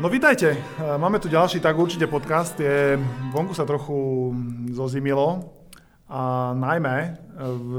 [0.00, 0.56] No vítajte,
[0.96, 2.96] máme tu ďalší tak určite podcast, je,
[3.36, 4.32] vonku sa trochu
[4.72, 5.52] zozimilo
[6.08, 7.70] a najmä v,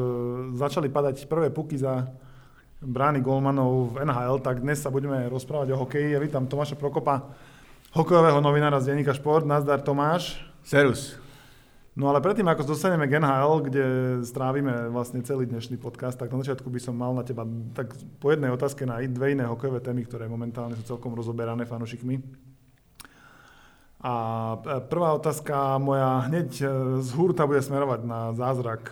[0.54, 2.14] začali padať prvé puky za
[2.78, 6.14] brány golmanov v NHL, tak dnes sa budeme rozprávať o hokeji.
[6.14, 7.26] Ja vítam Tomáša Prokopa,
[7.98, 9.50] hokejového novinára z denníka Šport.
[9.50, 10.46] Nazdar Tomáš.
[10.62, 11.21] Serus.
[11.92, 13.86] No ale predtým, ako dostaneme k NHL, kde
[14.24, 17.44] strávime vlastne celý dnešný podcast, tak na začiatku by som mal na teba
[17.76, 17.92] tak
[18.24, 22.24] po jednej otázke na dve iné hokejové témy, ktoré momentálne sú celkom rozoberané fanúšikmi.
[24.08, 24.14] A
[24.88, 26.64] prvá otázka moja hneď
[27.04, 28.88] z hurta bude smerovať na zázrak,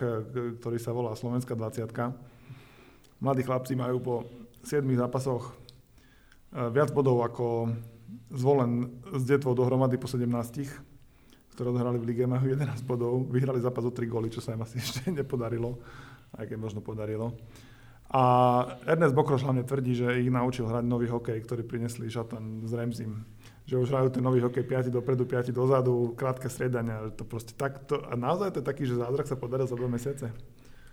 [0.60, 1.88] ktorý sa volá Slovenská 20.
[3.24, 4.14] Mladí chlapci majú po
[4.68, 5.56] 7 zápasoch
[6.52, 7.72] eh, viac bodov ako
[8.28, 10.89] zvolen s detvou dohromady po 17
[11.60, 14.64] ktoré odhrali v lige, majú 11 bodov, vyhrali zápas o 3 góly, čo sa im
[14.64, 15.76] asi ešte nepodarilo,
[16.40, 17.36] aj keď možno podarilo.
[18.08, 18.22] A
[18.88, 23.28] Ernest Bokroš hlavne tvrdí, že ich naučil hrať nový hokej, ktorý prinesli Šatan s Remzim.
[23.68, 27.12] Že už hrajú ten nový hokej 5 dopredu, 5 dozadu, krátke striedania.
[27.12, 30.32] To proste takto, a naozaj to je taký, že zázrak sa podaril za 2 mesiace?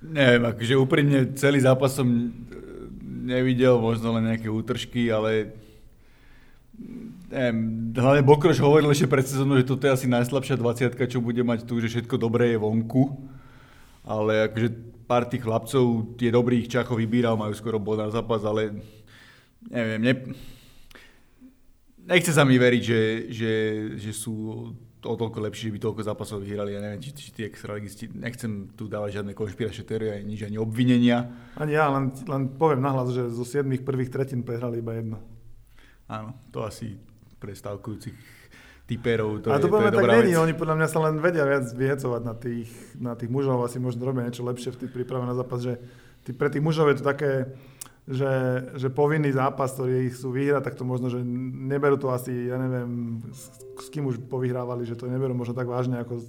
[0.03, 2.05] Neviem, akože úprimne celý zápas som
[3.23, 5.57] nevidel, možno len nejaké útržky, ale
[7.27, 7.57] neviem,
[7.95, 11.67] hlavne Bokroš hovoril ešte pred sezónou, že toto je asi najslabšia 20 čo bude mať
[11.67, 13.27] tu, že všetko dobré je vonku.
[14.07, 14.69] Ale akože
[15.03, 18.79] pár tých chlapcov, tie dobrých Čachov vybíral, majú skoro bod na zápas, ale
[19.67, 20.13] neviem, ne,
[22.07, 23.51] nechce sa mi veriť, že, že,
[23.99, 24.35] že sú
[25.07, 26.75] o toľko lepší, že by toľko zápasov vyhrali.
[26.75, 30.59] Ja neviem, či, či tie extraligisti, nechcem tu dávať žiadne konšpiračné teórie, ani nič, ani
[30.59, 31.31] obvinenia.
[31.55, 35.23] Ani ja, len, len poviem nahlas, že zo 7 prvých tretín prehrali iba jedno.
[36.07, 36.99] Áno, to asi
[37.47, 38.15] pre stavkujúcich
[38.83, 39.39] typerov.
[39.47, 41.63] To a to, je, to je tak není, oni podľa mňa sa len vedia viac
[41.71, 45.35] vyhecovať na tých, na tých mužov, asi možno robia niečo lepšie v tých príprave na
[45.35, 45.79] zápas, že
[46.27, 47.55] tí, pre tých mužov je to také,
[48.03, 48.31] že,
[48.75, 52.59] že povinný zápas, ktorý ich sú vyhrať, tak to možno, že neberú to asi, ja
[52.59, 56.19] neviem, s, s kým už povyhrávali, že to neberú možno tak vážne, ako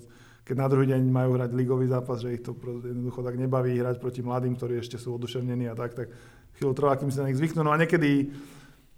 [0.43, 4.03] keď na druhý deň majú hrať ligový zápas, že ich to jednoducho tak nebaví hrať
[4.03, 6.09] proti mladým, ktorí ešte sú oduševnení a tak, tak
[6.59, 7.61] chvíľu trvá, kým sa na nich zvyknú.
[7.63, 8.33] No a niekedy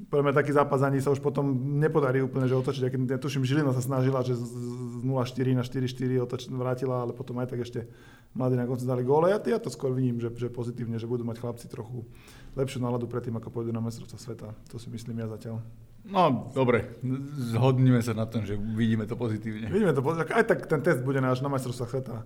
[0.09, 2.89] podľa taký zápas ani sa už potom nepodarí úplne, že otočiť.
[2.89, 7.37] Keď, ja tuším, Žilina sa snažila, že z 0-4 na 4-4 otoč, vrátila, ale potom
[7.37, 7.85] aj tak ešte
[8.33, 9.29] mladí na konci dali gól.
[9.29, 12.09] Ja, ja to skôr vidím, že, že pozitívne, že budú mať chlapci trochu
[12.57, 14.49] lepšiu náladu predtým, ako pôjdu na mestrovstva sveta.
[14.73, 15.61] To si myslím ja zatiaľ.
[16.01, 16.97] No, dobre,
[17.53, 19.69] zhodníme sa na tom, že vidíme to pozitívne.
[19.69, 20.33] Vidíme to pozitívne.
[20.33, 22.25] Aj tak ten test bude náš na mestrovstvách sveta.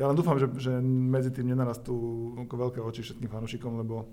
[0.00, 1.92] Ja len dúfam, že, že medzi tým nenarastú
[2.48, 4.08] veľké oči všetkým fanúšikom, lebo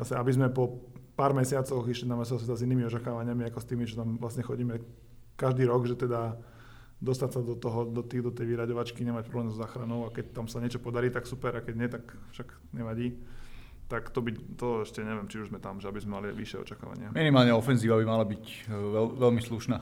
[0.00, 3.84] zase, aby sme po pár mesiacoch išli na mestrovstvá s inými očakávaniami, ako s tými,
[3.84, 4.80] čo tam vlastne chodíme
[5.36, 6.36] každý rok, že teda
[7.02, 10.38] dostať sa do, toho, do, tých, do tej vyraďovačky, nemať problém so záchranou a keď
[10.38, 12.48] tam sa niečo podarí, tak super a keď nie, tak však
[12.78, 13.18] nevadí.
[13.90, 16.62] Tak to, by, to ešte neviem, či už sme tam, že aby sme mali vyššie
[16.62, 17.12] očakávania.
[17.12, 19.76] Minimálne ofenzíva by mala byť e, veľ, veľmi slušná.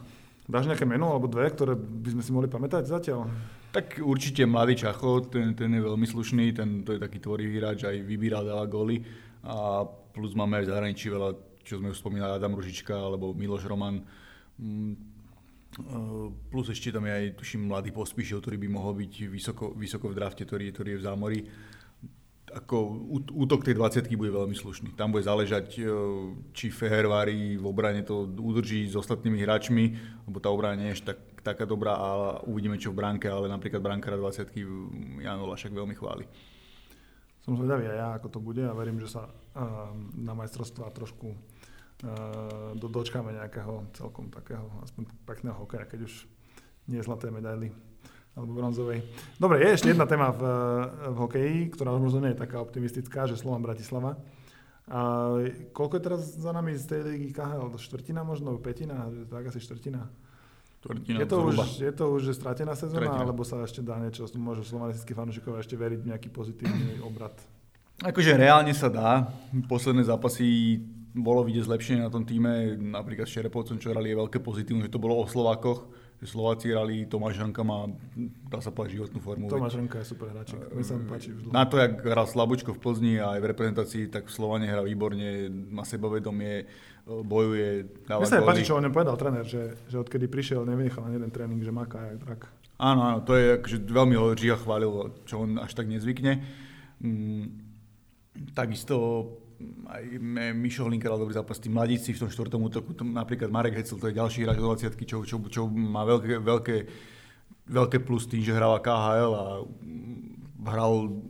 [0.50, 3.28] Dáš nejaké meno alebo dve, ktoré by sme si mohli pamätať zatiaľ?
[3.70, 7.86] Tak určite mladý Čacho, ten, ten je veľmi slušný, ten to je taký tvorivý hráč,
[7.86, 8.98] aj vybíra dáva góly.
[9.46, 11.30] A plus máme aj v zahraničí veľa,
[11.62, 14.02] čo sme už spomínali, Adam Ružička alebo Miloš Roman.
[14.58, 14.96] Mm, e,
[16.50, 20.16] plus ešte tam je aj, tuším, mladý pospíšil, ktorý by mohol byť vysoko, vysoko v
[20.18, 21.40] drafte, ktorý, ktorý je v zámori.
[22.50, 24.98] Ako útok tej 20 bude veľmi slušný.
[24.98, 25.86] Tam bude záležať, e,
[26.50, 29.84] či Fehervári v obrane to udrží s ostatnými hráčmi,
[30.26, 32.10] lebo tá obrana nie je tak, taká dobrá a
[32.44, 36.26] uvidíme čo v bránke, ale napríklad bránkara 20 Jan Olašak veľmi chváli
[37.40, 39.28] som zvedavý aj ja, ako to bude a verím, že sa
[40.16, 41.32] na majstrovstvá trošku
[42.76, 46.24] do, dočkáme nejakého celkom takého aspoň pekného hokeja, keď už
[46.88, 47.72] nie zlaté medaily
[48.38, 49.02] alebo bronzovej.
[49.36, 50.42] Dobre, je ešte jedna téma v,
[51.12, 54.16] v hokeji, ktorá možno nie je taká optimistická, že Slovan Bratislava.
[54.90, 55.30] A
[55.74, 57.74] koľko je teraz za nami z tej ligy KHL?
[57.78, 58.58] Štvrtina možno?
[58.58, 59.10] Petina?
[59.30, 60.06] Tak asi štvrtina?
[60.80, 63.28] Je to, už, je to už stratená sezóna, Tretina.
[63.28, 67.36] alebo sa ešte dá niečo, môžu slovanistickí fanúšikovia ešte veriť v nejaký pozitívny obrad?
[68.00, 69.28] Akože reálne sa dá.
[69.68, 70.80] Posledné zápasy
[71.12, 72.80] bolo vidieť zlepšenie na tom týme.
[72.80, 75.84] Napríklad s Čerepovcom, čo hrali, je veľké pozitívne, že to bolo o Slovákoch.
[76.20, 77.88] Že Slováci hrali, Tomáš Hanka má,
[78.52, 79.48] dá sa povedať, životnú formu.
[79.48, 81.32] Tomáš Hanka je super hráčik, mi sa páči.
[81.32, 81.48] Vždy.
[81.48, 84.84] Na to, jak hral Slabučko v Plzni a aj v reprezentácii, tak v Slovane hrá
[84.84, 86.68] výborne, má sebavedomie,
[87.08, 91.08] bojuje, dáva Mne sa páči, čo o ňom povedal tréner, že, že odkedy prišiel, nevynechal
[91.08, 92.40] ani jeden tréning, že maká jak drak.
[92.80, 94.92] Áno, áno, to je akože veľmi ho Žia chválil,
[95.24, 96.40] čo on až tak nezvykne.
[97.00, 97.44] Mm,
[98.52, 98.96] takisto
[99.90, 100.02] aj
[100.54, 104.18] Mišo Hlinker dobrý zápas, tí mladíci v tom štvrtom útoku, napríklad Marek Hecel, to je
[104.18, 106.76] ďalší hráč do 20 čo, čo, čo má veľké, veľké,
[107.68, 109.46] veľké plus tým, že hráva KHL a
[110.70, 111.22] hral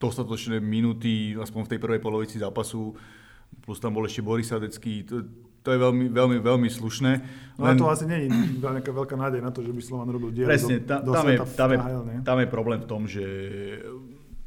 [0.00, 2.96] dostatočné minúty, aspoň v tej prvej polovici zápasu
[3.60, 5.04] plus tam bol ešte Boris Sadecký.
[5.60, 7.12] to je veľmi, veľmi, veľmi slušné.
[7.60, 7.76] No Len...
[7.76, 8.28] a to asi nie je
[8.62, 11.26] nejaká veľká nádej na to, že by Slovan robil dielo Presne, do, tam, do tam,
[11.28, 11.78] je, tam, je,
[12.24, 13.24] tam je problém v tom, že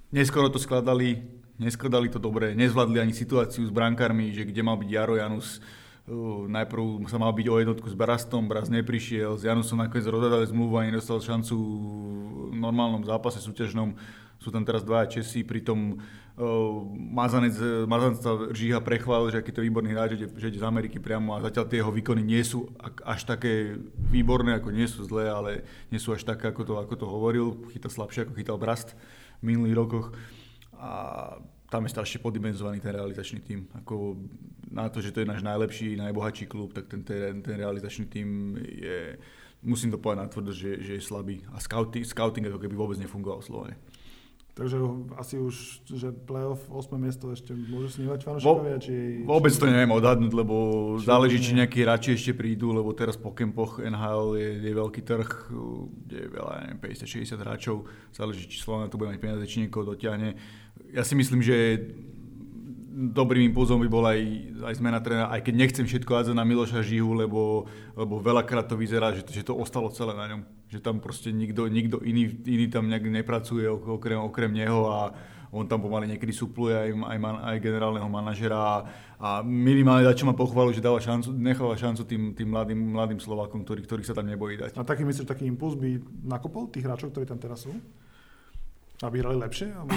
[0.10, 1.22] neskoro to skladali,
[1.58, 5.60] neskladali to dobre, nezvládli ani situáciu s brankármi, že kde mal byť Jaro Janus,
[6.04, 10.44] Uh, najprv sa mal byť o jednotku s Barastom, Bras neprišiel, s Janusom nakoniec rozdali
[10.52, 11.56] zmluvu a nedostal šancu
[12.52, 13.96] v normálnom zápase súťažnom.
[14.36, 17.56] Sú tam teraz dvaja Česi, pritom uh, Mazanec,
[17.88, 21.40] Mazanec sa Žíha prechválil, že aký to výborný hráč, že, že ide z Ameriky priamo
[21.40, 22.68] a zatiaľ tie jeho výkony nie sú
[23.08, 23.80] až také
[24.12, 27.64] výborné, ako nie sú zlé, ale nie sú až také, ako to, ako to hovoril.
[27.72, 28.92] Chyta slabšie, ako chytal Brast
[29.40, 30.12] v minulých rokoch.
[30.84, 30.92] A
[31.72, 33.72] tam je strašne podimenzovaný ten realizačný tím.
[33.72, 34.20] Ako
[34.68, 38.60] na to, že to je náš najlepší, najbohatší klub, tak ten, ten, ten realizačný tím
[38.60, 39.18] je,
[39.64, 41.42] musím to povedať natvrdo, že, že je slabý.
[41.56, 43.80] A scouting, scouting ako keby vôbec nefungoval Slovene.
[44.54, 44.78] Takže
[45.18, 48.78] asi už, že playoff 8 miesto ešte môžu snívať fanúšikovia?
[48.78, 50.54] Či, vôbec to neviem odhadnúť, lebo
[51.02, 55.02] či záleží, či nejakí radši ešte prídu, lebo teraz po kempoch NHL je, je veľký
[55.02, 55.30] trh,
[56.06, 59.90] kde je veľa, neviem, 50-60 hráčov, záleží, či Slovana to bude mať peniaze, či niekoho
[59.90, 60.38] dotiahne
[60.94, 61.82] ja si myslím, že
[62.94, 64.22] dobrým impulzom by bola aj,
[64.70, 67.66] aj zmena trénera, aj keď nechcem všetko hádzať na Miloša Žihu, lebo,
[67.98, 70.42] lebo veľakrát to vyzerá, že, že to ostalo celé na ňom.
[70.70, 75.00] Že tam proste nikto, nikto iný, iný tam nejak nepracuje okrem, okrem neho a
[75.54, 78.76] on tam pomaly niekedy supluje aj, aj, man, aj generálneho manažera a,
[79.22, 83.62] a minimálne čo ma pochválu, že dáva šancu, necháva šancu tým, tým mladým, mladým Slovákom,
[83.62, 84.78] ktorý, sa tam nebojí dať.
[84.78, 87.74] A taký myslíš, taký impuls by nakopol tých hráčov, ktorí tam teraz sú?
[89.06, 89.78] Aby hrali lepšie?
[89.78, 89.94] Alebo...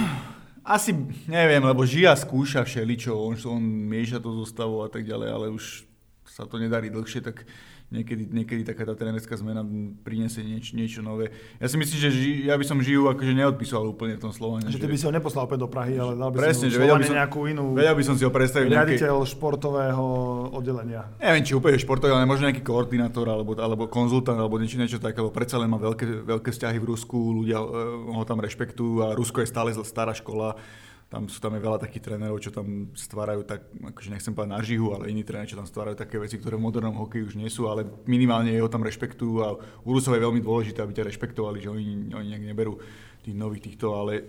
[0.66, 0.90] Asi
[1.30, 5.86] neviem, lebo Žia skúša všeličo, on, on mieša to zostavu a tak ďalej, ale už
[6.26, 7.46] sa to nedarí dlhšie, tak
[7.90, 9.62] niekedy, niekedy taká tá trénerská zmena
[10.02, 11.30] priniesie nieč, niečo nové.
[11.62, 14.66] Ja si myslím, že ži, ja by som žiju akože neodpisoval úplne v tom Slovane.
[14.66, 16.82] Že ty by si ho neposlal opäť do Prahy, ale dal by Presne, si že
[16.82, 17.78] by som, nejakú inú...
[17.78, 18.68] Vedel by som si ho predstaviť.
[18.74, 19.30] Riaditeľ nejaké...
[19.30, 20.04] športového
[20.50, 21.02] oddelenia.
[21.22, 25.22] Neviem, či úplne športový, ale možno nejaký koordinátor alebo, alebo konzultant alebo niečo, niečo také,
[25.22, 27.70] lebo predsa len má veľké, veľké vzťahy v Rusku, ľudia uh,
[28.18, 30.58] ho tam rešpektujú a Rusko je stále stará škola
[31.06, 34.60] tam sú tam je veľa takých trénerov, čo tam stvárajú tak, akože nechcem povedať na
[34.60, 37.46] žihu, ale iní tréneri, čo tam stvárajú také veci, ktoré v modernom hokeji už nie
[37.46, 39.54] sú, ale minimálne jeho tam rešpektujú a
[39.86, 42.82] u Rusov je veľmi dôležité, aby ťa rešpektovali, že oni, oni nejak neberú
[43.22, 44.26] tých nových týchto, ale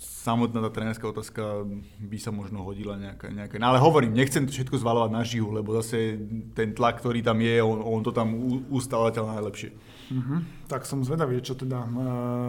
[0.00, 1.64] samotná tá trénerská otázka
[2.02, 3.56] by sa možno hodila nejaká, nejaká.
[3.60, 6.18] No ale hovorím, nechcem to všetko zvalovať na žihu, lebo zase
[6.56, 8.34] ten tlak, ktorý tam je, on, on to tam
[8.72, 9.70] ustáva najlepšie.
[10.06, 10.38] Uh-huh.
[10.66, 11.88] Tak som zvedavý, čo teda uh,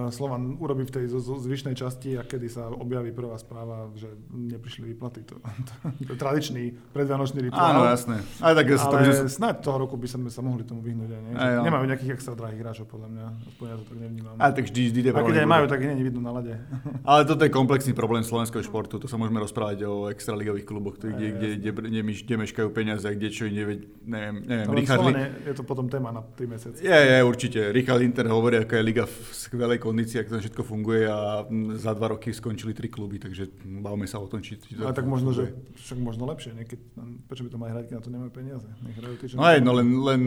[0.10, 5.26] Slovan urobí v tej zvyšnej časti a kedy sa objaví prvá správa, že neprišli výplaty.
[5.26, 5.74] To, to,
[6.06, 7.74] to je tradičný predvianočný rituál.
[7.74, 8.22] Áno, jasné.
[8.42, 9.30] Aj tak, Ale to sme...
[9.30, 11.10] snáď toho roku by sme sa mohli tomu vyhnúť.
[11.10, 11.34] Aj, nie?
[11.34, 11.64] Aj, no.
[11.66, 13.26] Nemajú nejakých extra drahých hráčov, podľa mňa.
[13.54, 14.36] Aspoň ja to tak nevnímam.
[14.38, 16.54] A tak vždy, vždy a keď aj majú, tak nie vidno na lade.
[17.10, 19.02] Ale toto je komplexný problém slovenského športu.
[19.02, 23.08] To sa môžeme rozprávať o extraligových kluboch, kde, kde, kde, kde, kde, kde meškajú peniaze,
[23.08, 24.68] kde čo neviem, neviem, neviem.
[24.74, 25.02] Richard,
[25.42, 26.80] je to potom téma na 3 mesiace.
[26.86, 27.72] Je, je, určite určite.
[27.72, 31.44] Richard Inter hovorí, aká je liga v skvelej kondícii, ako to všetko funguje a
[31.76, 33.52] za dva roky skončili tri kluby, takže
[33.84, 34.56] bavme sa o tom, či...
[34.56, 36.64] či Ale tak možno, že však možno lepšie, nie?
[36.64, 36.80] Keď,
[37.28, 38.68] prečo by to mali hrať, keď na to nemajú peniaze?
[38.88, 40.22] Nech hrajú tí, no aj, no len, len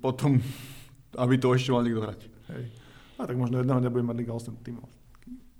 [0.00, 0.40] potom,
[1.20, 2.20] aby to ešte mal niekto hrať.
[2.56, 2.64] Hej.
[3.20, 4.88] A tak možno jedného nebude mať liga 8 tímov.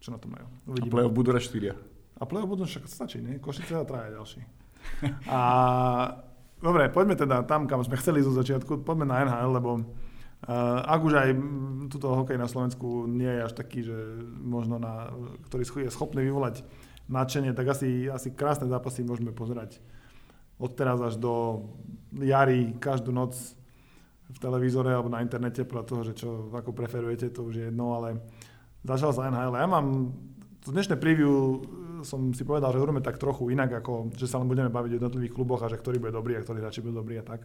[0.00, 0.48] Čo na to majú?
[0.66, 0.88] Uvidíme.
[0.88, 1.76] A play-off budú hrať 4.
[2.18, 3.38] A play-off budú však stačí, nie?
[3.38, 4.40] Košice a traja ďalší.
[5.30, 5.38] a
[6.62, 8.86] Dobre, poďme teda tam, kam sme chceli zo začiatku.
[8.86, 9.82] Poďme na NHL, lebo
[10.82, 11.30] ak už aj
[11.86, 13.96] túto hokej na Slovensku nie je až taký, že
[14.42, 15.14] možno na,
[15.46, 16.66] ktorý je schopný vyvolať
[17.06, 19.78] nadšenie, tak asi, asi krásne zápasy môžeme pozerať
[20.58, 21.66] od teraz až do
[22.22, 23.34] jary, každú noc
[24.32, 27.98] v televízore alebo na internete, podľa toho, že čo ako preferujete, to už je jedno,
[27.98, 28.22] ale
[28.86, 29.58] začal sa NHL.
[29.58, 30.14] Ja mám,
[30.62, 31.62] to dnešné preview
[32.02, 34.98] som si povedal, že urobíme tak trochu inak, ako že sa len budeme baviť o
[34.98, 37.40] jednotlivých kluboch a že ktorý bude dobrý a ktorý radšej bude dobrý a tak.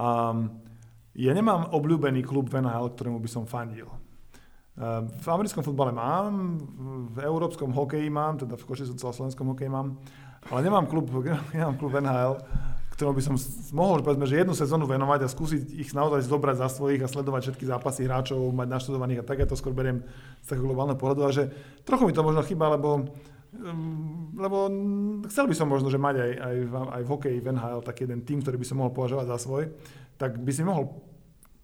[0.00, 0.69] Um,
[1.20, 3.92] ja nemám obľúbený klub v NHL, ktorému by som fandil.
[4.80, 6.56] Ehm, v americkom futbale mám,
[7.12, 10.00] v európskom hokeji mám, teda v Košice celoslovenskom hokeji mám,
[10.48, 11.12] ale nemám klub,
[11.56, 12.40] nemám klub NHL,
[12.96, 13.36] ktorému by som
[13.76, 17.52] mohol, povedzme, že jednu sezónu venovať a skúsiť ich naozaj zobrať za svojich a sledovať
[17.52, 20.00] všetky zápasy hráčov, mať naštudovaných a tak, ja to skôr beriem
[20.40, 21.52] z takého globálneho pohľadu a že
[21.84, 23.12] trochu mi to možno chýba, lebo
[23.60, 24.72] ehm, lebo
[25.28, 28.08] chcel by som možno, že mať aj, aj, v, aj v hokeji, v NHL, taký
[28.08, 29.68] jeden tým, ktorý by som mohol považovať za svoj
[30.20, 30.92] tak by si mohol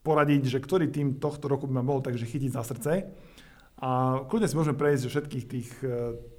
[0.06, 2.92] poradiť, že ktorý tým tohto roku by ma mohol takže chytiť za srdce.
[3.76, 5.68] A kľudne si môžeme prejsť že všetkých tých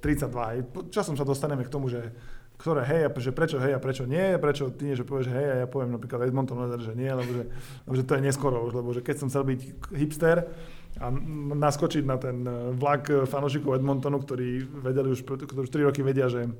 [0.02, 2.16] E, časom sa dostaneme k tomu, že
[2.58, 5.46] ktoré hej, a že prečo hej a prečo nie, prečo ty nie, že povieš hej
[5.46, 7.44] a ja poviem napríklad Edmonton Oilers, že nie, lebo že,
[7.86, 9.60] lebo že to je neskoro už, lebo že keď som chcel byť
[9.94, 10.50] hipster
[10.98, 11.06] a
[11.54, 16.26] naskočiť na ten e, vlak fanúšikov Edmontonu, ktorí vedeli už, ktorí už 3 roky vedia,
[16.26, 16.50] že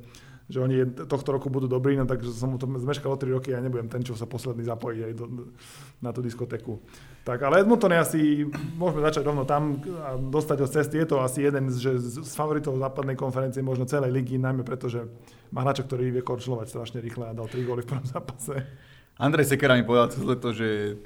[0.48, 3.60] že oni tohto roku budú dobrí, no takže som to zmeškal o 3 roky ja
[3.60, 5.52] nebudem ten, čo sa posledný zapojí aj do,
[6.00, 6.80] na tú diskotéku.
[7.20, 8.20] Tak, ale Edmonton je asi,
[8.80, 10.96] môžeme začať rovno tam a dostať od cesty.
[11.04, 15.04] Je to asi jeden z, z favoritov západnej konferencie, možno celej ligy, najmä preto, že
[15.52, 18.64] má hráča, ktorý vie korčľovať strašne rýchle a dal 3 góly v prvom zápase.
[19.20, 20.96] Andrej Sekera mi povedal cez leto, že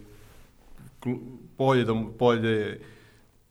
[1.59, 2.79] pôjde, to, pôjde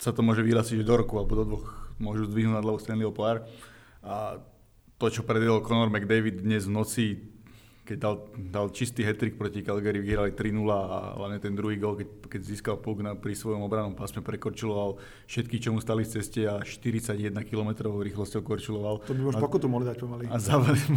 [0.00, 1.68] sa to môže vyhlásiť do roku alebo do dvoch
[2.00, 3.44] môžu zdvihnúť na hlavu Stanleyho pohár.
[4.00, 4.40] A
[5.02, 7.06] to, čo predvedol Conor McDavid dnes v noci,
[7.82, 12.30] keď dal, dal čistý hetrik proti Calgary, vyhrali 3-0 a hlavne ten druhý gol, keď,
[12.30, 16.46] keď získal puk na, pri svojom obranom pásme, prekorčuloval všetky, čo mu stali z ceste
[16.46, 19.02] a 41 km rýchlosťou korčuloval.
[19.02, 20.30] To by už pokutu mohli dať pomaly.
[20.30, 20.94] A, zavesil,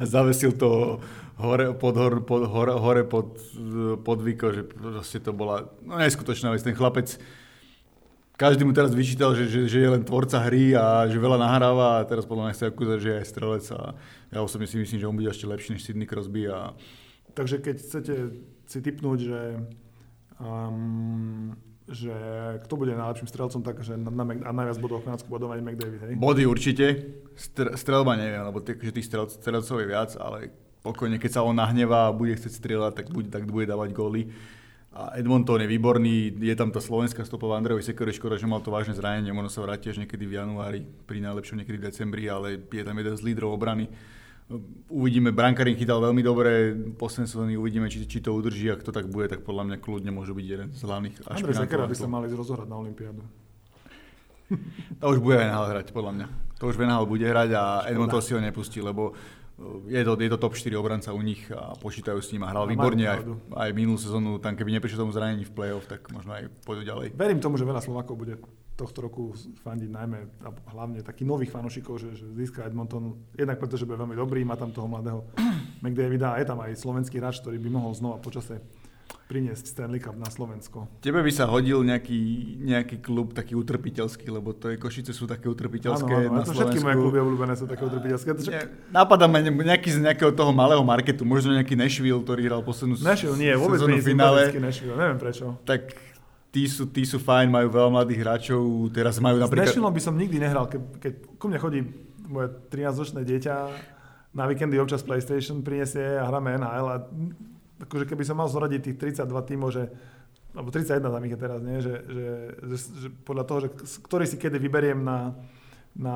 [0.00, 0.96] a zavesil to
[1.36, 3.36] hore pod, hor, pod, hore, hore pod,
[4.00, 6.64] pod Viko, že proste to bola no, neskutočná vec.
[6.64, 7.20] Ten chlapec
[8.38, 11.98] každý mu teraz vyčítal, že, že, že je len tvorca hry a že veľa nahráva
[11.98, 13.80] a teraz podľa mňa chce akúzať, že je aj strelec a
[14.30, 16.46] ja osobne si myslím, že on bude ešte lepší než Sidney Crosby.
[16.46, 16.78] A...
[17.34, 18.14] Takže keď chcete
[18.70, 19.42] si typnúť, že,
[20.38, 21.58] um,
[21.90, 22.14] že
[22.62, 26.00] kto bude najlepším strelcom, tak že na, na, a najviac bodov Chorvátsku budú mať McDavid,
[26.06, 26.14] hej?
[26.14, 26.86] Body určite,
[27.34, 30.54] Str- strelba neviem, lebo tých, že tých strelc, strelcov je viac, ale
[30.86, 34.30] pokojne, keď sa on nahnevá a bude chcieť strieľať, tak bude, tak bude dávať góly.
[34.88, 38.72] A Edmonton je výborný, je tam tá slovenská stopová Andrejovi Sekore, škoda, že mal to
[38.72, 42.56] vážne zranenie, možno sa vráti až niekedy v januári, pri najlepšom niekedy v decembri, ale
[42.56, 43.92] je tam jeden z lídrov obrany.
[44.88, 49.04] Uvidíme, Brankarin chytal veľmi dobre posledné sezóny, uvidíme, či, či to udrží, ak to tak
[49.12, 52.32] bude, tak podľa mňa kľudne môže byť jeden z hlavných Andrej Sekera by sa mali
[52.32, 53.20] rozohrať na Olympiádu.
[55.04, 56.26] To už bude Venhal hrať, podľa mňa.
[56.58, 59.12] To už Venhal bude hrať a Edmonton si ho nepustí, lebo
[59.90, 62.64] je to, je to top 4 obranca u nich a počítajú s ním a hral
[62.66, 63.20] a výborne aj,
[63.58, 67.18] aj minulú sezónu, tam keby neprišiel tomu zranení v play-off, tak možno aj pôjdu ďalej.
[67.18, 68.38] Verím tomu, že veľa Slovákov bude
[68.78, 69.34] tohto roku
[69.66, 73.98] fandiť najmä a hlavne takých nových fanúšikov, že, že získa Edmonton, jednak preto, že bude
[73.98, 75.26] veľmi dobrý, má tam toho mladého
[75.82, 78.62] McDavida a je tam aj slovenský hráč, ktorý by mohol znova počase
[79.28, 80.88] priniesť Stanley Cup na Slovensko.
[81.04, 82.16] Tebe by sa hodil nejaký,
[82.64, 86.56] nejaký klub taký utrpiteľský, lebo to je Košice sú také utrpiteľské áno, áno, na to
[86.56, 86.64] Slovensku.
[86.64, 88.28] Všetky moje kluby obľúbené sú také utrpiteľské.
[88.48, 92.96] Ne, napadá ma nejaký z nejakého toho malého marketu, možno nejaký Nashville, ktorý hral poslednú
[93.04, 94.48] Nashville, nie, vôbec nie finále.
[94.56, 95.60] Nashville, neviem prečo.
[95.68, 95.92] Tak
[96.48, 98.64] tí sú, tí sú fajn, majú veľa mladých hráčov,
[98.96, 99.68] teraz majú napríklad...
[99.68, 101.84] S Nashville by som nikdy nehral, keď, keď ku mne chodí
[102.32, 103.54] moje 13-ročné dieťa
[104.32, 106.96] na víkendy občas PlayStation prinesie a hráme NHL a
[107.82, 109.90] akože keby som mal zoradiť tých 32 tímov, že
[110.56, 111.76] alebo 31 tam ich je teraz, nie?
[111.78, 112.26] Že, že,
[112.66, 113.68] že, že podľa toho, že
[114.00, 115.36] ktorý si kedy vyberiem na,
[115.92, 116.14] na,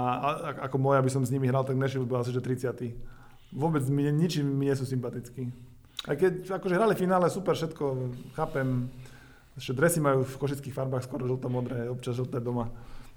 [0.67, 2.97] ako môj, aby som s nimi hral, tak Nashville bol asi, že 30.
[3.53, 5.53] Vôbec mi, ničím mi nie sú sympatickí.
[6.09, 7.85] Aj keď akože hrali finále, super, všetko,
[8.35, 8.89] chápem,
[9.55, 12.73] že dresy majú v košických farbách skoro žlto-modré, občas žlté doma.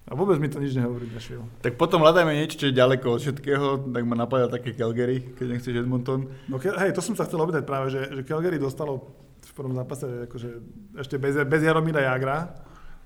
[0.06, 1.50] A vôbec mi to nič nehovorí Nashville.
[1.66, 5.58] Tak potom hľadajme niečo, čo je ďaleko od všetkého, tak ma napadá také Calgary, keď
[5.58, 6.30] nechceš Edmonton.
[6.46, 9.02] No hej, to som sa chcel opýtať práve, že, že Calgary dostalo
[9.42, 10.50] v prvom zápase akože
[11.02, 12.54] ešte bez, bez Jaromíra Jagra,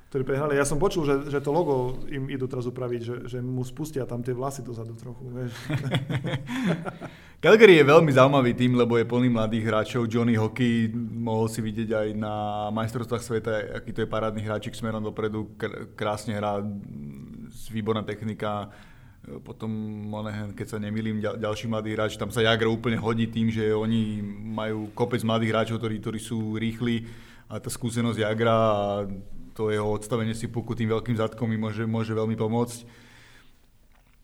[0.10, 0.58] ktorí prehrali.
[0.58, 4.10] Ja som počul, že, že to logo im idú teraz upraviť, že, že mu spustia
[4.10, 5.22] tam tie vlasy dozadu trochu.
[5.30, 5.54] Vieš.
[7.46, 10.10] Calgary je veľmi zaujímavý tým, lebo je plný mladých hráčov.
[10.10, 12.34] Johnny Hockey mohol si vidieť aj na
[12.74, 15.54] majstrovstvách sveta, aký to je parádny hráčik smerom dopredu,
[15.94, 16.58] krásne hrá,
[17.70, 18.74] výborná technika.
[19.46, 19.70] Potom,
[20.58, 24.89] keď sa nemýlim, ďalší mladý hráč, tam sa Jagr úplne hodí tým, že oni majú
[24.98, 27.06] kopec mladých hráčov, ktorí, ktorí sú rýchli
[27.46, 29.06] a tá skúsenosť Jagra a
[29.60, 33.10] to jeho odstavenie si puku tým veľkým zadkom mi môže, môže veľmi pomôcť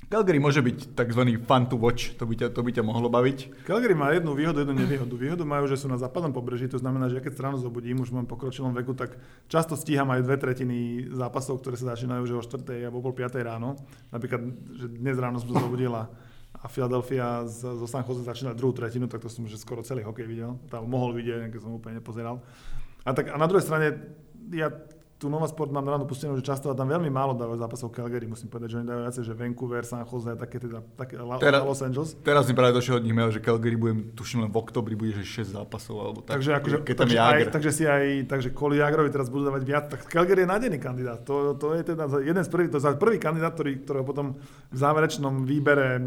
[0.06, 1.22] Calgary môže byť tzv.
[1.50, 3.66] fun to watch, to by, ťa, to by ťa mohlo baviť.
[3.66, 5.10] Calgary má jednu výhodu, jednu nevýhodu.
[5.18, 8.22] Výhodu majú, že sú na západnom pobreží, to znamená, že keď stranu zobudím, už v
[8.30, 9.18] pokročilom veku, tak
[9.50, 12.86] často stíham aj dve tretiny zápasov, ktoré sa začínajú že o 4.
[12.86, 13.42] alebo pol 5.
[13.42, 13.82] ráno.
[14.14, 14.46] Napríklad,
[14.78, 16.06] že dnes ráno som sa zobudil a
[16.70, 20.62] Philadelphia zo San Jose začína druhú tretinu, tak to som že skoro celý hokej videl.
[20.70, 22.46] Tam mohol vidieť, keď som úplne nepozeral.
[23.06, 23.88] A, tak, a na druhej strane,
[24.54, 24.70] ja
[25.26, 28.46] tu Nova Sport mám ráno pustenú, že často tam veľmi málo dávajú zápasov Calgary, musím
[28.46, 32.14] povedať, že oni dávajú viacej, že Vancouver, San Jose, také teda, také teraz, Los Angeles.
[32.22, 35.18] Teraz mi práve došiel od nich mail, že Calgary budem, tuším len v oktobri, bude,
[35.18, 36.38] že 6 zápasov, alebo tak.
[36.38, 39.86] Takže, akože, keď takže, aj, takže si aj, takže kvôli Jagrovi teraz budú dávať viac,
[39.90, 41.26] tak Calgary je nádený kandidát.
[41.26, 44.38] To, to je teda jeden z prvých, to je prvý kandidát, ktorý, ktorého potom
[44.70, 46.02] v záverečnom výbere e,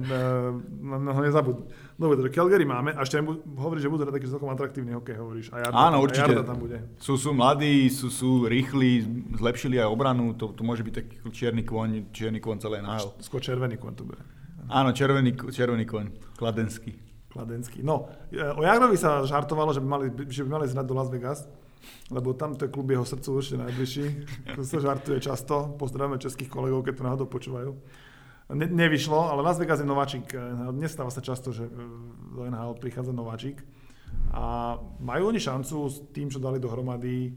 [0.79, 1.67] no, nezabudnú.
[1.99, 3.19] Dobre, takže Calgary máme a ešte
[3.59, 5.47] hovoríš, že budú taký celkom atraktívny hokej, hovoríš.
[5.51, 6.31] A Jarda, Áno, určite.
[6.31, 6.79] A tam bude.
[7.03, 9.03] Sú, sú mladí, sú, sú rýchli,
[9.35, 13.19] zlepšili aj obranu, to, to môže byť taký čierny kôň, čierny kôň celé NHL.
[13.19, 14.23] Skôr červený kôň to bude.
[14.71, 16.95] Áno, červený, červený kôň, kladenský.
[17.35, 17.83] Kladenský.
[17.83, 21.11] No, e, o Jagrovi sa žartovalo, že by mali, že by mali zrať do Las
[21.11, 21.51] Vegas,
[22.15, 24.07] lebo tam to je klub jeho srdcu určite najbližší.
[24.55, 25.75] To sa žartuje často.
[25.75, 27.75] Pozdravujeme českých kolegov, keď to náhodou počúvajú.
[28.49, 30.33] Ne, nevyšlo, ale Las Vegas je nováčik.
[30.73, 31.69] Nestáva sa často, že
[32.33, 33.61] do NHL prichádza nováčik.
[34.33, 37.37] A majú oni šancu s tým, čo dali dohromady,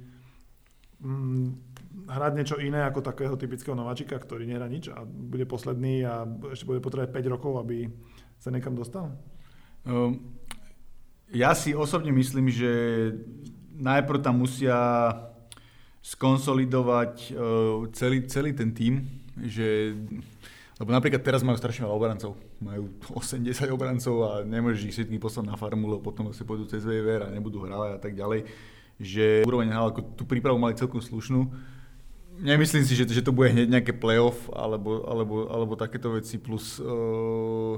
[1.04, 1.72] mm,
[2.08, 6.24] hrať niečo iné ako takého typického nováčika, ktorý nehrá nič a bude posledný a
[6.56, 7.92] ešte bude potrebovať 5 rokov, aby
[8.40, 9.12] sa niekam dostal?
[9.84, 10.40] Um,
[11.32, 12.72] ja si osobne myslím, že
[13.76, 14.80] najprv tam musia
[16.02, 19.96] skonsolidovať uh, celý, celý ten tím, že
[20.82, 22.34] lebo napríklad teraz majú strašne veľa obrancov.
[22.58, 26.82] Majú 80 obrancov a nemôžeš ich všetkých poslať na farmu, lebo potom si pôjdu cez
[26.82, 28.50] VVR a nebudú hrávať a tak ďalej.
[28.98, 31.46] Že úroveň ako tú prípravu mali celkom slušnú
[32.42, 36.82] nemyslím si, že, že to bude hneď nejaké playoff alebo, alebo, alebo takéto veci plus
[36.82, 37.78] uh,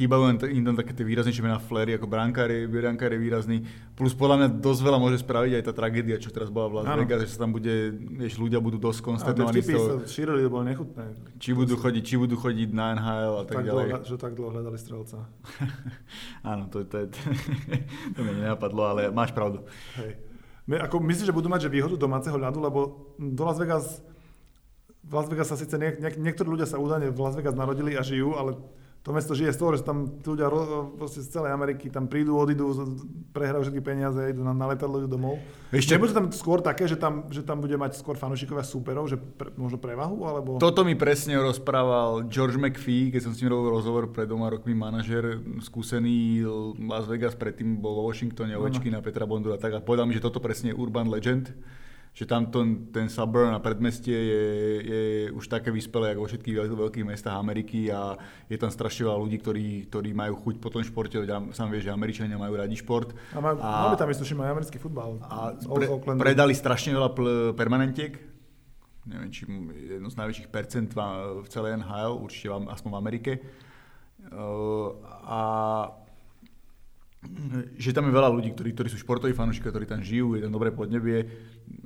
[0.00, 3.58] chýbajú im tam také tie výraznejšie mená Flery, ako brankár je, brankár je výrazný.
[3.92, 6.86] Plus podľa mňa dosť veľa môže spraviť aj tá tragédia, čo teraz bola v Las
[6.96, 9.86] Vegas, že sa tam bude, vieš, ľudia budú dosť konsternovaní z toho.
[10.08, 11.04] šírili, to bolo nechutné.
[11.36, 13.86] Či budú chodiť, či budú chodiť na NHL a tak, tak ďalej.
[13.92, 15.16] Dlho, že tak dlho hľadali strelca.
[16.50, 17.20] Áno, to, to, to,
[18.16, 19.68] to mi nenapadlo, ale máš pravdu.
[20.00, 20.16] Hej.
[20.64, 22.80] My, ako, myslíš, že budú mať že výhodu domáceho ľadu, lebo
[23.20, 24.00] do Las Vegas,
[25.04, 27.98] v Las Vegas sa síce niek, niek, niektorí ľudia sa údajne v Las Vegas narodili
[27.98, 28.56] a žijú, ale
[29.00, 30.52] to mesto žije z toho, že tam ľudia
[31.08, 32.68] z celej Ameriky tam prídu, odídu,
[33.32, 35.40] prehrajú všetky peniaze, idú na, na letadlo, idú domov.
[35.72, 35.96] Ešte...
[35.96, 39.56] Nebude tam skôr také, že tam, že tam bude mať skôr fanúšikovia súperov, že pre,
[39.56, 40.20] možno prevahu?
[40.28, 40.50] Alebo...
[40.60, 44.76] Toto mi presne rozprával George McPhee, keď som s ním robil rozhovor pred dvoma rokmi,
[44.76, 46.44] manažer, skúsený
[46.84, 49.72] Las Vegas, predtým bol vo Washingtone, Ovečky na Petra Bondu a tak.
[49.72, 51.56] A povedal mi, že toto presne je urban legend
[52.20, 54.44] že tam ten, ten suburb a predmestie je,
[54.84, 58.12] je už také vyspelé ako vo všetkých veľkých mestách Ameriky a
[58.44, 61.16] je tam strašne veľa ľudí, ktorí, ktorí majú chuť po tom športe,
[61.56, 63.16] sám vieš, že Američania majú radi šport.
[63.32, 65.16] A, má, a, tam myslím, majú americký futbal.
[65.24, 65.88] A pre,
[66.20, 68.12] predali strašne veľa pl- permanentiek,
[69.08, 69.48] neviem, či
[69.96, 73.32] jedno z najväčších percent v celej NHL, určite aspoň v Amerike.
[74.28, 74.92] Uh,
[75.24, 75.40] a
[77.76, 80.52] že tam je veľa ľudí, ktorí, ktorí sú športoví fanúšikovia, ktorí tam žijú, je tam
[80.56, 81.28] dobré podnebie.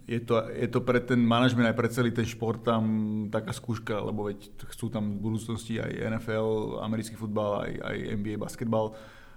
[0.04, 2.84] Je to, je to pre ten manažment aj pre celý ten šport tam
[3.32, 8.36] taká skúška, lebo veď chcú tam v budúcnosti aj NFL, americký futbal, aj, aj NBA
[8.36, 8.92] basketbal.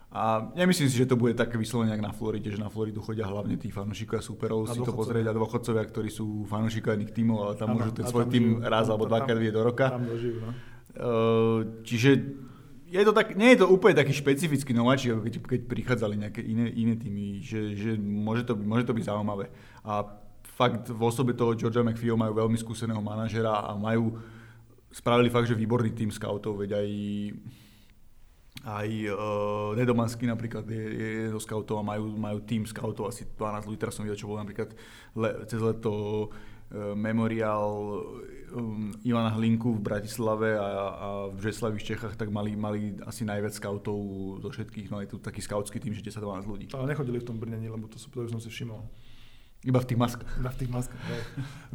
[0.07, 3.27] A nemyslím si, že to bude také vyslovene, ako na Floride, že na Floridu chodia
[3.27, 7.37] hlavne tí fanúšikovia superov a si to pozrieť a dôchodcovia, ktorí sú fanúšikovia iných tímov,
[7.43, 9.91] ale tam ano, môžu ten svoj tým raz alebo dvakrát vidieť do roka.
[9.91, 10.51] Tam dožijú, no.
[10.97, 12.09] Uh, čiže
[12.87, 16.71] je to tak, nie je to úplne taký špecifický nováčik, keď, keď prichádzali nejaké iné,
[16.71, 19.51] iné týmy, že, že môže, to, môže to byť zaujímavé.
[19.83, 20.07] A
[20.57, 24.17] fakt v osobe toho Georgia McPhee majú veľmi skúseného manažera a majú,
[24.89, 26.89] spravili fakt, že výborný tým scoutov, veď aj
[28.67, 33.69] aj uh, Nedomansky napríklad je, je zo scoutov a majú, majú tým scoutov, asi 12
[33.69, 34.75] ľudí, teraz som videl, čo bol napríklad
[35.15, 38.03] le, cez leto uh, memoriál
[38.51, 43.23] um, Ivana Hlinku v Bratislave a, a v Břeslavi v Čechách, tak mali, mali asi
[43.23, 43.99] najviac scoutov
[44.43, 46.65] zo všetkých, no je tu taký scoutský tým, že 10-12 ľudí.
[46.75, 48.83] Ale nechodili v tom Brnení, lebo to, to už som si všimol.
[49.67, 50.31] Iba v tých maskách.
[50.39, 51.01] Iba v tých maskách,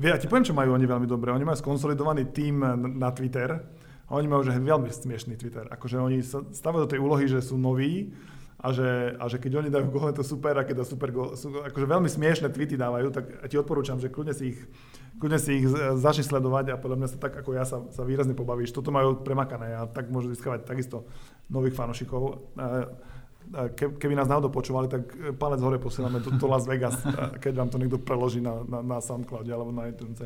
[0.00, 1.28] Vie, ja ti poviem, čo majú oni veľmi dobre.
[1.28, 2.64] Oni majú skonsolidovaný tým
[2.96, 3.60] na Twitter.
[4.08, 5.68] Oni majú že veľmi smiešný Twitter.
[5.68, 8.16] Akože oni sa stavajú do tej úlohy, že sú noví
[8.62, 11.10] a že, a že keď oni dajú gól, je to super a keď dá super
[11.10, 14.58] gól, sú akože veľmi smiešné tweety dávajú, tak ti odporúčam, že kľudne si ich,
[15.18, 15.66] kľudne si ich
[15.98, 18.70] začni sledovať a podľa mňa sa tak ako ja sa, sa výrazne pobavíš.
[18.70, 21.10] Toto majú premakané a tak môžu získavať takisto
[21.50, 21.74] nových
[23.76, 26.96] Keby nás náhodou počúvali, tak palec hore posielame do, do Las Vegas,
[27.36, 30.16] keď vám to niekto preloží na, na, na SoundCloud alebo na iTunes.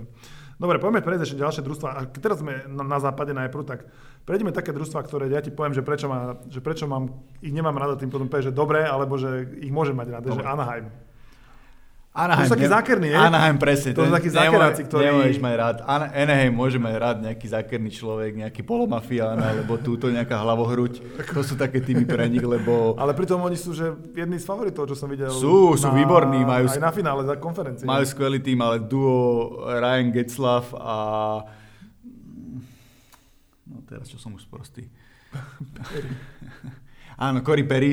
[0.57, 1.89] Dobre, poďme prejsť ešte ďalšie družstva.
[1.91, 3.91] A keď teraz sme na, na západe najprv, tak
[4.25, 7.12] prejdeme také družstva, ktoré ja ti poviem, že prečo, má, že prečo mám,
[7.45, 10.87] ich nemám rada, tým potom že dobre, alebo že ich môžem mať rada, že Anaheim.
[12.16, 13.18] Anaheim, to sú takí zákerní, nie?
[13.20, 13.92] Anaheim, presne.
[13.92, 15.05] To sú takí zákeráci, ktorí...
[15.05, 15.76] Nemôžeš mať rád.
[15.85, 21.05] Anaheim môže mať rád nejaký zákerný človek, nejaký polomafián, alebo túto nejaká hlavohruď.
[21.37, 22.96] To sú také týmy pre nich, lebo...
[22.96, 25.29] Ale pritom oni sú že jedni z favoritov, čo som videl.
[25.29, 26.40] Sú, sú výborní.
[26.40, 27.85] Majú, aj na finále za konferencie.
[27.85, 30.96] Majú skvelý tým, ale duo Ryan Getzlaff a...
[33.68, 34.88] No teraz čo som už sprostý.
[37.20, 37.92] Áno, Cory Perry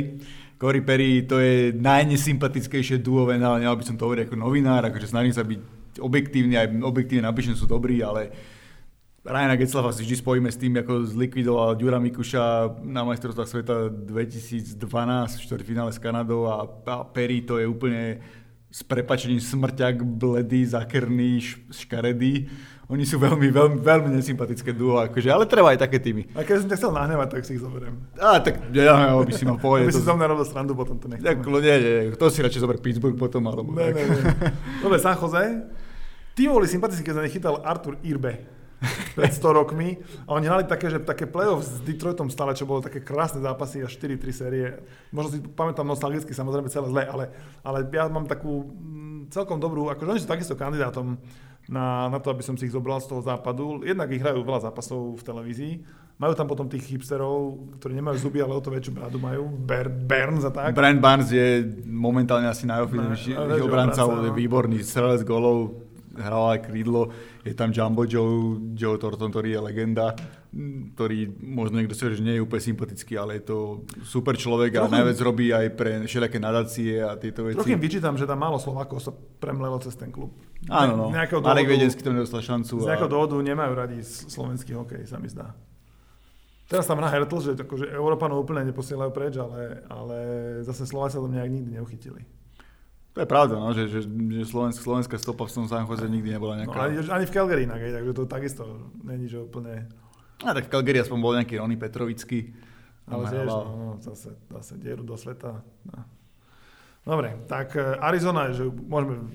[0.64, 5.36] Cory Perry to je najnesympatickejšie duo ale by som to hovoriť ako novinár, akože snažím
[5.36, 5.60] sa byť
[6.00, 8.32] objektívny, aj objektívne napíšem, sú dobrí, ale
[9.28, 14.80] Ryana Getzlafa si vždy spojíme s tým, ako zlikvidoval Ďura Mikuša na majstrovstvách sveta 2012
[14.80, 18.24] v štvrtfinále s Kanadou a, a Perry to je úplne
[18.72, 21.44] s prepačením smrťak, bledý, zakrný,
[21.76, 22.48] škaredý
[22.92, 26.28] oni sú veľmi, veľmi, veľmi nesympatické duo, akože, ale treba aj také týmy.
[26.36, 27.96] A keď som ťa chcel nahnevať, tak si ich zoberiem.
[28.20, 29.88] Á, tak ja, ja by si mal povedať.
[29.88, 31.24] Aby si zo mňa robil srandu, potom to nechcem.
[31.24, 33.96] Tak, nie, nie, to si radšej zober Pittsburgh potom, alebo ne, tak.
[33.96, 34.52] Ne, ne.
[34.84, 35.64] Dobre, San Jose.
[36.36, 38.64] Tí boli sympatickí, keď sa nechytal Artur Irbe.
[39.16, 39.96] pred 100 rokmi.
[40.28, 43.80] A oni hrali také, že také playoff s Detroitom stále, čo bolo také krásne zápasy
[43.80, 44.66] a 4-3 série.
[45.16, 47.26] Možno si pamätám nostalgicky, samozrejme celé zle, ale,
[47.64, 51.16] ale ja mám takú mm, celkom dobrú, akože oni sú takisto kandidátom
[51.68, 53.84] na, na to, aby som si ich zobral z toho západu.
[53.84, 55.74] Jednak ich hrajú veľa zápasov v televízii.
[56.20, 59.50] Majú tam potom tých hipsterov, ktorí nemajú zuby, ale o to väčšiu bradu majú.
[59.50, 60.78] Ber, Burns a tak.
[60.78, 67.10] Brand Barnes je momentálne asi Najväčší obranca, je výborný strelec golov, hral aj krídlo,
[67.42, 70.14] je tam Jumbo Joe, Joe Thornton, ktorý je legenda,
[70.94, 73.58] ktorý možno niekto si že nie je úplne sympatický, ale je to
[74.06, 77.58] super človek a Trochu- najviac robí aj pre všelijaké nadácie a tieto veci.
[77.58, 80.30] Trochu vyčítam, že tam málo Slovákov sa premlelo cez ten klub.
[80.70, 81.06] Áno, no.
[81.10, 82.74] Z nejakého Marek dôvodu- Viedenský to nedostal šancu.
[82.78, 85.58] Z a- nejakého dôvodu nemajú radi slovenský hokej, sa mi zdá.
[86.64, 90.18] Teraz tam hrá Hertl, že akože Európanov úplne neposielajú preč, ale, ale
[90.64, 92.24] zase Slováci sa tam nejak nikdy neuchytili.
[93.14, 96.34] To je pravda, no, že, že, že Slovensk, slovenská stopa v tom San Jose nikdy
[96.34, 96.78] nebola No, nejaká...
[96.84, 98.64] ani, ani v Calgary inak, takže to takisto
[99.02, 99.86] není, že úplne...
[100.42, 102.52] A tak v Calgary aspoň bol nejaký Rony Petrovický.
[103.06, 105.60] Ale tiež, no, zase, zase dieru do sveta.
[105.86, 106.04] No.
[107.04, 109.28] Dobre, tak eh, Arizona, že môžeme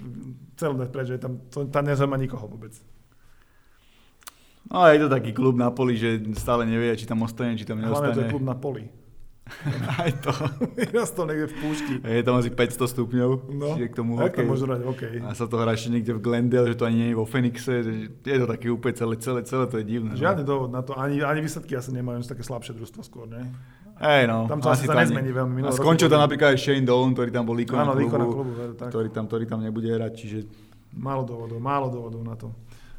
[0.56, 2.72] celú dať preč, že tam, to, tam nezaujíma nikoho vôbec.
[4.68, 7.64] No a je to taký klub na poli, že stále nevie, či tam ostane, či
[7.64, 8.32] tam Hlavne to je neostane.
[8.32, 8.84] klub na poli.
[10.02, 10.30] Aj to.
[10.90, 11.94] Raz to niekde v púšti.
[11.98, 14.46] Je tam asi 500 stupňov, No, k tomu jak to hokej.
[14.46, 15.14] môžu hrať hokej?
[15.20, 17.72] A sa to hrá ešte niekde v Glendale, že to ani nie je vo Phoenixe,
[17.80, 20.12] že je to také úplne celé, celé, celé to je divné.
[20.12, 20.18] no.
[20.18, 23.48] Žiadny dôvod na to, ani, ani výsledky asi nemajú, sú také slabšie družstvo skôr, ne?
[23.98, 24.46] Hej, no.
[24.46, 25.52] Tam to asi sa ani- nezmení veľmi.
[25.58, 28.52] Minulý A skončil to tam napríklad aj Shane Doan, ktorý tam bol klubu, na klubu,
[28.78, 28.88] tak.
[28.94, 30.38] ktorý tam, ktorý tam nebude hrať, čiže
[30.88, 32.48] Málo dôvodov, málo dôvodov na to.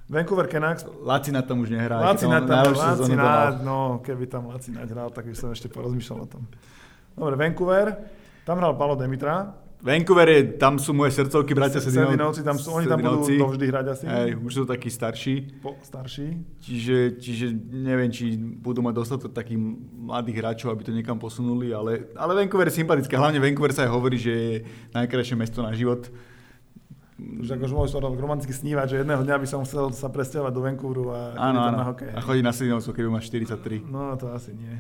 [0.10, 2.02] Vancouver Canucks, Lacina tam už nehrá.
[2.02, 2.74] Lacinat tam, mal.
[2.74, 6.43] Lacinat, no keby tam Lacinat hral, tak by som ešte porozmýšľal o tom.
[7.13, 7.93] Dobre, Vancouver,
[8.41, 12.67] tam hral Palo Demitra, Vancouver je, tam sú moje srdcovky, bratia Sedinov, Sedinovci, tam sú,
[12.76, 16.36] oni tam budú dovždy hrať asi, Hej, už sú takí starší, po, starší.
[16.60, 19.56] čiže, čiže neviem, či budú mať dostatok takých
[19.95, 23.15] mladých hráčov, aby to niekam posunuli, ale, ale Vancouver je sympatické.
[23.15, 24.56] Hlavne Vancouver sa aj hovorí, že je
[24.91, 26.12] najkrajšie mesto na život.
[27.19, 30.62] Už ako môžeš to romanticky snívať, že jedného dňa by som chcel sa presťahovať do
[30.62, 31.77] Vancouveru a Áno, áno.
[31.77, 32.10] na hokej.
[32.10, 33.84] A chodí na Sedinovcov, keby má 43.
[33.86, 34.71] No to asi nie.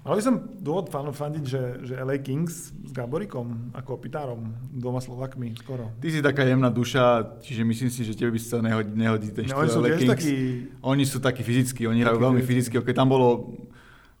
[0.00, 4.98] Mal by som dôvod fan- fandiť, že, že LA Kings s Gaborikom ako Pitárom, dvoma
[4.98, 5.94] Slovakmi skoro.
[5.96, 7.04] Ty si taká jemná duša,
[7.40, 10.10] čiže myslím si, že tebe by sa nehodí, nehodí ten No, oni sú LA Kings.
[10.10, 10.34] takí,
[10.82, 12.74] Oni sú takí fyzickí, oni hrajú veľmi fyzicky.
[12.76, 13.54] Okay, tam, bolo,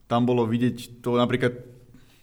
[0.04, 1.73] tam bolo vidieť to napríklad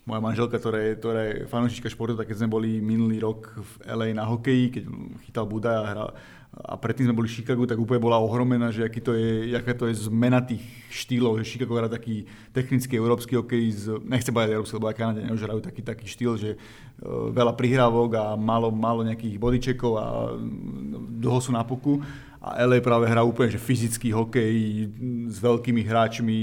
[0.05, 3.71] moja manželka, ktorá je, ktorá je fanúšička športu, tak keď sme boli minulý rok v
[3.85, 4.83] LA na hokeji, keď
[5.29, 6.09] chytal Buda a hral,
[6.51, 9.71] a predtým sme boli v Chicagu, tak úplne bola ohromená, že aký to je, aká
[9.71, 10.59] to je zmena tých
[10.91, 15.23] štýlov, že Chicago hrá taký technický európsky hokej, z, nechce povedať európsky, lebo aj Kanade
[15.31, 20.35] už hrajú taký, taký štýl, že uh, veľa prihrávok a málo, málo nejakých bodyčekov a
[20.35, 22.03] mm, dlho sú na puku.
[22.41, 24.89] A LA práve hrá úplne že fyzický hokej
[25.29, 26.37] s veľkými hráčmi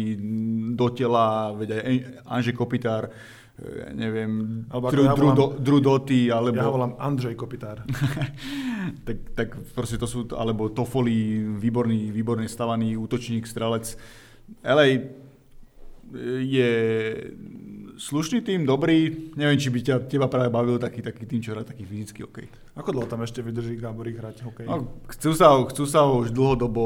[0.72, 3.12] do tela, veď aj Anže Kopitár,
[3.58, 5.58] e, neviem, Alebo ja volám-
[6.30, 6.56] alebo...
[6.56, 7.82] ja ho volám Andrej Kopitár.
[9.06, 13.98] tak, tak proste to sú, alebo Toffoli, výborný, výborne stavaný útočník, strelec.
[14.64, 15.12] LA
[16.40, 16.72] je
[17.98, 21.66] slušný tým, dobrý, neviem, či by ťa, teba práve bavil taký, taký tým, čo hrá
[21.66, 22.46] taký fyzický hokej.
[22.78, 24.66] Ako dlho tam ešte vydrží Gáborík hrať hokej?
[24.70, 26.82] No, chcú, sa ho, chcú sa ho už dlhodobo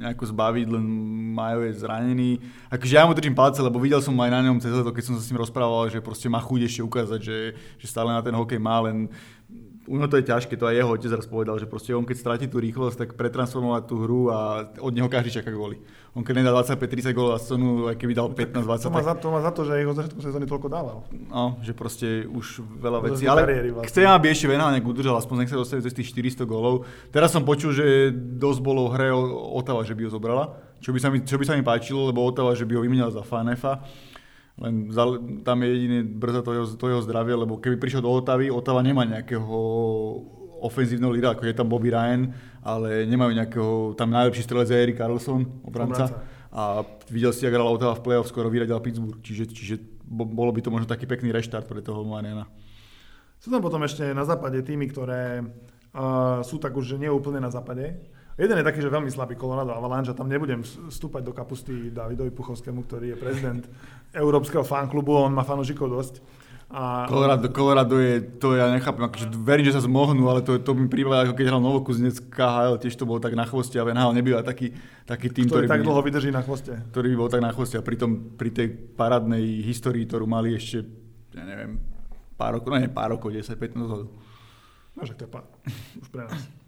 [0.00, 0.84] nejako zbaviť, len
[1.34, 2.30] majú je zranený.
[2.70, 5.14] Akože ja mu držím palce, lebo videl som aj na ňom cez leto, keď som
[5.18, 7.38] sa s ním rozprával, že proste má chuť ešte ukázať, že,
[7.78, 9.10] že stále na ten hokej má, len
[9.84, 12.16] u neho to je ťažké, to aj jeho otec raz povedal, že proste on keď
[12.16, 15.80] stratí tú rýchlosť, tak pretransformovať tú hru a od neho každý čaká góly.
[16.16, 19.28] On keď nedá 25-30 gólov za sezónu, aj keby dal 15-20, to, má za, to
[19.28, 20.98] má za to, že ich od začiatku sezóny toľko dával.
[21.10, 23.26] no, že proste už veľa vecí.
[23.28, 23.90] Ale kariéry vlastne.
[23.90, 26.88] chcem, aby ešte Venhal nejak udržal, aspoň nech sa dostane cez tých 400 gólov.
[27.10, 29.08] Teraz som počul, že dosť bolo v hre
[29.58, 32.24] Otava, že by ho zobrala, čo by sa mi, čo by sa mi páčilo, lebo
[32.24, 33.82] Otava, že by ho vymenila za Fanefa.
[34.54, 34.86] Len
[35.42, 38.86] tam je jediné brzo to jeho, to jeho zdravie, lebo keby prišiel do Otavy, Otava
[38.86, 39.50] nemá nejakého
[40.62, 42.30] ofenzívneho lídra, ako je tam Bobby Ryan,
[42.62, 46.06] ale nemajú nejakého, tam najlepší strelec je Erik Carlson, obranca.
[46.06, 46.32] Obranca.
[46.54, 49.74] A videl si, ak hrala Otava v play-off, skoro vyradila Pittsburgh, čiže, čiže
[50.06, 52.46] bo- bolo by to možno taký pekný reštart pre toho Mariana.
[53.42, 57.42] Sú tam potom ešte na západe týmy, ktoré uh, sú tak už že nie úplne
[57.42, 58.06] na západe.
[58.34, 62.34] Jeden je taký, že veľmi slabý Colorado Avalanche a tam nebudem vstúpať do kapusty Davidovi
[62.34, 63.62] Puchovskému, ktorý je prezident
[64.14, 66.14] Európskeho fanklubu, on má fanúšikov dosť.
[66.74, 70.74] A Colorado, Colorado je, to ja nechápem, akože verím, že sa zmohnú, ale to, to
[70.74, 74.10] mi prípada, ako keď hral Novokuznec KHL, tiež to bolo tak na chvoste a Venhal
[74.10, 74.74] nebýva taký,
[75.06, 76.74] taký tým, ktorý ktorý, tak by, dlho vydrží na chvoste.
[76.90, 80.82] ktorý by bol tak na chvoste a pritom pri tej parádnej histórii, ktorú mali ešte,
[81.38, 81.78] ja neviem,
[82.34, 84.10] pár rokov, no nie pár rokov, 10-15 dozadu.
[84.98, 85.46] No, že to je pár.
[86.02, 86.63] Už pre nás.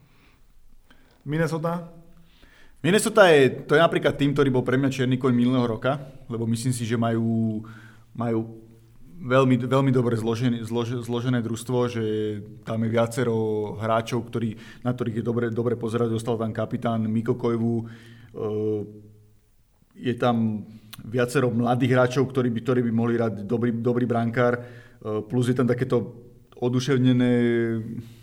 [1.26, 1.90] Minnesota?
[2.78, 5.98] Minnesota je, to je napríklad tým, ktorý bol pre mňa černý koň minulého roka,
[6.30, 7.66] lebo myslím si, že majú,
[8.14, 8.62] majú
[9.18, 12.04] veľmi, veľmi dobre zložené, zlož, zložené družstvo, že
[12.62, 13.36] tam je viacero
[13.82, 14.54] hráčov, ktorí,
[14.86, 16.14] na ktorých je dobre, dobre pozerať.
[16.14, 17.84] Dostal tam kapitán Miko Kojvu, e,
[19.96, 20.62] je tam
[21.02, 24.62] viacero mladých hráčov, ktorí by, ktorí by mohli hrať dobrý, dobrý brankár, e,
[25.26, 26.22] plus je tam takéto
[26.56, 27.32] oduševnené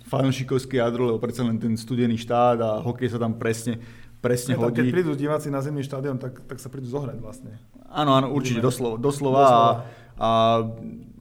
[0.10, 3.82] fanúšikovské jadro, lebo predsa len ten studený štát a hokej sa tam presne,
[4.22, 4.86] presne hodí.
[4.86, 7.58] Keď prídu diváci na zimný štadión, tak, tak sa prídu zohrať vlastne.
[7.90, 8.98] Áno, áno, určite, doslova.
[8.98, 9.72] doslova, doslova.
[10.18, 10.30] A, a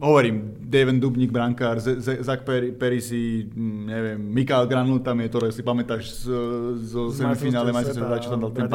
[0.03, 2.43] hovorím, David Dubník, brankár, Zach
[2.77, 6.29] Perisi, hm, neviem, Mikael Granul tam je, ktoré si pamätáš
[6.81, 8.67] zo semifinále majstrovstva čo tam dal ten,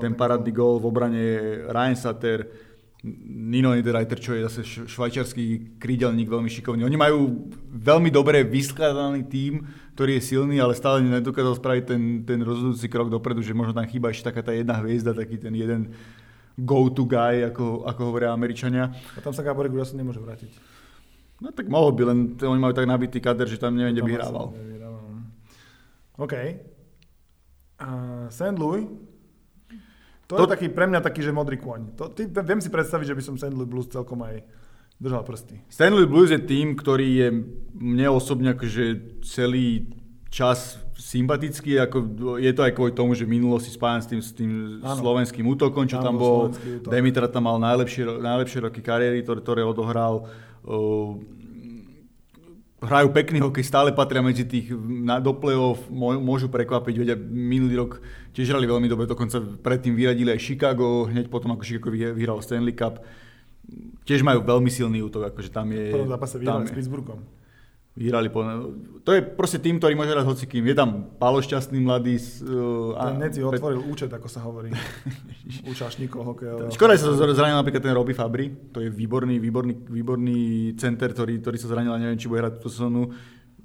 [0.00, 1.24] ten parádny gól v obrane
[1.68, 2.67] Ryan Sutter,
[3.06, 6.82] Nino Niederreiter, čo je zase švajčiarsky krídelník, veľmi šikovný.
[6.82, 12.42] Oni majú veľmi dobre vyskladaný tím, ktorý je silný, ale stále nedokázal spraviť ten, ten
[12.42, 15.94] rozhodujúci krok dopredu, že možno tam chýba ešte taká tá jedna hviezda, taký ten jeden
[16.58, 18.90] go-to guy, ako, ako hovoria Američania.
[19.14, 20.50] A tam sa Gáborik už asi nemôže vrátiť.
[21.38, 24.12] No tak mohol by, len oni majú tak nabitý kader, že tam neviem, kde by
[24.18, 24.46] hrával.
[26.18, 26.34] OK.
[27.78, 28.58] Uh, St.
[28.58, 28.90] Louis,
[30.28, 31.96] to, to je taký, pre mňa taký, že modrý kôň.
[31.96, 33.56] To, ty, viem si predstaviť, že by som St.
[33.56, 34.44] Louis Blues celkom aj
[35.00, 35.64] držal prsty.
[35.72, 35.88] St.
[35.88, 37.28] Louis Blues je tým, ktorý je
[37.72, 39.88] mne osobne akože celý
[40.28, 41.96] čas sympatický, ako
[42.36, 44.50] je to aj kvôli tomu, že minulo si spájam s tým, s tým
[44.82, 46.52] slovenským útokom, čo tam, tam bol.
[46.84, 50.28] Demitra tam mal najlepšie, najlepšie roky kariéry, ktoré, ktoré odohral.
[50.66, 51.16] Uh,
[52.78, 56.94] hrajú pekný hokej, stále patria medzi tých na, do play-off, môžu prekvapiť.
[56.94, 57.92] Vedia, minulý rok
[58.34, 62.74] tiež hrali veľmi dobre, dokonca predtým vyradili aj Chicago, hneď potom ako Chicago vyhral Stanley
[62.74, 63.02] Cup.
[64.06, 65.92] Tiež majú veľmi silný útok, akože tam je...
[65.92, 67.37] V prvom zápase vyhrali s Pittsburghom
[67.98, 68.46] vyhrali po...
[69.02, 70.62] To je proste tým, ktorý môže hrať hocikým.
[70.62, 72.14] Je tam Palo Šťastný mladý...
[72.46, 74.70] Uh, ten Neci otvoril účet, ako sa hovorí.
[75.72, 76.70] Účašníkov hokejového.
[76.70, 78.46] Škoda, že sa zranil napríklad ten Robbie Fabry.
[78.70, 80.38] To je výborný, výborný, výborný
[80.78, 83.10] center, ktorý, ktorý sa zranil a neviem, či bude hrať túto sezónu.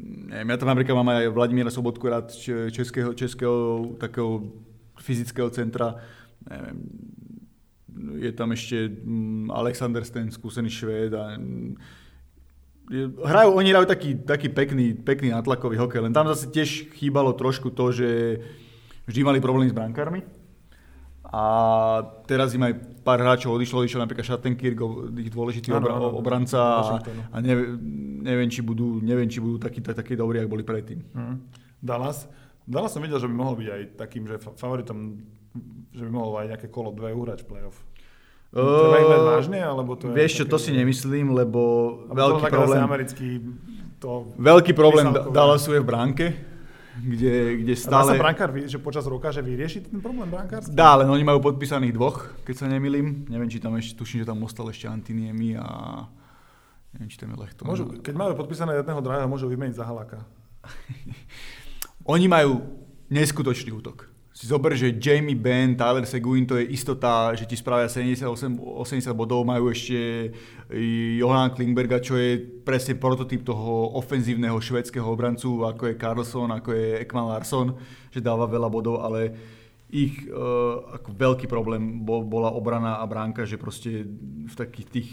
[0.01, 2.33] Neviem, ja tam napríklad mám aj Vladimíra Sobotku rád,
[2.73, 4.49] českého, českého takého
[4.97, 6.01] fyzického centra.
[6.49, 6.77] Neviem,
[8.17, 11.37] je tam ešte mm, Alexander Sten, skúsený švéd a
[13.23, 17.71] hrajú, oni hrajú taký, taký pekný, pekný natlakový hokej, len tam zase tiež chýbalo trošku
[17.71, 18.09] to, že
[19.07, 20.23] vždy mali problémy s brankármi.
[21.33, 21.43] A
[22.29, 24.77] teraz im aj pár hráčov odišlo, odišiel napríklad Schattenkirk,
[25.17, 27.01] ich dôležitý ano, obra, ano, obranca a,
[27.33, 27.73] a neviem,
[28.21, 31.01] neviem, či budú, neviem, či budú takí, tak, takí dobrí, ako boli predtým.
[31.09, 31.41] Hmm.
[31.81, 32.29] Dallas?
[32.69, 35.25] Dallas som videl, že by mohol byť aj takým, že favoritom,
[35.89, 37.81] že by mohol aj nejaké kolo dve uhrať v playoff.
[38.53, 40.13] Treba ich mať vážne, alebo to.
[40.13, 41.61] Vieš čo, to si nemyslím, lebo
[42.13, 42.81] veľký problém...
[42.85, 43.29] americký,
[43.97, 46.25] to veľký problém Dallasu je v bránke,
[46.93, 48.13] kde, kde stále...
[48.13, 50.69] Dá sa brankár, že počas roka, že vyrieši ten problém brankárský?
[50.69, 53.25] Dá, len oni majú podpísaných dvoch, keď sa nemilím.
[53.25, 56.05] Neviem, či tam ešte, tuším, že tam ostal ešte Antiniemi a
[56.93, 57.65] neviem, či tam je Lechto.
[57.65, 60.21] Môžu, keď majú podpísané jedného drahého, môžu vymeniť za Halaka.
[62.13, 62.61] oni majú
[63.09, 67.85] neskutočný útok si zober, že Jamie Benn, Tyler Seguin, to je istota, že ti spravia
[67.85, 70.33] 78, 80 bodov, majú ešte
[71.21, 77.05] Johan Klingberga, čo je presne prototyp toho ofenzívneho švedského obrancu, ako je Carlson, ako je
[77.05, 77.77] Ekman Larsson,
[78.09, 79.37] že dáva veľa bodov, ale
[79.93, 84.09] ich uh, ako veľký problém bol, bola obrana a bránka, že proste
[84.49, 85.11] v takých tých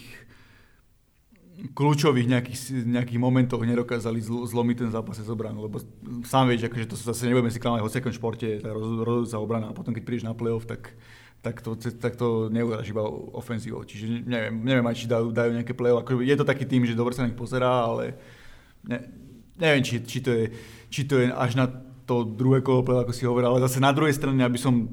[1.77, 5.81] kľúčových nejakých, nejakých momentoch nedokázali zl- zlomiť ten zápas z obranu, lebo
[6.25, 9.67] sám vieš, akože to sa zase nebudeme si klamať v hociakom športe, tá rozhodujúca obrana
[9.69, 10.97] a potom keď prídeš na playoff, tak,
[11.45, 13.05] tak to, tak to neuhráš iba
[13.37, 13.85] ofenzívou.
[13.85, 16.03] Čiže neviem, neviem aj, či dajú, dajú nejaké playoff.
[16.05, 18.17] Ako, je to taký tým, že dobre sa na nich pozerá, ale
[18.89, 18.99] ne,
[19.61, 20.45] neviem, či, či, to je,
[20.89, 21.69] či to je až na
[22.09, 24.91] to druhé kolo ako si hovoril, ale zase na druhej strane, aby som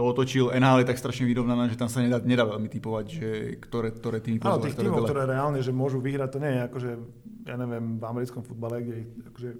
[0.00, 0.48] to otočil.
[0.48, 3.28] NHL je tak strašne vyrovnané, že tam sa nedá, nedá veľmi typovať, že
[3.60, 6.90] ktoré, ktoré týmy Áno, tých týmov, ktoré reálne, že môžu vyhrať, to nie je akože,
[7.44, 8.96] ja neviem, v americkom futbale, kde
[9.28, 9.50] akože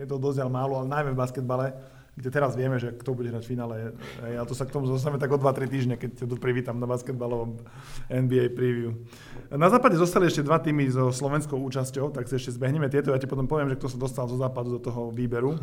[0.00, 1.76] je to dosť málo, ale najmä v basketbale,
[2.20, 3.74] kde teraz vieme, že kto bude hrať v finále.
[4.20, 6.84] Ja to sa k tomu zostaneme tak o 2-3 týždne, keď ťa tu privítam na
[6.84, 7.56] basketbalovom
[8.12, 8.92] NBA preview.
[9.48, 13.16] Na západe zostali ešte dva týmy so slovenskou účasťou, tak si ešte zbehneme tieto.
[13.16, 15.56] Ja ti potom poviem, že kto sa dostal zo západu do toho výberu.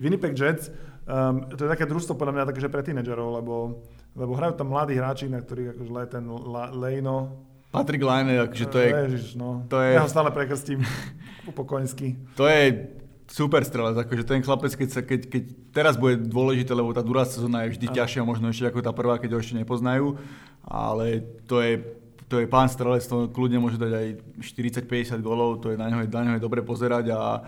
[0.00, 0.72] Winnipeg Jets,
[1.04, 3.84] um, to je také družstvo podľa mňa také, že pre tínedžerov, lebo,
[4.16, 6.24] lebo hrajú tam mladí hráči, na ktorých akože ten
[6.72, 8.88] Lejno, Patrick Laine, akože to je...
[8.88, 9.68] Ježiš, no.
[9.68, 9.92] To je...
[9.92, 10.80] Ja ho stále prekrstím
[11.56, 12.16] po koňsky.
[12.40, 12.96] To je
[13.28, 17.28] super strelec, akože ten chlapec, keď, sa, keď, keď teraz bude dôležité, lebo tá druhá
[17.28, 20.16] sezóna je vždy ťažšia, možno ešte ako tá prvá, keď ho ešte nepoznajú,
[20.64, 21.84] ale to je,
[22.26, 24.06] to je pán strelec, to kľudne môže dať aj
[24.40, 27.44] 40-50 golov, to je na ňo, na ňo je dobre pozerať a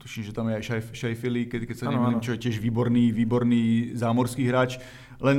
[0.00, 0.64] tuším, že tam je aj
[0.96, 4.80] Sheffield, keď, keď sa neviem, čo je tiež výborný, výborný zámorský hráč.
[5.20, 5.36] Len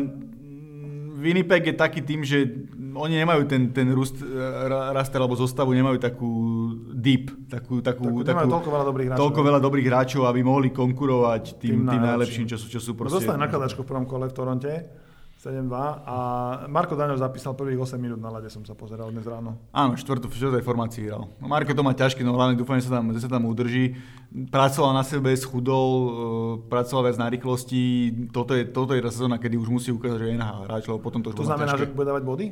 [1.20, 2.48] Winnipeg je taký tým, že
[2.96, 4.26] oni nemajú ten, ten rust, e,
[4.96, 6.32] raster alebo zostavu, nemajú takú
[6.96, 9.22] deep, takú, takú, takú, takú toľko veľa dobrých hráčov.
[9.22, 12.96] Toľko veľa dobrých hráčov, aby mohli konkurovať tým, tým, tým najlepším, čo sú, čo sú
[12.96, 13.20] proste...
[13.20, 14.74] Zostane nakladačko v prvom kole v Toronte
[15.40, 15.72] 7-2
[16.04, 16.18] a
[16.68, 19.56] Marko Daňov zapísal prvých 8 minút na lade, som sa pozeral dnes ráno.
[19.72, 21.32] Áno, štvrtú, v štvrtej formácii hral.
[21.40, 23.96] No, Marko to má ťažké, no hlavne dúfam, že sa tam, že sa tam udrží.
[24.52, 26.12] Pracoval na sebe, schudol, e,
[26.68, 27.82] pracoval viac na rýchlosti.
[28.36, 31.00] Toto je, toto je tá sezóna, kedy už musí ukázať, že je NHL hráč, lebo
[31.00, 31.88] potom to už To znamená, ťažké.
[31.88, 32.46] že bude dávať body?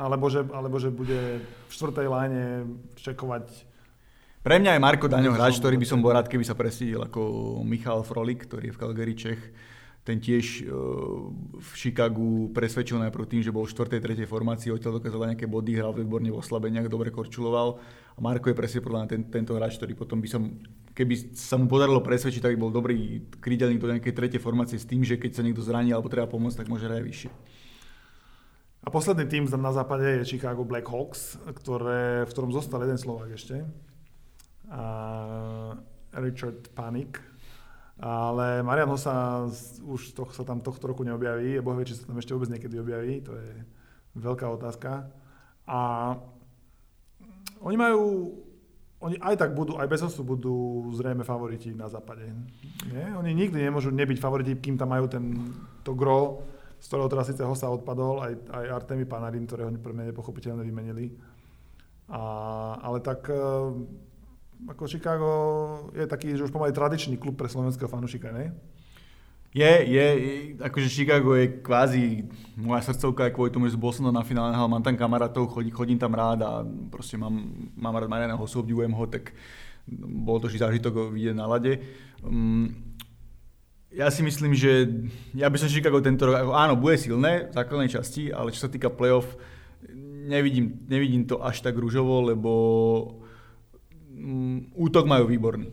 [0.00, 2.64] Alebo že, alebo že bude v štvrtej láne
[2.96, 3.68] čekovať
[4.38, 7.60] pre mňa je Marko Daňo hráč, ktorý by som bol rád, keby sa presídil ako
[7.68, 9.42] Michal Frolik, ktorý je v Calgary Čech
[10.08, 10.72] ten tiež e,
[11.60, 14.00] v Chicagu presvedčil najprv tým, že bol v 4.
[14.00, 14.24] 3.
[14.24, 17.76] formácii, odtiaľ dokázal nejaké body, hral výborne v oslabeniach, dobre korčuloval.
[18.16, 20.56] A Marko je presne podľa mňa ten, tento hráč, ktorý potom by som,
[20.96, 24.88] keby sa mu podarilo presvedčiť, tak by bol dobrý krídelník do nejakej tretej formácie s
[24.88, 27.30] tým, že keď sa niekto zraní alebo treba pomôcť, tak môže hrať vyššie.
[28.82, 33.68] A posledný tým na západe je Chicago Blackhawks, ktoré, v ktorom zostal jeden Slovák ešte.
[34.72, 34.84] A
[36.16, 37.20] Richard Panik,
[37.98, 39.46] ale Marian Hosa
[39.82, 42.78] už to, sa tam tohto roku neobjaví, Boh vie, či sa tam ešte vôbec niekedy
[42.78, 43.50] objaví, to je
[44.14, 45.10] veľká otázka.
[45.66, 46.14] A
[47.58, 48.38] oni majú,
[49.02, 52.30] oni aj tak budú, aj bez Hosu budú zrejme favoriti na západe.
[52.86, 53.18] Nie?
[53.18, 55.34] Oni nikdy nemôžu nebyť favoriti, kým tam majú ten,
[55.82, 56.46] to gro,
[56.78, 61.18] z ktorého teraz síce Hosa odpadol, aj, aj Artemi Panarin, ktorého pre mňa nepochopiteľne vymenili.
[62.14, 62.22] A,
[62.78, 63.26] ale tak
[64.66, 65.30] ako Chicago
[65.94, 68.50] je taký, že už pomaly tradičný klub pre slovenského fanúšika, ne?
[69.54, 70.06] Je, je,
[70.60, 74.92] akože Chicago je kvázi moja srdcovka, kvôli tomu, že bol som na finále, mám tam
[74.92, 76.52] kamarátov, chodí, chodím tam rád a
[76.92, 77.32] proste mám,
[77.72, 79.32] mám rád Mariana Hosu, obdivujem ho, tak
[80.04, 81.80] bol to zážitok vidieť na lade.
[82.20, 82.76] Um,
[83.88, 84.84] ja si myslím, že
[85.32, 88.70] ja by som Chicago tento rok, áno, bude silné v základnej časti, ale čo sa
[88.70, 89.32] týka playoff,
[90.28, 92.52] nevidím, nevidím to až tak rúžovo, lebo
[94.18, 95.70] Mm, útok majú výborný.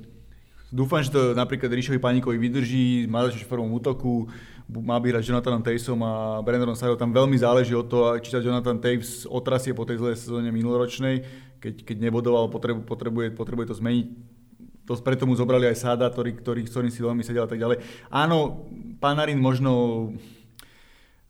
[0.69, 4.29] Dúfam, že to napríklad Ríšovi Panikovi vydrží, má začať prvom útoku,
[4.69, 6.97] má by hrať Jonathan Tavesom a Brendanom Saro.
[6.97, 11.21] Tam veľmi záleží od toho, či sa Jonathan Taves otrasie po tej zlej sezóne minuloročnej,
[11.62, 14.08] keď, keď nebodoval, potrebu, potrebuje, potrebuje to zmeniť.
[14.86, 17.81] To preto mu zobrali aj Sáda, ktorý, ktorý, ktorý si veľmi sedel a tak ďalej.
[18.13, 18.69] Áno,
[19.01, 20.13] Panarin možno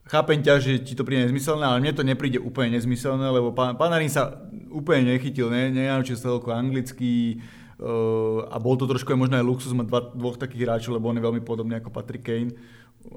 [0.05, 4.09] chápem ťa, že ti to príde nezmyselné, ale mne to nepríde úplne nezmyselné, lebo Panarin
[4.09, 4.37] sa
[4.69, 7.41] úplne nechytil, ne, nenaučil sa toľko anglicky
[7.81, 11.09] uh, a bol to trošku aj možno aj luxus mať dva, dvoch takých hráčov, lebo
[11.09, 12.53] on je veľmi podobný ako Patrick Kane.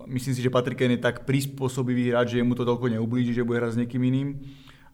[0.08, 3.44] Myslím si, že Patrick Kane je tak prispôsobivý hráč, že mu to toľko neublíži, že
[3.44, 4.28] bude hrať s niekým iným.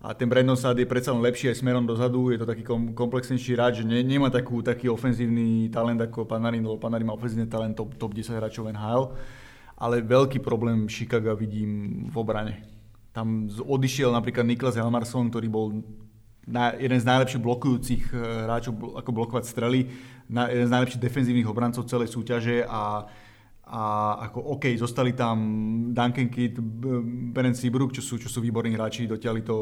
[0.04, 2.92] A ten Brandon Saad je predsa len lepší aj smerom dozadu, je to taký kom,
[2.92, 7.48] komplexnejší hráč, že ne, nemá takú, taký ofenzívny talent ako Panarin, lebo Panarin má ofenzívny
[7.48, 9.16] talent top, top 10 hráčov NHL.
[9.84, 12.64] Ale veľký problém Chicago vidím v obrane.
[13.12, 15.84] Tam odišiel napríklad Niklas Helmarsson, ktorý bol
[16.48, 19.92] na, jeden z najlepších blokujúcich eh, hráčov, ako blokovať strely,
[20.32, 23.04] na, jeden z najlepších defenzívnych obrancov celej súťaže a,
[23.68, 23.82] a
[24.24, 25.36] ako OK, zostali tam
[25.92, 26.56] Duncan Kidd,
[27.36, 29.56] Beren Seabrook, čo sú, čo sú výborní hráči, dotiahli to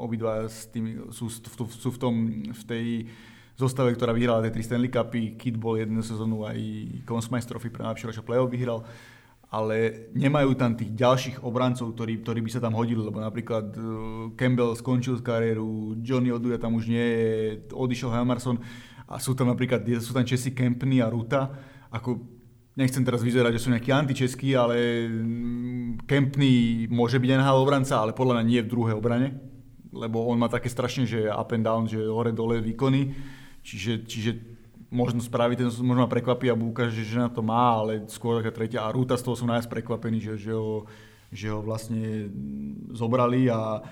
[0.00, 2.14] obidva s tými, sú, sú, sú v, tom,
[2.48, 2.86] v tej
[3.60, 6.56] zostave, ktorá vyhrala tie tri Stanley Cupy, Kidd bol jednu sezónu aj
[7.04, 8.80] Conn Smythe Trophy pre najlepšieho play-off vyhral.
[8.80, 9.19] Uh,
[9.50, 13.82] ale nemajú tam tých ďalších obrancov, ktorí, ktorí by sa tam hodili, lebo napríklad uh,
[14.38, 17.22] Campbell skončil kariéru, Johnny Oduja tam už nie je,
[17.74, 18.62] odišiel Helmarson
[19.10, 21.50] a sú tam napríklad, sú tam Česi Kempny a Ruta,
[21.90, 22.22] ako
[22.78, 28.14] nechcem teraz vyzerať, že sú nejakí antičeskí, ale mm, Kempny môže byť NHL obranca, ale
[28.14, 29.34] podľa mňa nie v druhej obrane,
[29.90, 33.10] lebo on má také strašne, že up and down, že hore-dole výkony,
[33.66, 34.59] čiže, čiže
[34.90, 38.50] možno spraví, ten možno ma prekvapí a ukáže, že na to má, ale skôr taká
[38.50, 38.82] tretia.
[38.82, 40.90] A Rúta z toho som najviac prekvapený, že, že, ho,
[41.30, 42.26] že ho vlastne
[42.90, 43.86] zobrali a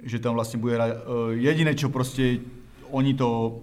[0.00, 0.80] že tam vlastne bude.
[0.80, 0.96] E,
[1.44, 2.40] jediné, čo proste
[2.88, 3.60] oni to,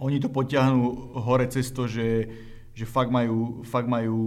[0.00, 2.24] oni to potiahnú hore cez to, že,
[2.72, 4.18] že fakt majú, fakt majú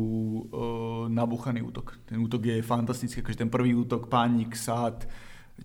[0.50, 2.00] uh, nabuchaný útok.
[2.10, 5.06] Ten útok je fantastický, akože ten prvý útok, Pánik, Sád,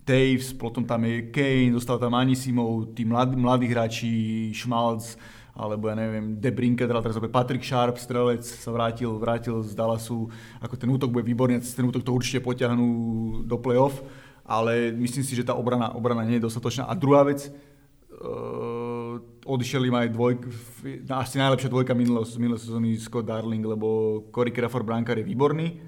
[0.05, 5.17] Taves, potom tam je Kane, dostal tam Anisimov, tí mladí, mladí hráči, Schmalz,
[5.55, 10.27] alebo ja neviem, De Brinket, teraz Patrick Sharp, strelec, sa vrátil, vrátil z Dallasu,
[10.59, 12.87] ako ten útok bude výborný, ten útok to určite potiahnú
[13.47, 14.03] do play-off,
[14.43, 16.91] ale myslím si, že tá obrana, obrana nie je dostatočná.
[16.91, 19.15] A druhá vec, uh,
[19.47, 20.33] odišiel im aj dvoj,
[21.07, 25.79] asi najlepšia dvojka minulé, minulé sezóny Scott Darling, lebo Corey Crawford Brankar je výborný,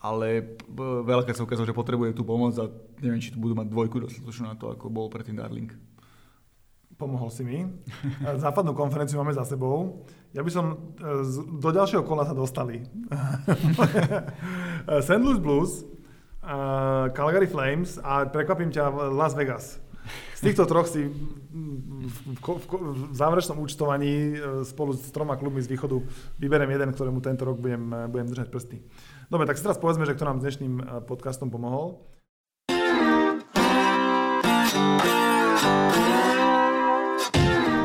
[0.00, 0.56] ale
[1.04, 2.72] veľká sa ukázalo, že potrebuje tú pomoc a
[3.04, 5.68] neviem, či tu budú mať dvojku dostatočnú na to, ako bol predtým Darling.
[7.00, 7.64] Pomohol si mi.
[8.36, 10.04] Západnú konferenciu máme za sebou.
[10.36, 10.92] Ja by som,
[11.56, 12.84] do ďalšieho kola sa dostali.
[15.08, 15.22] St.
[15.24, 15.88] Louis Blues,
[17.16, 19.80] Calgary Flames a prekvapím ťa Las Vegas.
[20.36, 26.00] Z týchto troch si v, v, v záverečnom účtovaní spolu s troma klubmi z východu
[26.40, 28.80] vyberiem jeden, ktorému tento rok budem, budem držať prsty.
[29.28, 32.00] Dobre, tak si teraz povedzme, že kto nám dnešným podcastom pomohol.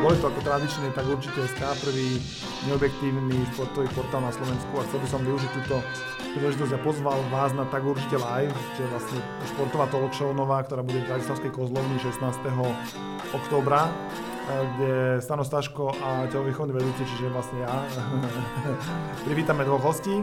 [0.06, 2.22] Boli to ako tradične, tak určite SK, prvý
[2.70, 5.82] neobjektívny športový portál na Slovensku a chcel by som využiť túto
[6.30, 9.18] príležitosť a pozval vás na tak určite live, čo je vlastne
[9.50, 12.22] športová talk show nová, ktorá bude v Bratislavskej kozlovni 16.
[13.34, 13.90] októbra
[14.46, 17.82] kde Stano Staško a telovýchovný vedúci, čiže vlastne ja,
[19.26, 20.22] privítame dvoch hostí.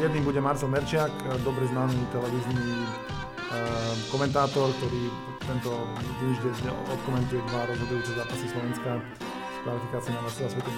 [0.00, 1.12] Jedným bude Marcel Merčiak,
[1.44, 2.64] dobre známy televízny
[4.08, 5.72] komentátor, ktorý tento
[6.20, 10.70] týždeň odkomentuje dva rozhodujúce zápasy Slovenska v kvalifikácii na Mastera sveta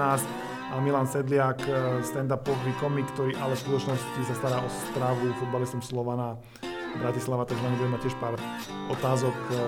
[0.00, 0.24] 2018
[0.72, 5.84] a Milan Sedliak, e, stand-upový komik, ktorý ale v skutočnosti sa stará o stravu futbalistom
[5.84, 6.40] Slovana
[6.96, 8.34] Bratislava, takže vám budeme mať tiež pár
[8.88, 9.60] otázok um,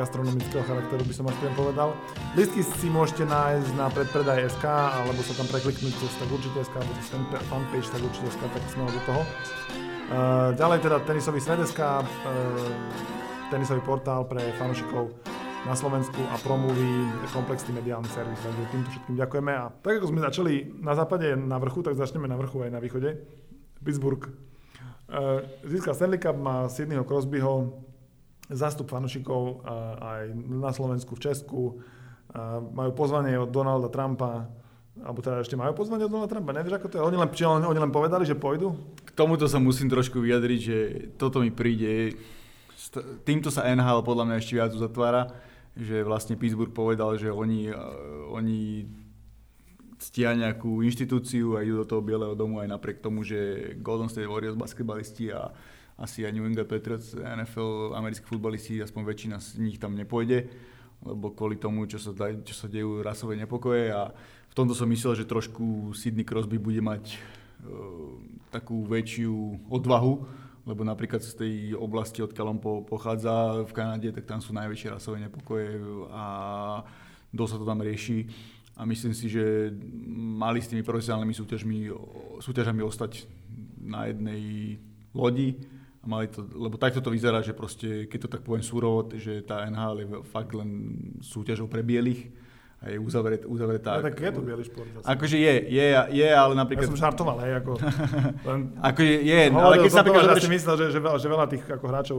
[0.00, 1.88] gastronomického charakteru, by som až priam povedal.
[2.32, 6.74] Listky si môžete nájsť na predpredaj SK, alebo sa tam prekliknúť cez tak určite SK,
[6.80, 7.08] alebo cez
[7.52, 9.22] fanpage tak určite SK, tak sme do toho.
[10.10, 12.06] Uh, ďalej teda tenisový Svedeska, uh,
[13.46, 15.14] tenisový portál pre fanúšikov
[15.62, 18.42] na Slovensku a promluví komplexný mediálny servis.
[18.42, 19.52] Takže týmto všetkým ďakujeme.
[19.54, 22.82] A tak ako sme začali na západe na vrchu, tak začneme na vrchu aj na
[22.82, 23.22] východe.
[23.86, 27.78] Pittsburgh uh, získal Stanley Cup, má Sydneyho Crosbyho,
[28.50, 29.62] zástup fanúšikov
[30.02, 31.78] aj na Slovensku, v Česku.
[32.74, 34.50] Majú pozvanie od Donalda Trumpa,
[35.00, 37.06] alebo teda ešte majú pozvanie od Donalda Trumpa, nevieš ako to je?
[37.06, 38.76] Oni len, či oni, oni len povedali, že pôjdu?
[39.04, 40.78] K tomuto sa musím trošku vyjadriť, že
[41.16, 42.14] toto mi príde,
[43.24, 45.32] týmto sa NHL podľa mňa ešte viac uzatvára,
[45.76, 47.72] že vlastne Pittsburgh povedal, že oni,
[48.28, 48.88] oni
[50.00, 54.28] ctia nejakú inštitúciu a idú do toho Bieleho domu aj napriek tomu, že Golden State
[54.28, 55.52] Warriors basketbalisti a
[56.00, 60.48] asi aj New England Patriots, NFL, americkí futbalisti, aspoň väčšina z nich tam nepôjde,
[61.04, 64.08] lebo kvôli tomu, čo sa, čo sa dejú rasové nepokoje a
[64.50, 68.18] v tomto som myslel, že trošku Sydney Crosby bude mať uh,
[68.50, 70.26] takú väčšiu odvahu,
[70.66, 74.92] lebo napríklad z tej oblasti, odkiaľ on po, pochádza v Kanade, tak tam sú najväčšie
[74.92, 75.78] rasové nepokoje
[76.10, 76.24] a
[77.30, 78.26] dosť sa to tam rieši.
[78.74, 79.70] A myslím si, že
[80.14, 81.78] mali s tými profesionálnymi súťažmi,
[82.40, 83.28] súťažami ostať
[83.80, 84.76] na jednej
[85.12, 85.60] lodi.
[86.00, 89.44] A mali to, lebo takto to vyzerá, že proste, keď to tak poviem súrovo, že
[89.44, 92.32] tá NHL je fakt len súťažou pre bielých
[92.88, 94.00] je uzavret, uzavretá.
[94.00, 94.88] Ja, tak je to biely šport.
[94.88, 95.04] Zase.
[95.04, 96.88] Akože je, je, je, ale napríklad...
[96.88, 97.76] Ja som žartoval, hej, ako...
[98.48, 98.60] Len...
[98.80, 100.24] akože je, no, ale keď sa napríklad...
[100.24, 100.44] Zoberieš...
[100.48, 102.18] si myslel, že, že, veľa, že veľa tých ako hráčov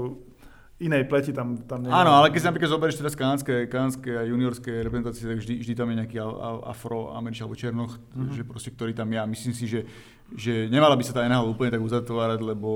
[0.82, 4.26] inej pleti tam, tam nie Áno, ale keď si napríklad zoberieš teraz kanadské, kanadské a
[4.26, 6.18] juniorské reprezentácie, tak vždy, vždy tam je nejaký
[6.66, 8.34] afroameričan alebo černoch, mm-hmm.
[8.34, 9.09] že proste, ktorý tam.
[9.14, 9.86] Ja myslím si, že,
[10.34, 12.72] že nemala by sa tá NHL úplne tak uzatvárať, lebo,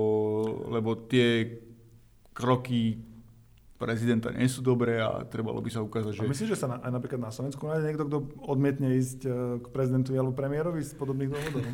[0.69, 1.61] lebo tie
[2.33, 3.01] kroky
[3.75, 6.21] prezidenta nie sú dobré a trebalo by sa ukázať, že...
[6.23, 8.17] A myslíš, že sa na, aj napríklad na Slovensku nájde niekto, kto
[8.47, 11.63] odmietne ísť e, k prezidentovi alebo premiérovi z podobných dôvodov?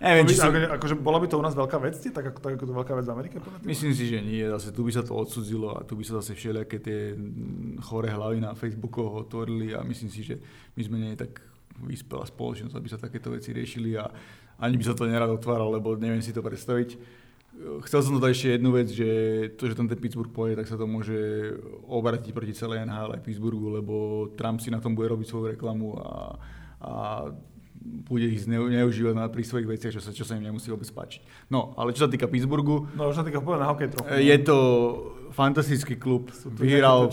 [0.00, 0.48] Neviem, či som...
[0.48, 3.04] akože bola by to u nás veľká vec, tak ako, tak ako to veľká vec
[3.04, 3.36] v Amerike?
[3.68, 4.40] Myslím si, že nie.
[4.48, 7.12] Zase tu by sa to odsudzilo a tu by sa zase všelijaké tie
[7.84, 10.40] chore hlavy na Facebooku otvorili a myslím si, že
[10.72, 11.44] my sme nie tak
[11.84, 14.08] vyspelá spoločnosť, aby sa takéto veci riešili a
[14.56, 17.19] ani by sa to nerad otváralo, lebo neviem si to predstaviť
[17.60, 19.10] Chcel som dodať ešte jednu vec, že
[19.60, 21.16] to, že tam ten Pittsburgh poje, tak sa to môže
[21.84, 23.94] obratiť proti celej NHL aj Pittsburghu, lebo
[24.32, 26.40] Trump si na tom bude robiť svoju reklamu a,
[26.80, 26.92] a
[27.80, 31.20] bude ich zneužívať na, pri svojich veciach, čo sa, čo sa im nemusí vôbec páčiť.
[31.52, 32.88] No, ale čo sa týka Pittsburghu...
[32.96, 34.08] No, čo sa týka na hokej trochu.
[34.20, 34.58] Je to
[35.32, 36.32] fantastický klub.
[36.56, 37.12] Vyhral,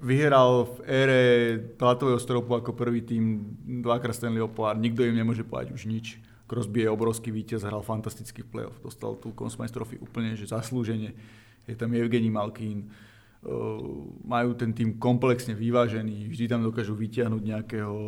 [0.00, 1.22] vyhral v ére
[1.76, 3.44] platového stropu ako prvý tým
[3.84, 4.76] dvakrát Stanleyho pohár.
[4.76, 9.36] Nikto im nemôže povedať už nič Crosby je obrovský víťaz, hral fantastický playoff, dostal tú
[9.36, 11.12] Consmite Trophy úplne že zaslúžene.
[11.68, 12.88] Je tam Evgeny Malkín,
[13.38, 17.98] Uh, majú ten tým komplexne vyvážený, vždy tam dokážu vyťahnuť nejakého,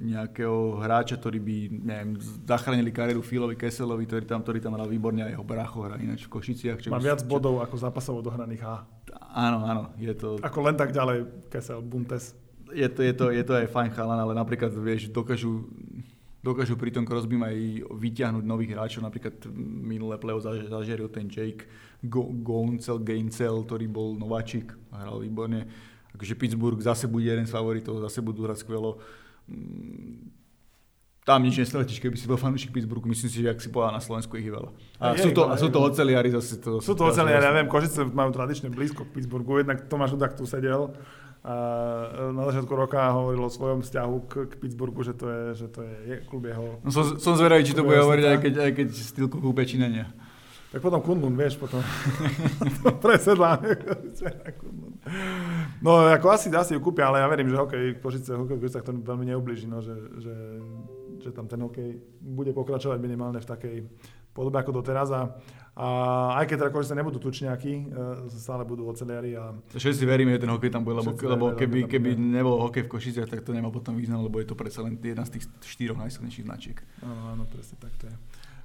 [0.00, 2.10] nejakého hráča, ktorý by neviem,
[2.48, 6.24] zachránili kariéru Filovi Keselovi, ktorý tam, ktorý tam hral výborne a jeho bracho hrá ináč
[6.24, 6.80] v Košiciach.
[6.80, 7.28] Čo Má viac čo...
[7.28, 8.88] bodov ako zápasov odohraných H.
[9.36, 9.92] Áno, áno.
[10.00, 10.40] Je to...
[10.40, 12.32] Ako len tak ďalej Kesel, Buntes.
[12.72, 15.68] Je to, je to, je to aj fajn chalan, ale napríklad vieš, dokážu
[16.48, 17.56] dokážu pri tom Crosby aj
[17.92, 19.44] vyťahnuť nových hráčov, napríklad
[19.84, 21.68] minulé play zažeril ten Jake
[22.02, 25.68] Gouncel, Gaincel, ktorý bol nováčik a hral výborne.
[26.16, 28.98] Takže Pittsburgh zase bude jeden z favoritov, zase budú hrať skvelo.
[29.46, 30.32] Mm,
[31.28, 34.00] tam nič nestratíš, keby si bol fanúšik Pittsburghu, myslím si, že ak si povedal na
[34.00, 34.70] Slovensku ich je veľa.
[34.96, 36.56] A, Je sú to, a sú to oceliari zase.
[36.64, 40.32] To, Sú to oceliari, ja viem, Košice majú tradične blízko k Pittsburghu, jednak Tomáš Dudák
[40.32, 40.88] tu sedel
[41.44, 41.54] a
[42.34, 45.80] na začiatku roka hovoril o svojom vzťahu k, k Pittsburghu, že to je, že to
[45.86, 46.82] je, je klub jeho.
[46.82, 49.78] No, som, som zvedavý, či to bude hovoriť, aj keď, aj keď Stilko kúpe či
[49.78, 50.02] nie.
[50.68, 51.80] Tak potom Kundlun, vieš, potom
[52.84, 53.56] to presedlá.
[55.80, 58.84] no ako asi, asi ju kúpia, ale ja verím, že hokej, Košice, hokej v Košicách
[58.84, 60.34] to veľmi neublíži, no, že, že,
[61.24, 63.76] že tam ten hokej bude pokračovať minimálne v takej
[64.36, 65.40] podobe ako doteraz a,
[65.78, 65.88] a
[66.42, 70.50] aj keď teda Košice nebudú tučniaky, e, stále budú oceliari a Všetci veríme, že ten
[70.50, 73.94] hokej tam bude, lebo, lebo keby, keby nebol hokej v Košiciach, tak to nemá potom
[73.94, 76.82] význam, lebo je to predsa len jedna z tých štyroch najsilnejších značiek.
[76.98, 78.14] Áno, áno, presne tak to je.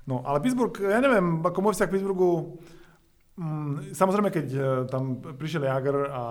[0.10, 2.32] No, ale Pittsburgh, ja neviem, ako môj vzťah k Pittsburghu,
[3.38, 6.24] mm, samozrejme, keď e, tam prišiel Jagr a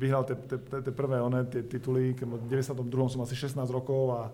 [0.00, 2.88] vyhral tie, tie, tie prvé one, tie tituly, keď v 92.
[3.12, 4.32] som asi 16 rokov a,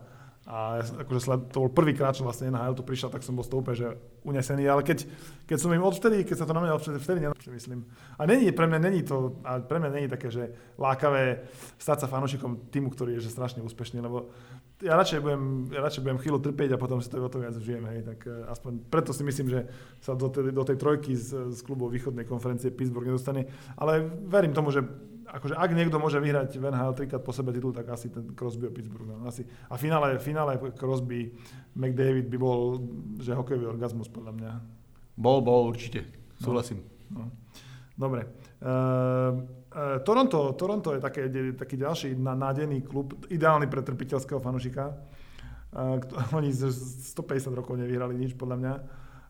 [0.48, 3.60] a akože to bol prvýkrát, čo vlastne NHL tu prišiel, tak som bol z toho
[3.60, 3.88] úplne, že
[4.24, 5.04] unesený, ale keď,
[5.44, 7.84] keď som im odvtedy, keď sa to na mňa odvtedy, vtedy nenapšie, myslím.
[8.16, 10.48] A není, pre mňa není to, a pre mňa není také, že
[10.80, 11.44] lákavé
[11.76, 14.32] stať sa fanúšikom týmu, ktorý je že strašne úspešný, lebo
[14.80, 17.52] ja radšej budem, ja radšej budem chvíľu trpieť a potom si to o to viac
[17.52, 19.60] vžijem, hej, tak eh, aspoň preto si myslím, že
[20.00, 24.56] sa do tej, do tej trojky z, z klubov východnej konferencie Pittsburgh nedostane, ale verím
[24.56, 24.80] tomu, že
[25.28, 28.68] akože ak niekto môže vyhrať v NHL trikrát po sebe titul, tak asi ten Crosby
[28.68, 29.04] a Pittsburgh.
[29.04, 29.44] No, asi.
[29.68, 31.32] A v finále, v finále Crosby,
[31.76, 32.80] McDavid by bol,
[33.20, 34.52] že hokejový orgazmus podľa mňa.
[35.18, 36.06] Bol, bol určite,
[36.38, 36.80] súhlasím.
[37.10, 37.28] No.
[37.98, 38.30] Dobre.
[38.62, 39.42] Uh,
[39.74, 41.26] uh, Toronto, Toronto je také,
[41.58, 44.94] taký ďalší nádejný klub, ideálny pre trpiteľského fanušika.
[45.74, 48.72] Uh, kto- oni z- z 150 rokov nevyhrali nič, podľa mňa.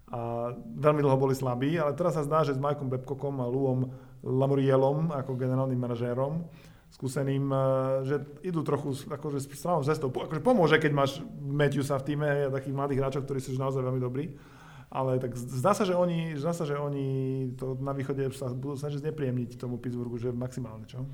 [0.08, 3.92] A veľmi dlho boli slabí, ale teraz sa zdá, že s Mikeom Babcockom a Luom
[4.24, 6.48] Lamorielom ako generálnym manažérom
[6.88, 10.08] skúseným, uh, že idú trochu akože s správnou cestou.
[10.08, 13.84] Akože pomôže, keď máš Matthewsa v týme a takých mladých hráčov, ktorí sú už naozaj
[13.84, 14.32] veľmi dobrí.
[14.88, 18.72] Ale tak zdá sa, že oni, zdá sa, že oni to na východe sa budú
[18.72, 21.04] snažiť znepríjemniť tomu Pittsburghu, že maximálne, čo?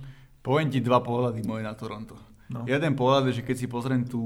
[0.47, 2.15] Poviem ti dva pohľady moje na Toronto.
[2.45, 2.69] No.
[2.69, 4.21] Jeden pohľad je, že keď si pozriem tú,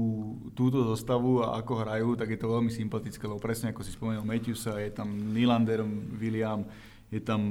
[0.51, 4.27] túto zostavu a ako hrajú, tak je to veľmi sympatické, lebo presne ako si spomenul
[4.27, 5.87] Matthewsa, je tam Nylander,
[6.19, 6.67] William,
[7.09, 7.41] je tam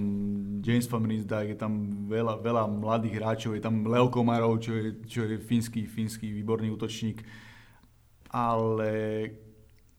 [0.61, 5.03] James Van Rinsdijk, je tam veľa, veľa mladých hráčov, je tam Leo Komarov, čo je,
[5.09, 7.25] čo je fínsky, fínsky výborný útočník.
[8.29, 8.93] Ale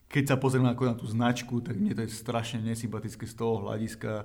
[0.06, 3.66] keď sa pozriem ako na tú značku, tak mne to je strašne nesympatické z toho
[3.66, 4.22] hľadiska,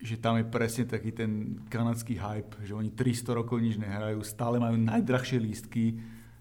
[0.00, 4.56] že tam je presne taký ten kanadský hype, že oni 300 rokov nič nehrajú, stále
[4.56, 6.00] majú najdrahšie lístky,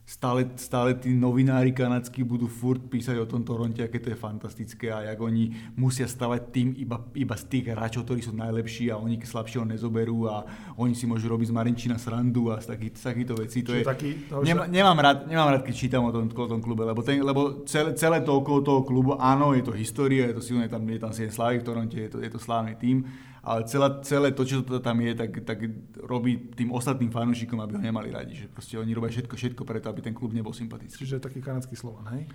[0.10, 4.90] stále, stále tí novinári kanadskí budú furt písať o tom Toronte, aké to je fantastické
[4.90, 8.98] a jak oni musia stavať tým iba, iba z tých hráčov, ktorí sú najlepší a
[8.98, 10.42] oni slabšieho nezoberú a
[10.82, 13.62] oni si môžu robiť z Marinčina srandu a z, taký, z takýchto vecí.
[13.62, 16.48] To Čiže je, taký, no, Nemá, nemám, rád, nemám rád, keď čítam o tom, o
[16.50, 20.26] tom klube, lebo, ten, lebo celé, celé to okolo toho klubu, áno, je to história,
[20.34, 22.74] je to silné, tam, je tam 7 slávy v Toronte, je to, je to slávny
[22.82, 23.06] tým,
[23.44, 25.60] ale celé, celé to, čo to tam je, tak, tak
[26.00, 29.88] robí tým ostatným fanúšikom, aby ho nemali radi, že proste oni robia všetko, všetko preto,
[29.88, 31.00] aby ten klub nebol sympatický.
[31.00, 32.28] Čiže taký kanadský Slovan, hej?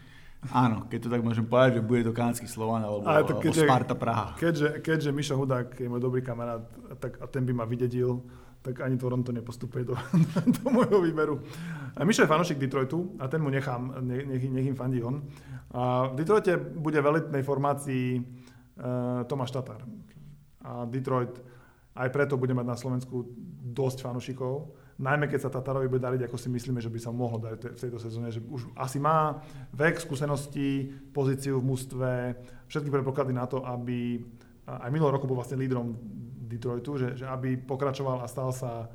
[0.52, 3.40] Áno, keď to tak môžem povedať, že bude to kanadský Slovan alebo, Ale to alebo
[3.40, 4.36] keďže- Sparta Praha.
[4.36, 6.68] Keďže, keďže Mišo Hudák je môj dobrý kamarát
[7.00, 8.20] tak, a ten by ma vydedil,
[8.60, 9.96] tak ani Toronto nepostupuje do,
[10.60, 11.40] do môjho výberu.
[12.00, 15.24] Mišo je fanúšik Detroitu a ten mu nechám, nech, nech, nech im fandí on.
[15.72, 19.80] A v Detroite bude v elitnej formácii uh, Tomáš Tatar.
[20.64, 21.36] A Detroit
[21.94, 23.28] aj preto bude mať na Slovensku
[23.70, 24.74] dosť fanúšikov.
[24.98, 27.78] Najmä keď sa Tatarovi bude dariť, ako si myslíme, že by sa mohlo te- v
[27.78, 29.42] tejto sezóne, že už asi má
[29.74, 32.10] vek, skúsenosti, pozíciu v mústve,
[32.70, 34.22] všetky predpoklady na to, aby
[34.66, 35.98] aj minulý roku bol vlastne lídrom
[36.46, 38.86] Detroitu, že, že aby pokračoval a stal sa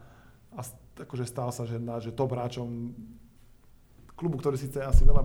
[0.55, 0.61] a
[1.05, 2.91] akože stal sa, že, na, že top hráčom
[4.17, 5.23] klubu, ktorý síce asi veľa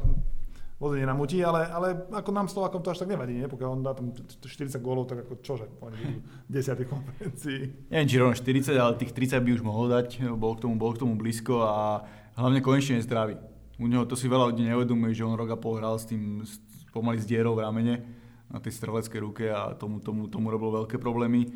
[0.85, 3.49] vody nenamutí, ale, ale ako nám Slovakom to až tak nevadí, nie?
[3.49, 6.85] pokiaľ on dá tam t- t- 40 gólov, tak ako čože, oni budú v 10.
[6.85, 7.61] konferencii.
[7.89, 10.93] Neviem, či rovno 40, ale tých 30 by už mohol dať, bol k tomu, bol
[10.93, 12.05] k tomu blízko a
[12.37, 13.41] hlavne konečne je zdravý.
[13.81, 16.45] U neho to si veľa ľudí neuvedomuje, že on rok a pol hral s tým
[16.47, 16.63] s,
[16.95, 18.07] pomaly s dierou v ramene
[18.47, 21.51] na tej streleckej ruke a tomu, tomu, tomu robil veľké problémy.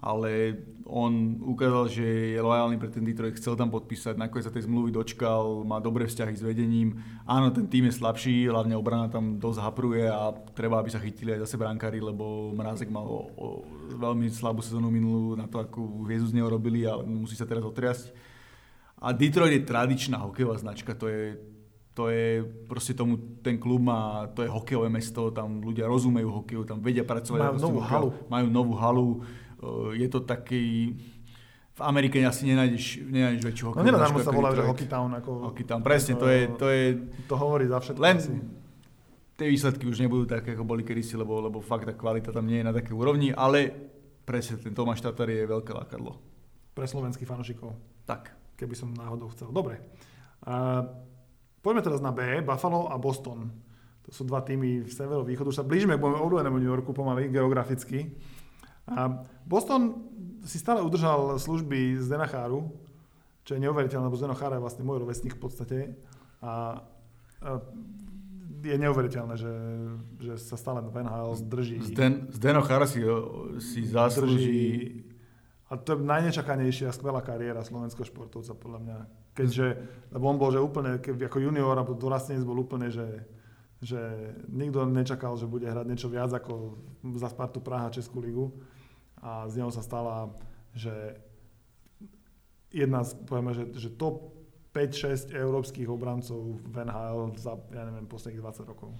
[0.00, 0.56] Ale
[0.88, 4.90] on ukázal, že je lojálny pre ten Detroit, chcel tam podpísať, nakoniec sa tej zmluvy
[4.96, 6.98] dočkal, má dobré vzťahy s vedením.
[7.28, 11.36] Áno, ten tým je slabší, hlavne obrana tam dosť hapruje a treba, aby sa chytili
[11.36, 13.46] aj zase brankári, lebo Mrázek mal o, o,
[13.92, 17.62] veľmi slabú sezónu minulú na to, akú hviezdu z neho robili, ale musí sa teraz
[17.62, 18.10] otriasť.
[19.04, 21.36] A Detroit je tradičná hokejová značka, to je,
[21.92, 26.64] to je proste tomu, ten klub má, to je hokejové mesto, tam ľudia rozumejú hokeju,
[26.64, 27.40] tam vedia pracovať.
[27.40, 28.08] Majú novú halu.
[28.28, 29.08] Majú novú halu,
[29.92, 30.96] je to taký,
[31.76, 34.62] v Amerike asi nenájdeš, nenájdeš väčšiu No hokejovú nenadarmo značku sa ako volá, že.
[34.64, 35.10] Hockey Town.
[35.16, 36.84] Ako, Hockey Town, presne, to je, to je
[37.28, 38.36] to hovorí za všetko len asi.
[39.40, 42.60] tie výsledky už nebudú také, ako boli kedysi, lebo, lebo fakt tá kvalita tam nie
[42.60, 43.72] je na také úrovni, ale
[44.28, 46.20] presne ten Tomáš Tatar je veľké lákadlo.
[46.76, 47.74] Pre slovenských fanúšikov.
[48.04, 48.36] Tak.
[48.60, 49.48] Keby som náhodou chcel.
[49.48, 49.80] Dobre.
[50.44, 50.84] Uh,
[51.64, 53.48] poďme teraz na B, Buffalo a Boston.
[54.04, 55.48] To sú dva týmy v severovýchodu.
[55.48, 58.12] Už sa blížime k obľúbenému New Yorku pomaly, geograficky.
[58.90, 60.10] A Boston
[60.44, 62.70] si stále udržal služby z Denacháru,
[63.44, 65.78] čo je neuveriteľné, lebo Zdeno Chára je vlastne môj rovesník v podstate.
[66.44, 66.80] A,
[67.40, 67.60] a
[68.60, 69.54] je neuveriteľné, že,
[70.20, 71.80] že sa stále Van Hal drží.
[71.80, 73.00] Zden, Zdeno Chara si,
[73.60, 75.04] si zaslúži...
[75.70, 78.98] A to je najnečakanejšia skvelá kariéra slovenského športovca, podľa mňa.
[79.38, 79.66] Keďže,
[80.10, 83.22] lebo on bol, že úplne, ako junior alebo dorastenec bol úplne, že,
[83.78, 86.74] že nikto nečakal, že bude hrať niečo viac ako
[87.14, 88.50] za Spartu Praha Českú ligu.
[89.20, 90.32] A z neho sa stala,
[90.72, 91.20] že
[92.72, 94.32] jedna z, povieme, že, že top
[94.72, 98.94] 5-6 európskych obrancov v NHL za, ja neviem, posledných 20 rokov.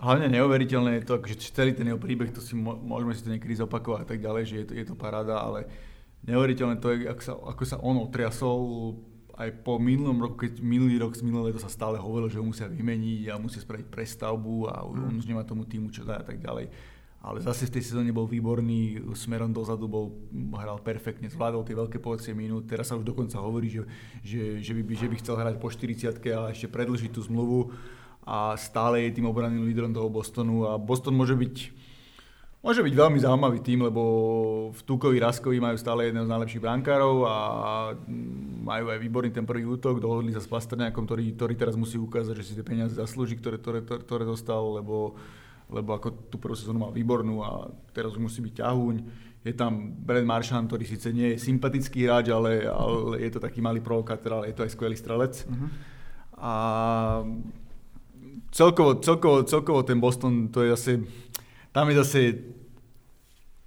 [0.00, 3.52] Hlavne neuveriteľné je to, že celý ten jeho príbeh, to si môžeme si to niekedy
[3.52, 5.68] zopakovať a tak ďalej, že je to, je to paráda, ale
[6.24, 8.60] neuveriteľné to je, ako sa, ako sa on otriasol
[9.36, 12.44] aj po minulom roku, keď minulý rok z minulé to sa stále hovorilo, že ho
[12.44, 16.24] musia vymeniť a musia spraviť prestavbu a on už nemá tomu týmu čo dá a
[16.24, 16.72] tak ďalej
[17.20, 20.08] ale zase v tej sezóne bol výborný, smerom dozadu bol,
[20.56, 23.84] hral perfektne, zvládol tie veľké pozicie minút, teraz sa už dokonca hovorí, že,
[24.24, 27.76] že, že, by, že by chcel hrať po 40 a ešte predlžiť tú zmluvu
[28.24, 31.80] a stále je tým obranným lídrom toho Bostonu a Boston môže byť
[32.60, 34.02] Môže byť veľmi zaujímavý tým, lebo
[34.76, 37.36] v Tukovi Raskovi majú stále jedného z najlepších brankárov a
[38.60, 39.96] majú aj výborný ten prvý útok.
[39.96, 43.56] Dohodli sa s Pastrňákom, ktorý, ktorý teraz musí ukázať, že si tie peniaze zaslúži, ktoré,
[43.56, 45.16] ktoré, ktoré dostal, lebo
[45.70, 48.96] lebo ako tú prvú sezónu mal výbornú a teraz už musí byť ťahuň.
[49.40, 53.64] Je tam Brad Marchand, ktorý síce nie je sympatický hráč, ale, ale je to taký
[53.64, 55.48] malý provokátor, ale je to aj skvelý strelec.
[55.48, 55.68] Uh-huh.
[56.36, 56.52] A
[58.52, 60.92] celkovo, celkovo, celkovo ten Boston, to je zase,
[61.72, 62.20] tam je zase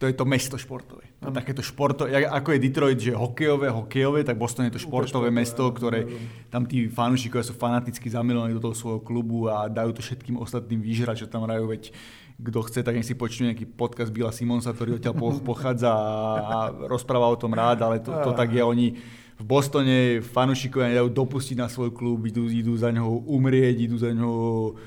[0.03, 1.12] to je to mesto športové.
[1.23, 5.63] To takéto športo, ako je Detroit, že hokejové, hokejové, tak Boston je to športové, mesto,
[5.71, 6.03] ktoré
[6.51, 10.83] tam tí fanúšikovia sú fanaticky zamilovaní do toho svojho klubu a dajú to všetkým ostatným
[10.83, 11.95] vyžrať, čo tam hrajú, veď
[12.43, 15.15] kto chce, tak nech si počne nejaký podcast Bila Simonsa, ktorý odtiaľ
[15.49, 18.99] pochádza a, rozpráva o tom rád, ale to, to tak je, oni
[19.33, 24.13] v Bostone fanúšikovia nedajú dopustiť na svoj klub, idú, idú za ňoho umrieť, idú za
[24.13, 24.77] ňoho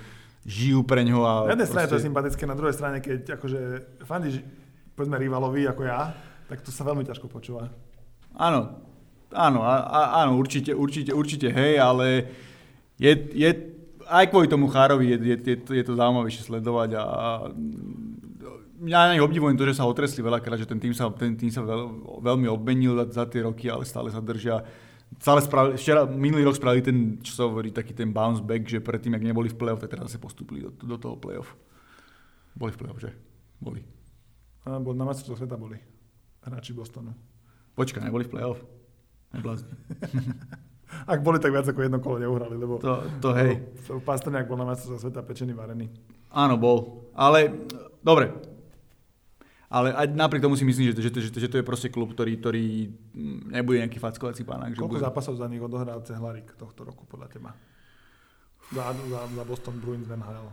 [0.47, 1.22] žijú pre ňoho.
[1.26, 3.61] A na jednej strane to je sympatické, na druhej strane, keď akože
[4.07, 4.47] fandíš
[4.95, 6.14] povedzme rivalovi ako ja,
[6.47, 7.70] tak to sa veľmi ťažko počúva.
[8.36, 8.78] Áno,
[9.34, 12.30] áno, á, áno, určite, určite, určite, hej, ale
[13.01, 13.51] je, je
[14.07, 17.28] aj kvôli tomu Chárovi je, je, je, to, je to zaujímavejšie sledovať a, a
[18.86, 21.49] ja na nich obdivujem to, že sa otresli veľakrát, že ten tým sa, ten tým
[21.51, 21.82] sa veľ,
[22.22, 24.61] veľmi obmenil za, za tie roky, ale stále sa držia.
[25.16, 28.84] Stále spravili, včera, minulý rok spravili ten, čo sa hovorí, taký ten bounce back, že
[28.84, 31.57] predtým, ak neboli v play-off, tak teraz sa postupili do, do toho play-off.
[32.53, 33.16] Boli v play-off, že?
[33.57, 33.80] Boli.
[34.68, 35.95] A, na majstrovstvo sveta boli
[36.47, 37.12] hráči Bostonu.
[37.74, 38.62] Počkaj, neboli v play-off?
[39.34, 39.74] Neblázni.
[41.12, 42.78] Ak boli, tak viac ako jedno kolo neuhrali, lebo...
[42.78, 43.59] To, to hej.
[44.07, 45.90] Pastrňák bol na majstrovstvo sveta pečený, varený.
[46.30, 47.11] Áno, bol.
[47.11, 47.51] Ale,
[48.07, 48.30] dobre.
[49.66, 52.38] Ale aj napriek tomu si myslím, že, že, že, že to je proste klub, ktorý,
[52.38, 54.78] ktorý mm, nebude nejaký fackovací pánok.
[54.78, 55.05] Koľko bude...
[55.05, 57.51] zápasov za nich odohral Cehlarik tohto roku podľa teba?
[58.70, 60.49] Za, za, za Boston Bruins NHL.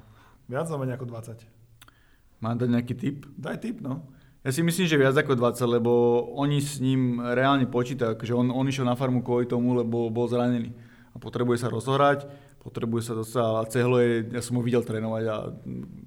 [0.50, 2.42] Viac alebo menej ako 20?
[2.42, 3.18] Mám dať nejaký tip?
[3.38, 4.12] Daj tip, no.
[4.44, 5.92] Ja si myslím, že viac ako 20, lebo
[6.36, 8.20] oni s ním reálne počítajú.
[8.28, 10.76] že on, on išiel na farmu kvôli tomu, lebo bol zranený.
[11.16, 12.28] A potrebuje sa rozohrať,
[12.60, 13.40] potrebuje sa dostať.
[13.40, 15.48] A Cehlo je, ja som ho videl trénovať a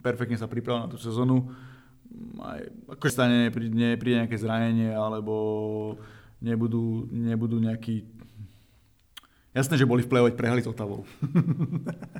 [0.04, 1.48] perfektne sa pripravil na tú sezónu.
[2.44, 2.60] Aj,
[2.92, 5.96] ako stane, nepríde, nepríde nejaké zranenie, alebo
[6.44, 8.04] nebudú, nebudú nejaký...
[9.56, 11.08] Jasné, že boli v play prehali s Otavou.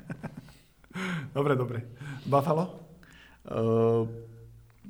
[1.37, 1.85] dobre, dobre.
[2.25, 2.73] Buffalo?
[3.45, 4.09] Uh,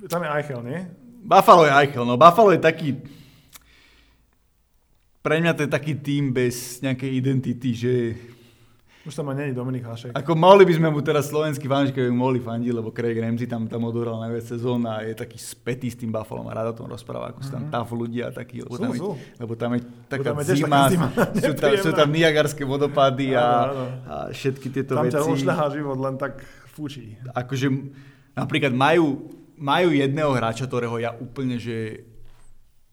[0.08, 1.07] tam je Eichel, nie?
[1.28, 2.96] Buffalo je Eichel, no Buffalo je taký...
[5.20, 7.94] Pre mňa to je taký tým bez nejakej identity, že...
[9.04, 10.16] Už tam ani Dominik Hašek.
[10.16, 13.88] Ako mohli by sme mu teraz slovenskí fanúšikovia mohli fandiť, lebo Craig Ramsey tam, tam
[13.88, 17.36] odohral najviac sezón a je taký spätý s tým Buffalo a rád o tom rozpráva,
[17.36, 17.76] ako sú tam mm-hmm.
[17.76, 19.10] tough ľudia takí, lebo, sú, tam je, sú.
[19.40, 21.08] lebo tam je taká tam je zima, zima
[21.44, 23.48] sú, tam, sú tam niagarské vodopády a,
[24.08, 25.20] a všetky tieto tam veci.
[25.20, 26.40] Tam ťa život len tak
[26.72, 27.20] fúči.
[27.36, 27.68] Akože
[28.36, 29.28] napríklad majú
[29.58, 32.06] majú jedného hráča, ktorého ja úplne, že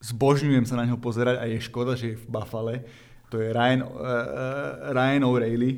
[0.05, 2.85] zbožňujem sa na neho pozerať a je škoda, že je v Buffale.
[3.33, 5.73] To je Ryan, uh, Ryan O'Reilly.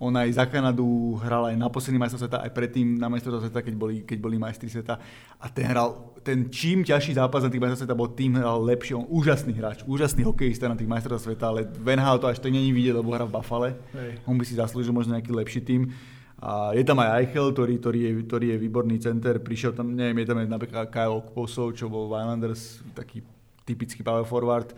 [0.00, 3.60] On aj za Kanadu hral aj na posledný majstrov sveta, aj predtým na majstrov sveta,
[3.60, 4.96] keď boli, keď boli majstri sveta.
[5.36, 8.96] A ten hral, ten čím ťažší zápas na tých majstrov sveta bol, tým hral lepšie.
[8.96, 12.72] On úžasný hráč, úžasný hokejista na tých majstrov sveta, ale Van to až to není
[12.72, 13.70] vidieť, lebo hra v Buffale.
[13.92, 14.24] Hej.
[14.24, 15.92] On by si zaslúžil možno nejaký lepší tým.
[16.40, 19.36] A je tam aj Eichel, ktorý, ktorý, je, ktorý je výborný center.
[19.44, 23.20] Prišiel tam, neviem, je tam napríklad Kyle Okposov, čo bol Islanders, taký
[23.68, 24.72] typický power forward.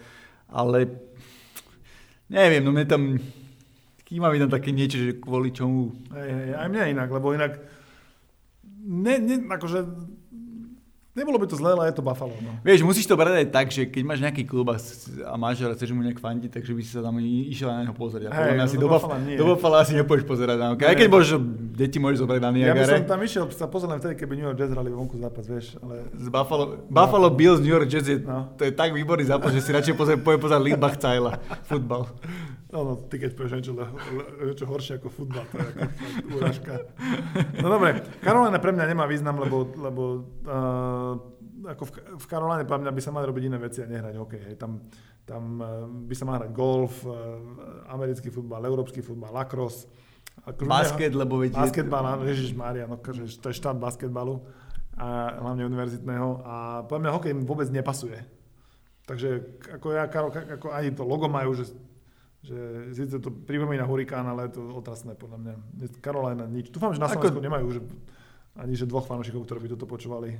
[0.50, 0.90] Ale
[2.26, 3.02] neviem, no mne tam
[4.12, 5.88] Kýma mi tam také niečo, že kvôli čomu...
[6.12, 7.56] Hej, hej, aj mňa inak, lebo inak...
[8.84, 9.88] Ne, ne, akože
[11.12, 12.32] Nebolo by to zlé, ale je to Buffalo.
[12.40, 12.56] No.
[12.64, 14.80] Vieš, musíš to brať aj tak, že keď máš nejaký klub a,
[15.28, 17.92] a máš a chceš mu nejak fandiť, takže by si sa tam išiel na neho
[17.92, 18.32] pozrieť.
[18.32, 20.56] Hey, asi do, Buffalo, do Buffalo asi nepôjdeš pozerať.
[20.56, 20.72] No.
[20.72, 21.36] Aj keď môžeš,
[21.76, 22.72] deti môžeš zobrať na Niagare.
[22.72, 25.44] Ja by som tam išiel sa len vtedy, keby New York Jazz hrali vonku zápas,
[25.44, 25.76] vieš.
[25.84, 26.08] Ale...
[26.16, 28.48] Z Buffalo, Buffalo Bills New York Jazz je, no.
[28.56, 32.08] to je tak výborný zápas, že si radšej pozrieť, povie pozrieť Lidbach Cajla, futbal.
[32.72, 33.76] No, no, ty keď povieš niečo,
[34.48, 35.82] niečo horšie ako futbal, to je ako
[36.40, 36.72] úražka.
[37.60, 41.01] No dobre, Carolina pre mňa nemá význam, lebo, lebo uh,
[41.66, 44.40] ako v, v Karoláne podľa mňa by sa mali robiť iné veci a nehrať hokej.
[44.50, 44.54] Hej.
[44.58, 44.82] Tam,
[45.22, 47.14] tam uh, by sa mal hrať golf, uh,
[47.90, 49.86] americký futbal, európsky futbal, lacrosse.
[50.48, 51.54] Ako, Basket, lebo veď...
[51.54, 54.40] Basketbal, áno, Ježiš Mária, no, to je štát basketbalu,
[54.96, 56.28] a hlavne univerzitného.
[56.42, 56.54] A
[56.88, 58.16] podľa mňa hokej im vôbec nepasuje.
[59.04, 61.74] Takže ako ja, Karol, ako ani to logo majú, že
[62.42, 62.58] že
[62.90, 65.54] síce to pripomína hurikán, ale je to otrasné podľa mňa.
[66.02, 66.74] Carolina nič.
[66.74, 67.46] Dúfam, že na Slovensku Ako...
[67.46, 67.80] nemajú že
[68.52, 70.36] ani že dvoch fanúšikov, ktorí by toto počúvali.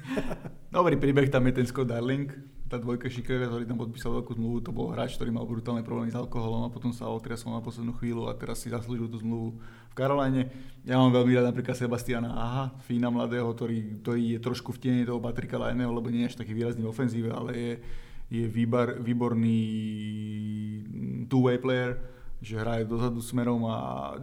[0.74, 2.30] Dobrý príbeh tam je ten Scott Darling,
[2.70, 6.14] tá dvojka šikovia, ktorý tam podpísal veľkú zmluvu, to bol hráč, ktorý mal brutálne problémy
[6.14, 9.58] s alkoholom a potom sa otriasol na poslednú chvíľu a teraz si zaslúžil tú zmluvu
[9.90, 10.46] v Karoláne.
[10.86, 15.02] Ja mám veľmi rád napríklad Sebastiana Aha, Fína mladého, ktorý, ktorý je trošku v tieni
[15.02, 17.72] toho Patrika Lajného, lebo nie je až taký výrazný v ofenzíve, ale je,
[18.30, 19.58] je výbar, výborný
[21.26, 21.98] two-way player,
[22.38, 24.14] že hraje dozadu smerom a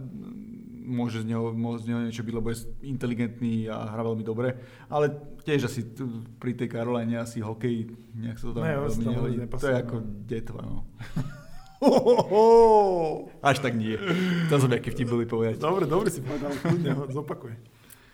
[0.88, 4.56] môže z neho, môže z neho niečo byť, lebo je inteligentný a hrá veľmi dobre.
[4.88, 5.12] Ale
[5.44, 9.36] tiež asi tu, pri tej Karoline asi hokej, nejak sa to tam ne, veľmi nehodí.
[9.44, 10.08] To je ako no.
[10.24, 10.88] detva, no.
[13.38, 13.94] Až tak nie.
[14.50, 15.62] To som nejaký vtip boli povedať.
[15.62, 17.54] Dobre, dobre si povedal, kľudne ho zopakuj.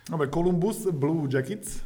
[0.05, 1.81] Dobre, Columbus Blue Jackets.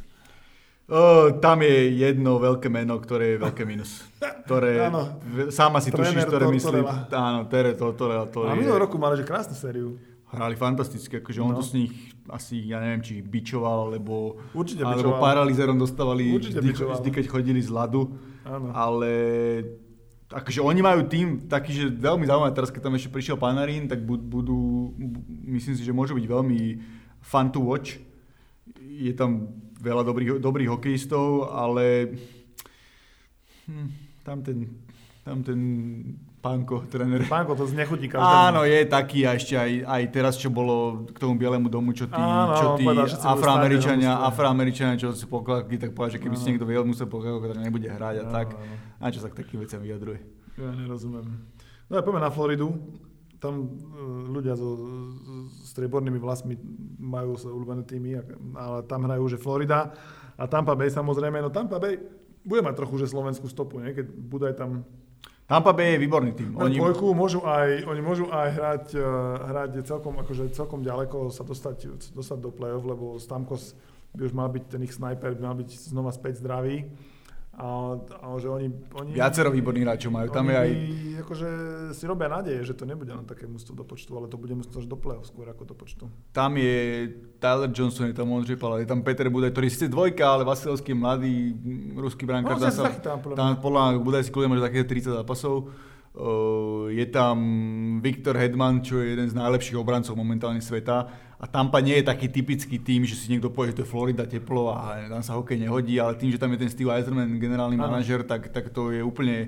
[0.89, 4.01] Oh, tam je jedno veľké meno, ktoré je veľké minus.
[4.49, 5.21] Ktoré, áno.
[5.53, 6.81] sám asi tušíš, ktoré myslím.
[7.13, 8.25] Áno, Tere Tortorella.
[8.33, 11.57] To a minulý roku mali že krásnu sériu hrali fantasticky, akože on no.
[11.57, 11.93] to z nich
[12.29, 15.21] asi, ja neviem, či bičoval, alebo, Určite alebo bičoval.
[15.21, 18.13] paralizerom dostávali Určite vždy, vždy, keď chodili z ľadu.
[18.45, 18.69] Áno.
[18.69, 19.11] Ale
[20.29, 24.05] akože oni majú tým taký, že veľmi zaujímavé, teraz keď tam ešte prišiel Panarin, tak
[24.05, 24.93] budú,
[25.49, 26.59] myslím si, že môžu byť veľmi
[27.25, 27.97] fun to watch.
[28.77, 29.49] Je tam
[29.81, 32.13] veľa dobrých, dobrých hokejistov, ale
[33.65, 33.89] hm,
[34.21, 34.69] tam ten,
[35.25, 35.59] tam ten
[36.39, 37.27] Pánko, tréner.
[37.27, 38.23] Pánko, to znechutí každému.
[38.23, 42.07] Áno, je taký a ešte aj, aj teraz, čo bolo k tomu Bielému domu, čo
[42.07, 42.87] tí, áno, čo tí
[43.27, 46.43] afroameričania, afroameričania, čo si pokladky, tak povedal, že keby áno.
[46.43, 48.47] si niekto vedel, musel pokladky, tak nebude hrať a áno, tak.
[48.55, 48.75] Áno.
[49.03, 50.19] A čo sa k takým veciam vyjadruje.
[50.55, 51.27] Ja nerozumiem.
[51.91, 52.71] No a poďme na Floridu.
[53.39, 54.79] Tam uh, ľudia so
[55.67, 56.55] striebornými vlasmi
[56.99, 58.19] majú sa obľúbené týmy,
[58.55, 59.91] ale tam hrajú, že Florida
[60.39, 61.43] a Tampa Bay samozrejme.
[61.43, 61.99] No Tampa Bay
[62.43, 63.91] bude mať trochu, že slovenskú stopu, nie?
[63.91, 64.87] keď bude tam
[65.49, 66.53] Tampa Bay je výborný tým.
[66.61, 66.77] Oni...
[66.77, 71.89] Dvojku môžu aj, oni môžu aj hrať, uh, hrať celkom, akože celkom ďaleko sa dostať,
[72.13, 73.73] dostať do play-off, lebo Stamkos
[74.13, 76.85] by už mal byť ten ich sniper, by mal byť znova späť zdravý.
[77.59, 79.11] A, a že oni, oni...
[79.19, 80.69] Viacero výborných hráčov majú, tam je aj...
[81.27, 81.47] akože
[81.91, 84.79] si robia nádeje, že to nebude len také mústvo do počtu, ale to bude mústvo
[84.79, 86.07] až do play skôr ako do počtu.
[86.31, 90.23] Tam je Tyler Johnson, je tam Ondřej Pala, je tam Peter Budaj, ktorý síce dvojka,
[90.23, 91.51] ale Vasilovský mladý
[91.99, 92.55] ruský brankár.
[92.55, 95.67] No, tam, sa, tam, podľa tam podľa Budaj si kľudne také 30 zápasov.
[96.15, 97.37] Uh, je tam
[97.99, 102.27] Viktor Hedman, čo je jeden z najlepších obrancov momentálne sveta a Tampa nie je taký
[102.27, 105.55] typický tým, že si niekto povie, že to je Florida teplo a tam sa hokej
[105.55, 108.99] nehodí, ale tým, že tam je ten Steve Eiserman, generálny manažer, tak, tak to je
[108.99, 109.47] úplne,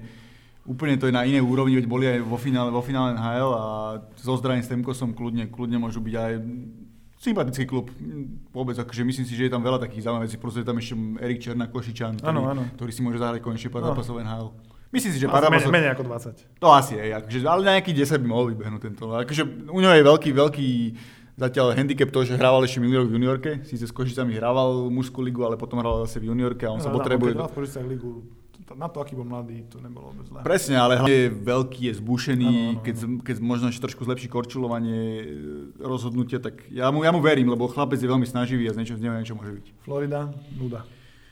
[0.64, 3.64] úplne to je na inej úrovni, veď boli aj vo finále, vo finále NHL a
[4.16, 6.32] so zdravím Stemkosom kľudne, kľudne môžu byť aj
[7.20, 7.92] sympatický klub.
[8.56, 10.38] Vôbec, akože myslím si, že je tam veľa takých zaujímavých vecí.
[10.40, 12.64] Proste je tam ešte Erik Černá Košičan, ktorý, ano, ano.
[12.80, 14.50] ktorý si môže zahrať konečne pár zápasov NHL.
[14.96, 15.44] Myslím si, že pár.
[15.48, 16.60] Menej, menej ako 20.
[16.60, 19.04] To asi je, akože, ale na nejakých 10 by mohol vybehnúť tento.
[19.12, 20.70] Akože u neho je veľký, veľký
[21.42, 25.26] Zatiaľ handicap to, že hrával ešte minulý rok v juniorke, síce s Košicami hrával mužskú
[25.26, 27.34] ligu, ale potom hral zase v juniorke a on no, sa potrebuje...
[27.34, 28.12] Keď v ligu,
[28.78, 30.40] na to, aký bol mladý, to nebolo vôbec zlé.
[30.46, 34.30] Presne, ale hlavne je veľký, je zbušený, ano, ano, keď, keď možno ešte trošku zlepší
[34.30, 35.26] korčulovanie e,
[35.82, 38.96] rozhodnutia, tak ja mu, ja mu verím, lebo chlapec je veľmi snaživý a z niečo
[38.96, 39.66] z neho niečo môže byť.
[39.82, 40.86] Florida, nuda.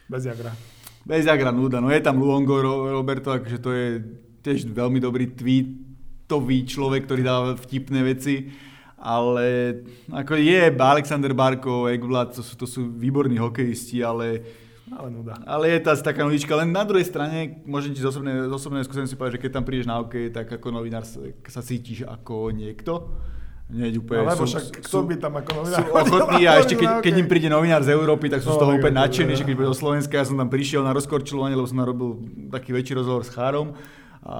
[0.10, 0.52] Bez jagra.
[1.06, 1.80] Bez jagra, nuda.
[1.80, 2.60] No je tam Luongo
[2.98, 3.88] Roberto, akože to je
[4.42, 8.50] tiež veľmi dobrý tweetový človek, ktorý dáva vtipné veci
[9.00, 9.80] ale
[10.12, 14.44] ako je Alexander Barkov, Ekblad, to sú, to sú výborní hokejisti, ale
[14.90, 15.38] ale nuda.
[15.46, 16.50] Ale je tá taká nudička.
[16.58, 19.66] Len na druhej strane, môžem ti z osobnej, z osobnej skúsenosti povedať, že keď tam
[19.66, 23.14] prídeš na hokej, tak ako novinár sa, cítiš ako niekto.
[23.70, 26.58] Hneď úplne No, lebo sú, však sú, kto by tam ako novinár sú ochotní a
[26.58, 28.98] ešte keď, keď im príde novinár z Európy, tak sú z No, toho tak úplne
[28.98, 29.38] ako, nadšení, ja.
[29.38, 32.10] že keď bude do Slovenska, ja som tam prišiel na rozkorčulovanie, lebo som narobil
[32.50, 33.78] taký väčší rozhovor s Chárom
[34.20, 34.36] a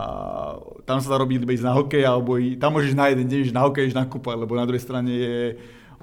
[0.84, 3.56] tam sa dá robiť ísť na hokej, alebo i, tam môžeš na jeden deň ísť
[3.56, 5.38] na hokej, ísť nakúpať, lebo na druhej strane je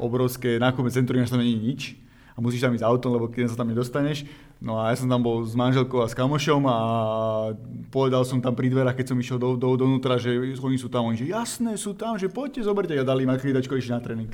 [0.01, 2.06] obrovské nákupné centrum, že tam je nič
[2.37, 4.29] a musíš tam ísť autom, lebo keď sa tam nedostaneš.
[4.61, 6.77] No a ja som tam bol s manželkou a s kamošom a
[7.89, 11.09] povedal som tam pri dverách, keď som išiel do, do, dovnútra, že oni sú tam,
[11.09, 14.29] oni že jasné, sú tam, že poďte, zoberte a dali ma chvíľačko išli na tréning.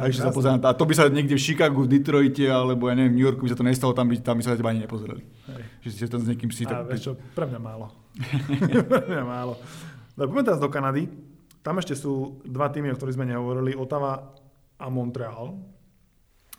[0.00, 2.96] A ešte sa pozerám, a to by sa niekde v Chicagu, v Detroite alebo ja
[2.96, 4.72] neviem, v New Yorku by sa to nestalo, tam by, tam by sa na teba
[4.72, 5.22] ani nepozerali.
[5.52, 5.62] Hej.
[5.84, 6.88] Že si tam s niekým si A tak...
[6.88, 7.92] vieš čo, pre mňa málo.
[8.92, 9.60] pre mňa málo.
[10.16, 11.04] Dobre, poďme teraz do Kanady.
[11.60, 14.36] Tam ešte sú dva týmy, o ktorých sme nehovorili, Ottawa
[14.80, 15.56] a Montreal.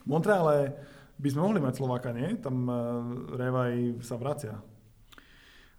[0.04, 0.76] V Montreale
[1.16, 2.36] by sme mohli mať Slováka, nie?
[2.36, 2.76] Tam uh,
[3.34, 4.60] Revaj sa vracia.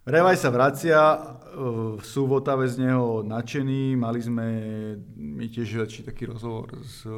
[0.06, 4.46] Revaj sa vracia, eh, sú v Otave z neho nadšení, mali sme
[5.18, 7.14] my tiež väčší taký rozhovor s eh,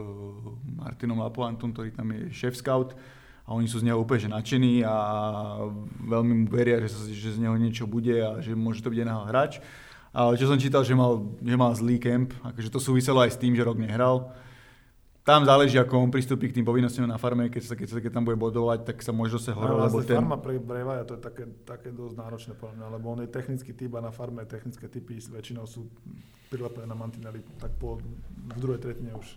[0.71, 2.95] Martinom Lapoantom, ktorý tam je šéf scout
[3.43, 4.95] a oni sú z neho úplne že nadšení a
[5.99, 8.99] veľmi mu veria, že, sa, že z neho niečo bude a že môže to byť
[9.03, 9.53] aj hráč.
[10.15, 13.41] Ale čo som čítal, že mal, že mal zlý kemp, akože to súviselo aj s
[13.43, 14.31] tým, že rok nehral.
[15.27, 18.15] Tam záleží, ako on pristúpi k tým povinnostiam na farme, keď, sa, keď, sa, keď
[18.15, 20.23] tam bude bodovať, tak sa môže dosť hore, Ale lebo ten...
[20.23, 23.75] farma pre Revaja to je také, také dosť náročné podľa mňa, lebo on je technický
[23.75, 25.91] typ a na farme technické typy väčšinou sú
[26.47, 29.35] prilepené na mantinely tak po v druhej tretine už.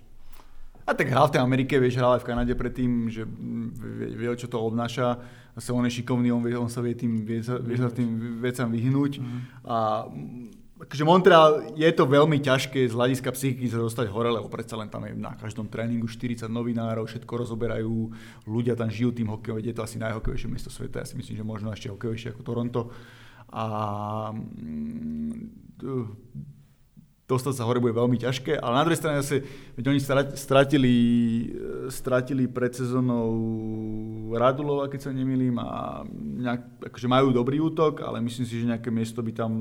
[0.86, 4.30] A tak hral v tej Amerike, vieš, hral aj v Kanade predtým, že vie, vie
[4.38, 5.18] čo to obnáša.
[5.58, 8.38] Zase on je šikovný, on, vie, on sa vie, tým, vie, sa, vie sa tým
[8.38, 9.12] vecam vyhnúť.
[9.18, 9.38] Mm.
[9.66, 10.06] A
[10.80, 14.88] akože Montreal je to veľmi ťažké z hľadiska psychiky sa dostať hore, lebo predsa len
[14.88, 18.10] tam je na každom tréningu 40 novinárov, všetko rozoberajú,
[18.48, 21.44] ľudia tam žijú tým hokejom, je to asi najhokejovejšie miesto sveta, ja si myslím, že
[21.44, 22.80] možno ešte hokejovejšie ako Toronto.
[23.50, 23.64] A
[24.32, 25.80] mm,
[27.30, 29.46] dostať sa hore bude veľmi ťažké, ale na druhej strane zase,
[29.78, 30.00] veď oni
[30.34, 30.96] stratili,
[31.86, 33.30] stratili pred sezónou
[34.34, 38.90] Radulova, keď sa nemýlim, a nejak, akože majú dobrý útok, ale myslím si, že nejaké
[38.90, 39.52] miesto by tam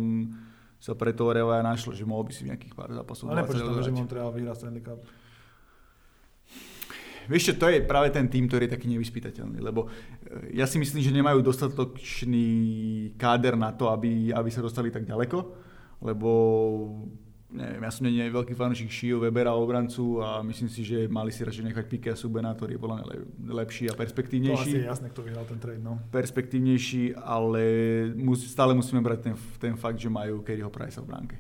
[0.80, 3.84] sa pre toho Revaja našlo, že mohol by si v nejakých pár zápasov Ale nepočítam,
[3.84, 5.04] že Montreal vyhrá Stanley Cup.
[7.30, 10.82] Vieš čo, to je práve ten tým, ktorý je taký nevyspytateľný, lebo e, ja si
[10.82, 12.48] myslím, že nemajú dostatočný
[13.22, 15.38] káder na to, aby, aby sa dostali tak ďaleko,
[16.02, 16.30] lebo
[17.50, 21.34] neviem, ja som nie, nie veľký fanúšik Šio, Webera, obrancu a myslím si, že mali
[21.34, 23.06] si radšej nechať Pike a Subena, ktorý je podľa mňa
[23.58, 24.54] lepší a perspektívnejší.
[24.54, 25.98] To asi je jasné, kto vyhral ten trade, no.
[26.14, 27.64] Perspektívnejší, ale
[28.14, 31.36] mus, stále musíme brať ten, ten fakt, že majú Kerryho Price'a v bránke.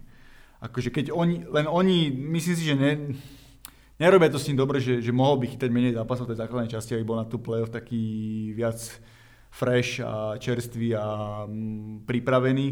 [0.60, 3.16] Akože keď oni, len oni, myslím si, že ne,
[4.02, 6.74] nerobia to s ním dobre, že, že mohol by chytať menej zápasov v tej základnej
[6.74, 8.02] časti, aby bol na tú playoff taký
[8.58, 8.82] viac
[9.54, 11.06] fresh a čerstvý a
[11.46, 12.68] mm, pripravený,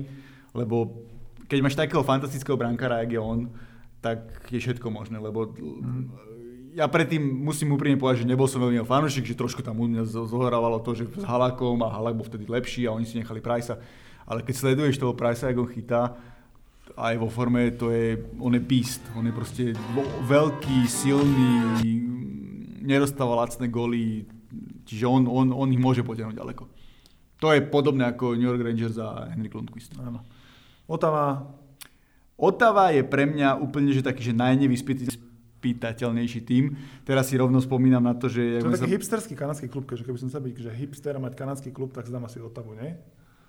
[0.57, 1.05] lebo
[1.47, 3.39] keď máš takého fantastického brankára, jak je on,
[4.03, 6.75] tak je všetko možné, lebo mm.
[6.77, 10.05] ja predtým musím úprimne povedať, že nebol som veľmi fanúšik, že trošku tam u mňa
[10.05, 13.81] zohrávalo to, že s Halakom a Halak bol vtedy lepší a oni si nechali Pricea.
[14.27, 16.01] Ale keď sleduješ toho Pricea, ako on chytá,
[16.95, 19.63] aj vo forme, to je, on je beast, on je proste
[20.27, 21.83] veľký, silný,
[22.83, 24.23] nedostáva lacné goly,
[24.87, 26.63] čiže on, on, on ich môže potiahnuť ďaleko.
[27.37, 29.93] To je podobné ako New York Rangers a Henrik Lundqvist.
[29.99, 30.25] Áno.
[30.87, 31.51] Otava.
[32.39, 36.77] Otava je pre mňa úplne že taký, že najnevyspytateľnejší tým.
[37.03, 38.63] Teraz si rovno spomínam na to, že...
[38.63, 38.93] To je taký sa...
[38.95, 42.07] hipsterský kanadský klub, že keby som sa byť, že hipster a mať kanadský klub, tak
[42.07, 42.95] si dám asi Otavu, nie?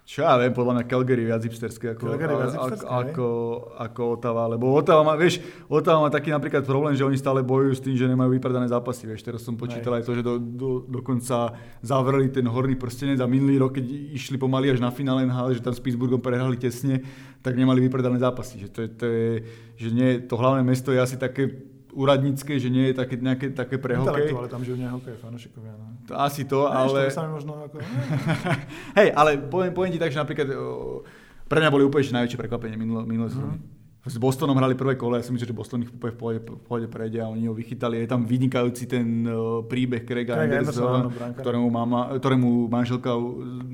[0.09, 3.27] Čo ja viem, podľa mňa Calgary viac hipsterské ako, Calgary viac hipsterské, ako, ako,
[3.77, 7.77] ako Otava, lebo Otava má, vieš, Otava má taký napríklad problém, že oni stále bojujú
[7.77, 10.35] s tým, že nemajú vypredané zápasy, vieš, teraz som počítal aj, aj to, že do,
[10.41, 11.53] do, dokonca
[11.85, 13.85] zavreli ten horný prstenec a minulý rok, keď
[14.17, 17.05] išli pomaly až na finále NHL, že tam s Pittsburghom prehrali tesne,
[17.45, 19.29] tak nemali vypredané zápasy, že to je, to je
[19.77, 21.53] že nie, to hlavné mesto je asi také
[21.93, 24.33] úradnícke, že nie je také, nejaké, také pre hokej.
[24.35, 25.73] ale tam žijú nie hokej, fanúšikovia.
[25.77, 25.87] No.
[26.09, 27.01] To asi to, Než, ale...
[27.09, 27.77] To možno ako...
[28.99, 31.03] Hej, ale poviem, poviem ti tak, že napríklad o,
[31.49, 33.79] pre mňa boli úplne najväčšie prekvapenie minulé, minulé mm.
[34.09, 36.63] S Bostonom hrali prvé kole, ja si myslím, že Boston ich úplne v pohode, v
[36.65, 38.01] pohode prejde a oni ho vychytali.
[38.01, 39.29] Je tam vynikajúci ten
[39.69, 43.13] príbeh Craiga Craig Andersona, ktorému, mama, ktorému manželka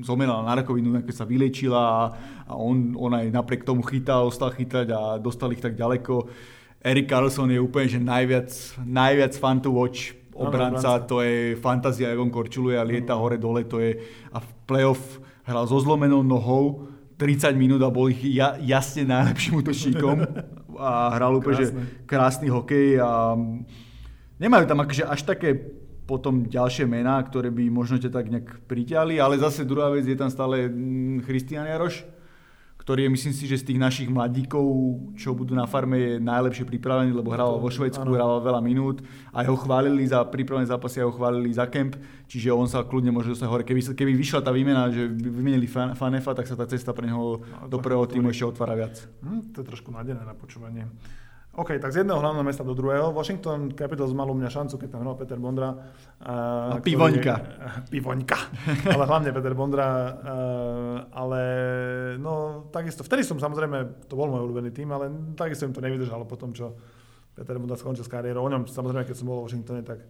[0.03, 2.03] zomrela na rakovinu, keď sa vylečila a,
[2.51, 6.27] a on, on aj napriek tomu chytal, ostal chytať a dostal ich tak ďaleko.
[6.85, 8.53] Erik Carlson je úplne že najviac,
[8.85, 10.13] najviac fun to watch.
[10.35, 14.03] Obranca, ano, to je fantázia, on korčuluje a lieta hore dole, to je
[14.35, 19.63] a v playoff hral so zlomenou nohou 30 minút a bol ich ja, jasne najlepším
[19.63, 20.27] útočníkom.
[20.75, 21.71] A hral úplne že
[22.03, 23.39] krásny hokej a
[24.43, 25.55] nemajú tam akože až také
[26.05, 30.19] potom ďalšie mená, ktoré by možno ťa tak nejak priťali, ale zase druhá vec je
[30.19, 30.69] tam stále
[31.25, 32.03] Christian Jaroš,
[32.85, 34.65] ktorý je myslím si, že z tých našich mladíkov,
[35.17, 39.01] čo budú na farme, je najlepšie pripravený, lebo hral vo Švedsku, hral veľa minút.
[39.33, 41.97] Aj ho chválili za prípravné zápasy, aj ho chválili za kemp,
[42.29, 43.65] čiže on sa kľudne môže dostať hore.
[43.65, 47.67] Keby, keby vyšla tá výmena, že vymenili Fanefa, tak sa tá cesta pre neho no,
[47.73, 49.01] do prvého týmu ešte otvára viac.
[49.25, 50.85] Hm, to je trošku nádené na počúvanie.
[51.55, 53.15] OK, tak z jedného hlavného mesta do druhého.
[53.15, 55.71] Washington Capitals mal u mňa šancu, keď tam hral Peter Bondra.
[56.19, 57.35] Uh, a pivoňka.
[57.39, 58.39] Ktorý, pivoňka.
[58.91, 59.87] ale hlavne Peter Bondra.
[59.87, 61.43] Uh, ale
[62.19, 65.07] no, takisto, vtedy som samozrejme, to bol môj obľúbený tým, ale
[65.39, 66.75] takisto im to nevydržalo po tom, čo
[67.39, 68.43] Peter Bondra skončil s kariérou.
[68.43, 70.03] O ňom samozrejme, keď som bol v Washingtone, tak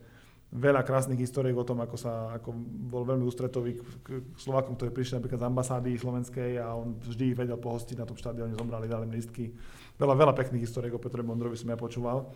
[0.54, 2.54] veľa krásnych históriek o tom, ako sa ako
[2.86, 7.38] bol veľmi ústretový k Slovákom, ktorí prišli napríklad z ambasády slovenskej a on vždy ich
[7.38, 9.50] vedel pohostiť na tom štadióne, zomrali, dali listky.
[9.98, 12.30] Veľa, veľa pekných históriek o Petre Bondrovi som ja počúval.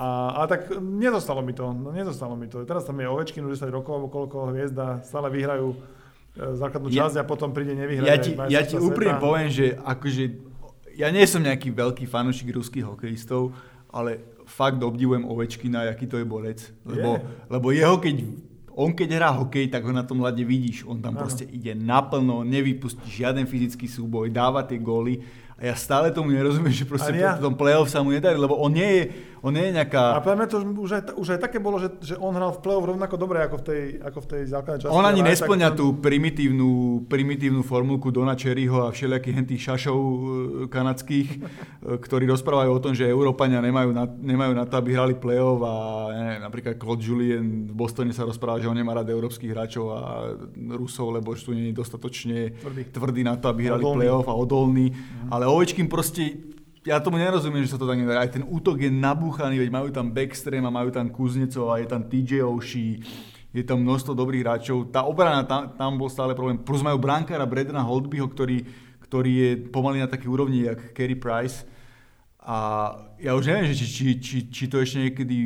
[0.00, 2.64] A, a tak nezostalo mi to, no nezostalo mi to.
[2.64, 5.76] Teraz tam je Ovečkin už 10 rokov, koľko hviezda, stále vyhrajú e,
[6.56, 8.08] základnú časť ja, a potom príde nevyhrať.
[8.08, 10.24] Ja ti, ja ti úprimne poviem, že akože,
[10.96, 13.52] ja nie som nejaký veľký fanúšik ruských hokejistov,
[13.92, 16.64] ale fakt obdivujem Ovečkina, aký to je borec.
[16.88, 17.46] Lebo, yeah.
[17.52, 18.16] lebo jeho keď
[18.78, 20.86] on keď hrá hokej, tak ho na tom ľade vidíš.
[20.86, 21.26] On tam ano.
[21.26, 25.26] proste ide naplno, nevypustí žiaden fyzický súboj, dáva tie góly
[25.58, 27.34] a ja stále tomu nerozumiem, že proste ja.
[27.34, 29.02] po tom playoff sa mu nedarí, lebo on nie je,
[29.42, 30.18] on nie je nejaká...
[30.18, 32.60] A pre mňa to už aj, už aj také bolo, že, že on hral v
[32.62, 34.94] playoff rovnako dobre ako v tej, ako v tej základnej časti.
[34.94, 35.78] On ani nesplňa tak...
[35.78, 36.70] tú primitívnu,
[37.06, 40.20] primitívnu formulku Dona Cherryho a všelijakých hentých šašov e,
[40.70, 41.38] kanadských, e,
[42.02, 45.74] ktorí rozprávajú o tom, že Európania nemajú na, nemajú na to, aby hrali playoff a
[46.12, 50.00] neviem, napríklad Claude Julien v Bostone sa rozpráva, že on nemá rád európskych hráčov a
[50.74, 53.98] Rusov, lebo sú nie dostatočne tvrdý, tvrdý na to, aby hrali odolný.
[54.02, 54.86] playoff a odolný.
[54.90, 55.28] Mm.
[55.30, 56.34] Ale Ovečkin proste,
[56.86, 58.22] ja tomu nerozumiem, že sa to tak nedá.
[58.22, 61.86] Aj ten útok je nabúchaný, veď majú tam Backstream a majú tam Kuznecov a je
[61.90, 63.02] tam TJ Oshie,
[63.50, 64.92] je tam množstvo dobrých hráčov.
[64.92, 66.60] Tá obrana, tam, tam bol stále problém.
[66.60, 68.62] Plus majú brankára Bredna Holdbyho, ktorý,
[69.02, 71.64] ktorý je pomaly na takej úrovni, jak Kerry Price.
[72.48, 72.56] A
[73.20, 75.36] ja už neviem, že či, či, či, či to ešte niekedy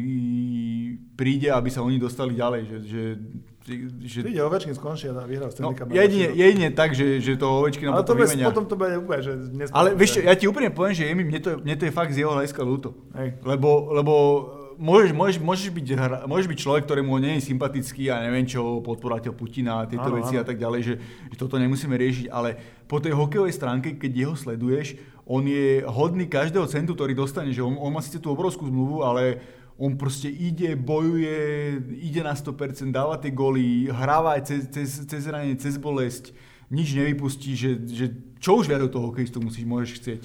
[1.18, 2.62] príde, aby sa oni dostali ďalej.
[2.68, 3.02] Že, že
[3.62, 4.18] že...
[4.26, 8.02] Príde Ovečkin skončí a vyhrá Stanley no, jedine, jedine tak, že, že to Ovečkin Ale
[8.02, 9.32] to bez, potom to bude úplne, že
[9.70, 12.34] Ale vieš ja ti úplne poviem, že mne to, mne to je fakt z jeho
[12.34, 12.98] hľadiska ľúto.
[13.14, 13.38] Hej.
[13.46, 14.12] Lebo, lebo
[14.82, 15.86] môžeš, môžeš, môžeš, byť,
[16.26, 20.18] môžeš byť človek, ktorému nie je sympatický a neviem čo, podporateľ Putina a tieto áno,
[20.18, 20.42] veci áno.
[20.42, 20.94] a tak ďalej, že,
[21.30, 22.58] že toto nemusíme riešiť, ale
[22.90, 27.62] po tej hokejovej stránke, keď jeho sleduješ, on je hodný každého centu, ktorý dostane, že
[27.62, 29.38] on, on má síce tú obrovskú zmluvu, ale
[29.82, 35.22] on proste ide, bojuje, ide na 100%, dáva tie goly, hráva aj cez, cez, cez
[35.26, 36.30] ranie, cez bolesť,
[36.70, 40.22] nič nevypustí, že, že čo už viac do toho hokejistu musíš, môžeš chcieť.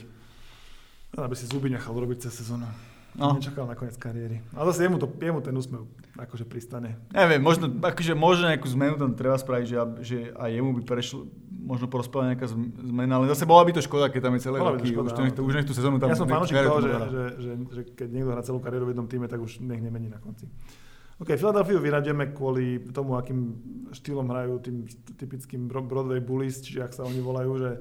[1.18, 2.70] Aby si zuby nechal robiť cez sezónu.
[3.18, 3.34] No.
[3.34, 4.46] Nečakal na koniec kariéry.
[4.54, 5.90] Ale zase jemu, to, jemu ten úsmev
[6.22, 7.02] akože pristane.
[7.10, 11.26] Neviem, možno, akože možno nejakú zmenu tam treba spraviť, že, že aj jemu by prešlo,
[11.68, 12.48] možno porozpráva nejaká
[12.80, 15.36] zmena, ale zase bola by to škoda, keď tam je celé roky, už, to, nech,
[15.36, 16.08] už nech tú sezónu tam...
[16.08, 19.08] Ja som fanúšik toho, že, že, že, že, keď niekto hrá celú kariéru v jednom
[19.12, 20.48] týme, tak už nech nemení na konci.
[21.20, 23.58] OK, Filadelfiu vyradíme kvôli tomu, akým
[23.92, 24.88] štýlom hrajú tým
[25.18, 27.72] typickým Broadway bullies, čiže ak sa oni volajú, že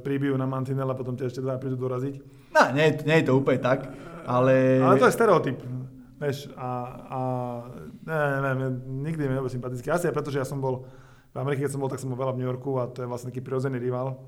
[0.00, 2.14] pribijú na mantinel a potom tie ešte dva prídu doraziť.
[2.54, 3.90] No, nie, nie je to úplne tak,
[4.22, 4.78] ale...
[4.78, 5.58] Ale to je stereotyp.
[6.22, 6.70] Vieš, a,
[7.10, 7.20] a
[8.06, 8.68] ne, ne, ne,
[9.10, 9.90] nikdy mi nebol sympatický.
[9.90, 10.86] Asi aj preto, že ja som bol,
[11.32, 13.08] v Amerike, keď som bol, tak som bol veľa v New Yorku a to je
[13.08, 14.20] vlastne taký prirodzený rival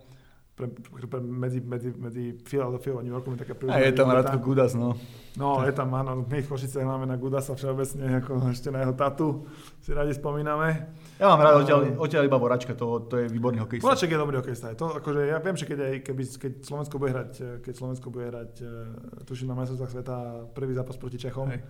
[0.54, 4.38] pre, pre, medzi, medzi, medzi Philadelphia a New Yorkom je taká A je tam Radko
[4.38, 4.94] Gudas, no.
[5.34, 8.94] No, je tam, áno, my v Košiciach máme na Gudasa všeobecne, ako ešte na jeho
[8.94, 9.50] tatu,
[9.82, 10.94] si radi spomíname.
[11.18, 13.82] Ja mám rád odtiaľ, odtiaľ iba Voračka, to, to je výborný hokejista.
[13.82, 14.78] Voraček je dobrý hokejista.
[14.78, 17.30] To, akože, ja viem, že keď, aj, keby, keď Slovensko bude hrať,
[17.66, 18.66] keď Slovensko bude hrať, e,
[19.26, 20.16] tuším na majstrovstvách sveta,
[20.54, 21.66] prvý zápas proti Čechom, Hej.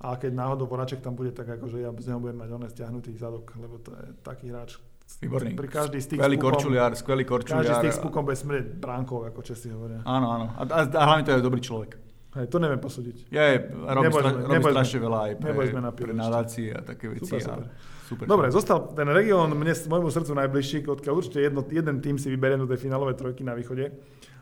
[0.00, 3.14] A keď náhodou Voraček tam bude, tak akože ja z neho budem mať oné stiahnutý
[3.14, 5.52] zadok, lebo to je taký hráč, Výborný.
[5.52, 7.60] Pri každý styk skvelý pukom, korčuliar, skvelý korčuliar.
[7.60, 10.00] Každý styk s pukom bude smrieť bránkou, ako Česi hovoria.
[10.04, 10.46] Áno, áno.
[10.56, 11.90] A, a, a hlavne to je dobrý človek.
[12.34, 13.30] Hej, to neviem posúdiť.
[13.30, 15.50] Je, robí, stra, robí strašne veľa aj pre,
[15.94, 17.30] pre nadácie a také veci.
[17.30, 17.62] Super, super.
[17.62, 22.18] A super Dobre, zostal ten región mne, môjmu srdcu najbližší, odkiaľ určite jedno, jeden tým
[22.18, 23.86] si vyberie do tej finálovej trojky na východe.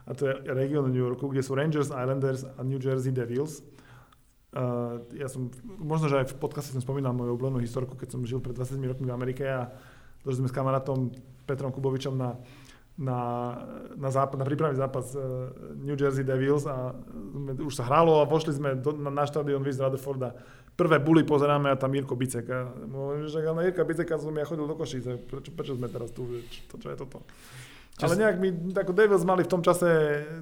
[0.08, 3.60] A to je región New Yorku, kde sú Rangers, Islanders a New Jersey Devils.
[4.52, 5.48] Uh, ja som,
[5.80, 8.76] možno, že aj v podcaste som spomínal moju obľúbenú historku, keď som žil pred 20
[8.84, 9.72] rokmi v Amerike a
[10.22, 11.10] Došli sme s kamarátom
[11.50, 12.38] Petrom Kubovičom na,
[12.94, 13.18] na,
[13.98, 15.50] na, zápas, na prípravný zápas uh,
[15.82, 16.94] New Jersey Devils a
[17.34, 20.38] sme, už sa hralo a vošli sme do, na, na štadión Wiz Rutherforda.
[20.78, 22.46] Prvé buly pozeráme a tam Mirko Bicek.
[22.48, 22.70] A,
[23.26, 25.18] že na Mirka Biceka som ja chodil do Košice.
[25.18, 26.24] Prečo, prečo sme teraz tu?
[26.48, 27.26] Čo, čo je toto?
[28.02, 29.86] Čo Ale nejak mi, ako Devils mali v tom čase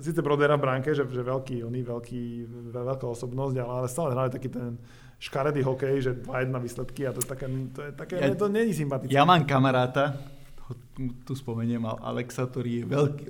[0.00, 2.22] síce Brodera v bránke, že, že veľký, oný veľký,
[2.72, 4.80] veľká osobnosť, ale, ale stále hrali taký ten
[5.20, 7.46] škaredý hokej, že 2-1 výsledky a to je také,
[7.76, 9.12] to je také, ja, to není sympatické.
[9.12, 10.16] Ja mám kamaráta,
[11.28, 13.24] tu spomeniem Alexa, ktorý je veľký,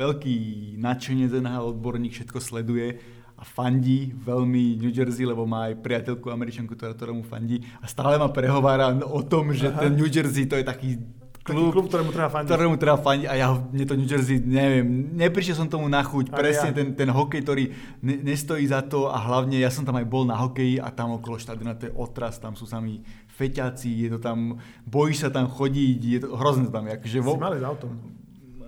[0.00, 0.36] veľký
[0.80, 2.96] nadšenec NHL, odborník, všetko sleduje
[3.36, 7.86] a fandí veľmi New Jersey, lebo má aj priateľku američanku, ktorá, ktorá mu fandí a
[7.90, 9.84] stále ma prehovára o tom, že Aha.
[9.84, 10.96] ten New Jersey to je taký
[11.44, 12.48] klub, klub ktorému treba fandiť.
[12.48, 16.32] Ktorému treba fandiť a ja mne to New Jersey, neviem, neprišiel som tomu na chuť,
[16.32, 16.76] a presne ja.
[16.80, 17.64] ten, ten hokej, ktorý
[18.00, 21.20] ne, nestojí za to a hlavne ja som tam aj bol na hokeji a tam
[21.20, 23.04] okolo štadiona to je otras, tam sú sami
[23.36, 24.56] feťaci, je to tam,
[24.88, 26.88] bojíš sa tam chodiť, je to hrozné tam.
[26.88, 27.36] Akože vo...
[27.36, 27.92] Si mali s autom.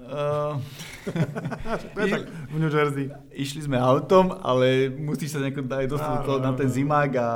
[0.07, 0.63] Uh,
[1.95, 3.11] to je tak v New Jersey.
[3.35, 7.29] Išli sme autom, ale musíš sa nejako dať dostať na ten zimák a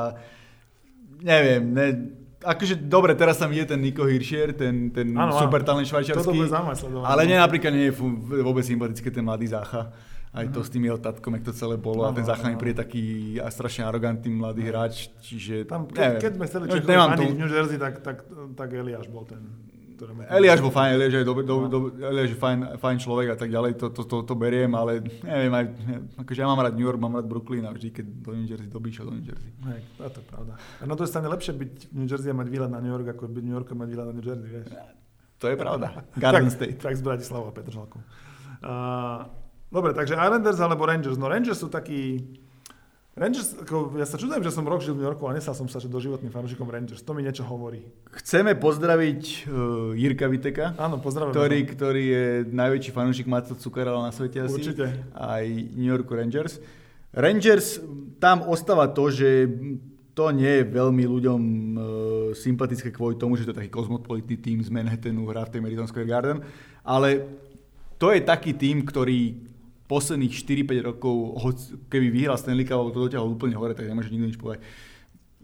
[1.22, 1.86] neviem, ne,
[2.40, 6.48] akože dobre, teraz tam ide ten Nico Hirscher, ten, ten ano, super talent švajčiarsky.
[7.04, 7.94] Ale nie, napríklad nie je
[8.40, 9.92] vôbec sympatické ten mladý Zácha.
[10.30, 10.66] Aj to mm.
[10.66, 12.06] s tým jeho tatkom, jak to celé bolo.
[12.06, 15.10] No, a ten Zácha mi príde taký a strašne arogantný mladý hráč.
[15.26, 18.22] Čiže, tam, ke, keď sme chceli no, Čechov v New Jersey, tak, tak,
[18.54, 19.69] tak Eliáš bol ten
[20.00, 20.24] ktorému...
[20.32, 23.52] Eliáš bol fajn, Eliáš je, do, do, do, Eliáš je fajn, fajn človek a tak
[23.52, 25.64] ďalej, to, to, to, to beriem, ale neviem, aj,
[26.24, 28.72] akože ja mám rád New York, mám rád Brooklyn a vždy, keď do New Jersey
[28.72, 29.52] dobíš do New Jersey.
[29.68, 30.52] Hej, to je pravda.
[30.56, 32.92] A na to je stane lepšie byť v New Jersey a mať výlet na New
[32.96, 34.68] York, ako byť v New York a mať výlet na New Jersey, vieš.
[35.40, 35.86] To je pravda.
[36.22, 36.78] Garden tak, State.
[36.80, 38.00] Tak z Bratislava Petržalku.
[38.60, 39.28] Uh,
[39.68, 41.20] dobre, takže Islanders alebo Rangers.
[41.20, 42.36] No Rangers sú takí
[43.18, 45.66] Rangers, ako, ja sa čudujem, že som rok žil v New Yorku a nestal som
[45.66, 47.02] sa že doživotným fanúšikom Rangers.
[47.02, 47.82] To mi niečo hovorí.
[48.22, 51.34] Chceme pozdraviť uh, Jirka Viteka, Áno, pozdravím.
[51.34, 54.62] Ktorý, ktorý je najväčší fanúšik Mato Cukarala na svete asi.
[54.62, 55.10] Určite.
[55.10, 55.42] Aj
[55.74, 56.62] New Yorku Rangers.
[57.10, 57.82] Rangers,
[58.22, 59.50] tam ostáva to, že
[60.14, 61.82] to nie je veľmi ľuďom uh,
[62.38, 65.90] sympatické kvôli tomu, že to je taký kozmopolitný tým z Manhattanu, hrá v tej Madison
[65.90, 66.38] Square Garden,
[66.86, 67.26] ale
[67.98, 69.49] to je taký tým, ktorý
[69.90, 71.14] posledných 4-5 rokov,
[71.90, 74.62] keby vyhral Stanley Cup, to dotiahol úplne hore, tak nemôže nikto nič povedať.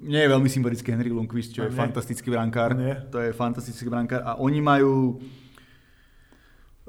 [0.06, 1.74] Nie je veľmi sympatický Henry Lundqvist, čo je nie.
[1.74, 2.78] fantastický brankár.
[2.78, 3.02] Nie.
[3.10, 5.18] To je fantastický brankár a oni majú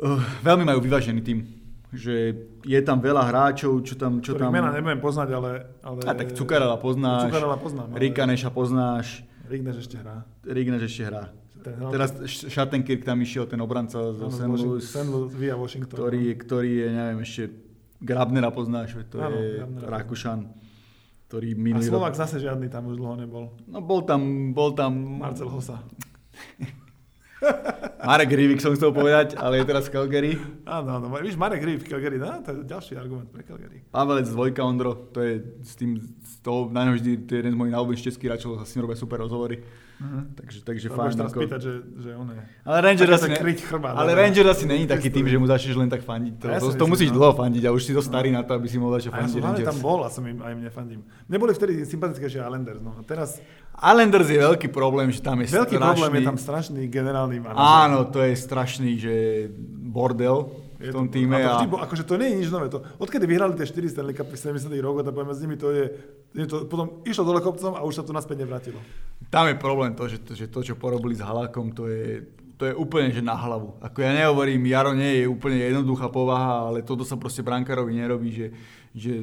[0.04, 1.40] uh, veľmi majú vyvážený tým
[1.88, 2.36] že
[2.68, 4.20] je tam veľa hráčov, čo tam...
[4.20, 4.52] Čo tam...
[4.52, 5.52] mena nebudem poznať, ale...
[5.80, 6.04] ale...
[6.04, 8.12] A tak Cukarela poznáš, Cukarela poznám, ale...
[8.12, 9.24] Rikaneša poznáš.
[9.48, 10.28] Rigneš ešte hrá.
[10.44, 11.32] Rigneš ešte hrá.
[11.92, 12.10] Teraz
[12.48, 14.48] Schattenkirk tam išiel, ten obranca zo St.
[14.48, 14.86] Louis,
[15.36, 15.96] via Washington.
[15.96, 16.40] Ktorý, no.
[16.44, 17.44] ktorý je, neviem, ešte
[17.98, 20.48] Grabnera poznáš, to ano, je Rakúšan.
[21.28, 22.22] Ktorý minulý A Slovak rok...
[22.24, 23.52] zase žiadny tam už dlho nebol.
[23.68, 25.20] No bol tam, bol tam...
[25.20, 25.84] Marcel Hosa.
[28.08, 30.32] Marek Rivik som chcel povedať, ale je teraz v Calgary.
[30.64, 31.06] Áno, áno.
[31.20, 33.84] Víš, Marek Rivik v Calgary, no, to je ďalší argument pre Calgary.
[33.92, 37.54] Pavelec z Vojka Ondro, to je s tým, z toho, na vždy, to je jeden
[37.54, 39.60] z mojich najobľúbenejších českých hráčov, sa s ním robia super rozhovory.
[39.98, 40.30] Uh-huh.
[40.38, 41.18] Takže, takže fajn.
[41.18, 41.42] teraz ako...
[41.42, 41.74] pýtať, že,
[42.06, 42.38] že on je...
[42.70, 43.54] Ale Ranger asi, ne...
[43.58, 46.34] chrbát, ale Ranger asi není taký tým, že mu začneš len tak fandiť.
[46.38, 47.18] To, ja to, to, musíš no.
[47.18, 48.38] dlho fandiť a už si to starý no.
[48.38, 50.54] na to, aby si mohol začať fandiť ja som tam bol a som im aj
[50.54, 51.02] mne fandím.
[51.26, 52.94] Neboli vtedy sympatickejšie Islanders, no.
[53.10, 53.42] Teraz...
[53.74, 55.82] Islanders je veľký problém, že tam je veľký strašný...
[55.82, 57.58] problém je tam strašný generálny manažer.
[57.58, 59.14] Áno, to je strašný, že
[59.90, 61.42] bordel v tom týme.
[61.42, 61.78] A to, vždy, a...
[61.90, 62.70] akože to nie je nič nové.
[62.70, 65.86] To, odkedy vyhrali tie 4 Stanley Cup 70 rokov, tak poviem, s nimi to je,
[66.38, 68.78] je to, potom išlo dole kopcom a už sa to naspäť nevrátilo.
[69.34, 72.30] Tam je problém to, že to, že to čo porobili s Halákom, to je,
[72.62, 73.82] to je úplne že na hlavu.
[73.82, 78.30] Ako ja nehovorím, Jaro nie je úplne jednoduchá povaha, ale toto sa proste brankárovi nerobí,
[78.30, 78.48] že,
[78.94, 79.14] že,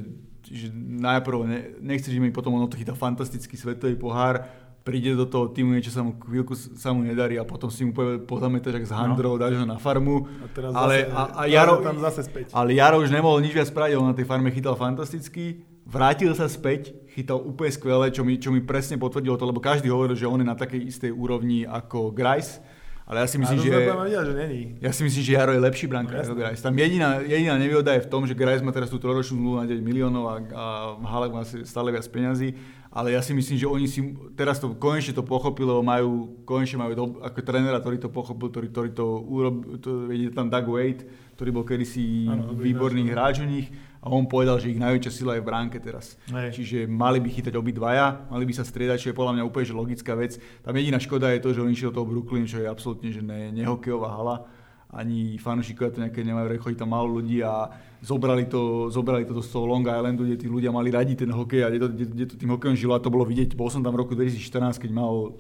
[0.43, 4.47] že najprv ne, nechceš mi potom on to chytá fantastický svetový pohár,
[4.85, 7.97] príde do toho týmu, niečo sa mu chvíľku sa mu nedarí a potom si mu
[8.29, 9.41] pozametáš ak s Handrou, no.
[9.41, 10.29] dáš ho na farmu.
[10.45, 12.53] A teraz ale, zase, a, a Jaro, tam zase späť.
[12.53, 16.45] Ale Jaro už nemohol nič viac spraviť, on na tej farme chytal fantasticky, vrátil sa
[16.53, 20.29] späť, chytal úplne skvelé, čo mi, čo mi presne potvrdilo to, lebo každý hovoril, že
[20.29, 22.61] on je na takej istej úrovni ako Grice.
[23.05, 24.81] Ale ja si myslím, že, vedel, že není.
[24.81, 26.61] ja si myslím, že Jaro je lepší brankár no, ako Grice.
[26.65, 29.69] Tam jediná, jediná nevýhoda je v tom, že Grice má teraz tú trojročnú zmluvu na
[29.69, 30.65] 9 miliónov a, a
[31.05, 32.57] Halek má stále viac peňazí
[32.95, 36.79] ale ja si myslím, že oni si teraz to konečne to pochopili, lebo majú, konečne
[36.79, 40.71] majú do, ako trénera, ktorý to pochopil, ktorý, ktorý to urobil, to, je tam Doug
[40.71, 41.03] Wade,
[41.35, 43.67] ktorý bol kedysi ano, výborný hráč u nich
[43.99, 46.15] a on povedal, že ich najväčšia sila je v bránke teraz.
[46.31, 46.55] Hej.
[46.55, 49.75] Čiže mali by chytať obidvaja, mali by sa striedať, čo je podľa mňa úplne že
[49.75, 50.39] logická vec.
[50.63, 53.27] Tam jediná škoda je to, že oni išli do toho Brooklyn, čo je absolútne že
[53.27, 54.47] ne, nehokejová hala
[54.95, 57.67] ani fanúšikovia to nejaké nemajú, chodí tam málo ľudí a
[57.99, 61.67] zobrali to, zobrali to do toho Long Islandu, kde tí ľudia mali radi ten hokej
[61.67, 63.59] a kde to, kde, kde to tým hokejom žilo a to bolo vidieť.
[63.59, 65.35] Bol som tam v roku 2014, keď mal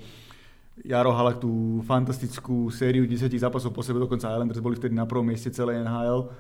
[0.82, 5.22] Jaro Halak tú fantastickú sériu 10 zápasov po sebe, dokonca Islanders boli vtedy na prvom
[5.22, 6.34] mieste celé NHL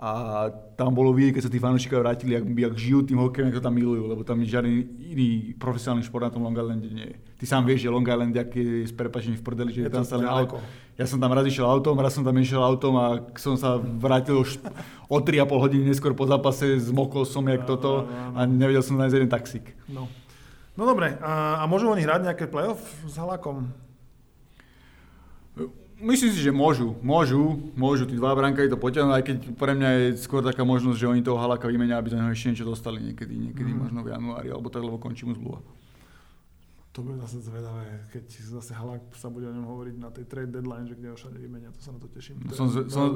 [0.00, 0.10] a
[0.80, 3.66] tam bolo vidieť, keď sa tí fanúšikovia vrátili, jak, jak žijú tým hokejom, ako to
[3.68, 4.72] tam milujú, lebo tam žiadny
[5.12, 7.16] iný profesionálny šport na tom Long Islande nie je.
[7.36, 10.00] Ty sám vieš, že Long Island, aký je s prepačením v prdeli, že je tam
[10.00, 10.56] stále auto.
[10.96, 14.40] Ja som tam raz išiel autom, raz som tam išiel autom a som sa vrátil
[14.40, 14.56] už
[15.04, 19.28] o 3,5 hodiny neskôr po zápase, zmokol som jak toto a nevedel som nájsť jeden
[19.28, 19.76] taxík.
[19.84, 20.08] No.
[20.80, 23.68] No dobre, a, a môžu oni hrať nejaké playoff s Halakom?
[26.00, 29.88] Myslím si, že môžu, môžu, môžu tí dva brankári to potiahnuť, aj keď pre mňa
[29.92, 33.04] je skôr taká možnosť, že oni toho Halaka vymenia, aby za neho ešte niečo dostali
[33.04, 33.78] niekedy, niekedy mm.
[33.84, 35.60] možno v januári, alebo tak, lebo končí mu zmluva.
[36.96, 40.50] To bude zase zvedavé, keď zase Halak sa bude o ňom hovoriť na tej trade
[40.50, 42.42] deadline, že kde ho všade vymenia, to sa na to teším.
[42.48, 43.14] To som, som,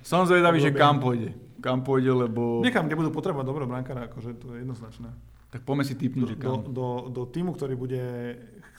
[0.00, 1.34] som zvedavý, že kam pôjde.
[1.58, 2.62] Kam pôjde, lebo...
[2.62, 5.12] Niekam, kde budú potrebovať dobrého brankára, akože to je jednoznačné.
[5.50, 6.62] Tak poďme si typnúť, že kam.
[6.62, 8.02] Do, do, do týmu, ktorý bude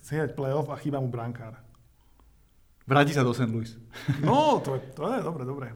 [0.02, 1.60] chcieť playoff a chýba mu brankár.
[2.92, 3.48] Vráti sa do St.
[3.48, 3.72] Louis.
[4.28, 5.68] No, to je, to je dobre, dobre.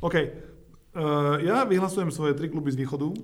[0.00, 0.16] OK.
[0.94, 3.16] Uh, ja vyhlasujem svoje tri kluby z východu, uh,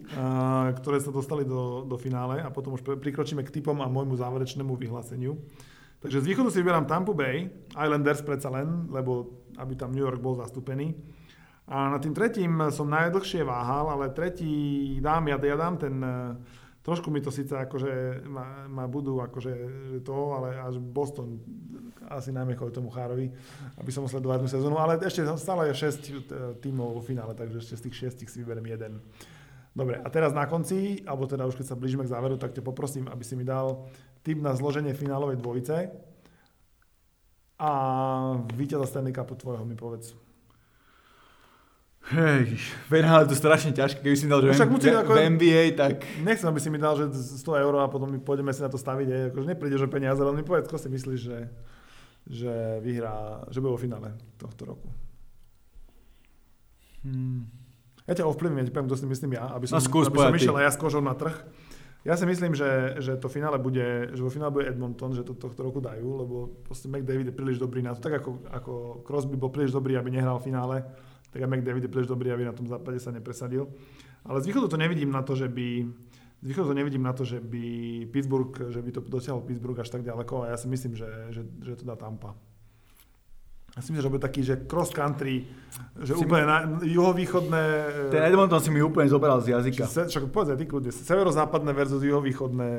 [0.76, 4.76] ktoré sa dostali do, do finále a potom už prikročíme k typom a môjmu záverečnému
[4.76, 5.40] vyhláseniu.
[6.04, 10.20] Takže z východu si vyberám Tampa Bay, Islanders predsa len, lebo aby tam New York
[10.20, 10.92] bol zastúpený.
[11.70, 16.36] A na tým tretím som najdlhšie váhal, ale tretí dám, ja, ja dám ten uh,
[16.90, 19.52] trošku mi to síce akože ma, ma budú akože
[20.02, 21.38] to, ale až Boston
[22.10, 23.30] asi najmä kvôli tomu Chárovi,
[23.78, 27.78] aby som sledovať tú sezónu, ale ešte stále je 6 tímov vo finále, takže ešte
[27.78, 28.92] z tých 6 si vyberiem jeden.
[29.70, 32.66] Dobre, a teraz na konci, alebo teda už keď sa blížime k záveru, tak ťa
[32.66, 33.86] poprosím, aby si mi dal
[34.26, 35.94] tip na zloženie finálovej dvojice
[37.62, 37.70] a
[38.58, 40.10] víťaza Stanley Cupu tvojho mi povedz.
[42.00, 42.56] Hej,
[42.88, 46.02] Benhal je to strašne ťažké, keby si mi dal, že v, ako, v NBA, tak...
[46.24, 49.06] Nechcem, aby si mi dal, že 100 eur a potom pôjdeme si na to staviť,
[49.06, 51.38] hej, akože neprídeš o peniaze, ale mi povedz, si myslíš, že,
[52.26, 52.52] že
[52.82, 54.88] vyhrá, že bude vo finále tohto roku.
[57.06, 57.46] Hmm.
[58.08, 60.18] Ja ťa ovplyvním, ja ti poviem, kto si myslím ja, aby som, no, skús, aby
[60.18, 61.36] som išiel aj ja s kožou na trh.
[62.00, 65.36] Ja si myslím, že, že to finále bude, že vo finále bude Edmonton, že to
[65.36, 68.72] tohto roku dajú, lebo proste McDavid je príliš dobrý na to, tak ako, ako
[69.04, 70.76] Crosby bol príliš dobrý, aby nehral v finále
[71.30, 73.70] tak aj McDavid je príliš dobrý, aby na tom západe sa nepresadil.
[74.26, 75.88] Ale z východu to nevidím na to, že by
[76.40, 77.64] z východu to nevidím na to, že by
[78.08, 81.44] Pittsburgh, že by to dosiahol Pittsburgh až tak ďaleko a ja si myslím, že, že,
[81.44, 82.32] že to dá Tampa.
[83.76, 85.46] Ja si myslím, že bude taký, že cross country,
[86.00, 87.62] že si úplne na, juhovýchodné...
[88.10, 89.86] Ten Edmonton si mi úplne zobral z jazyka.
[89.86, 92.70] Se, však povedz ty kľudne, severozápadné versus juhovýchodné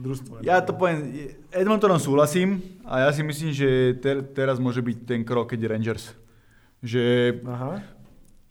[0.00, 0.40] družstvo.
[0.40, 1.12] Ja to poviem,
[1.52, 6.16] Edmontonom súhlasím a ja si myslím, že ter, teraz môže byť ten krok, keď Rangers
[6.84, 7.80] že Aha.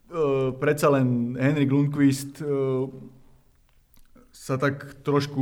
[0.10, 2.89] Uh, predsa len Henrik Lundqvist uh,
[4.34, 5.39] sa tak trošku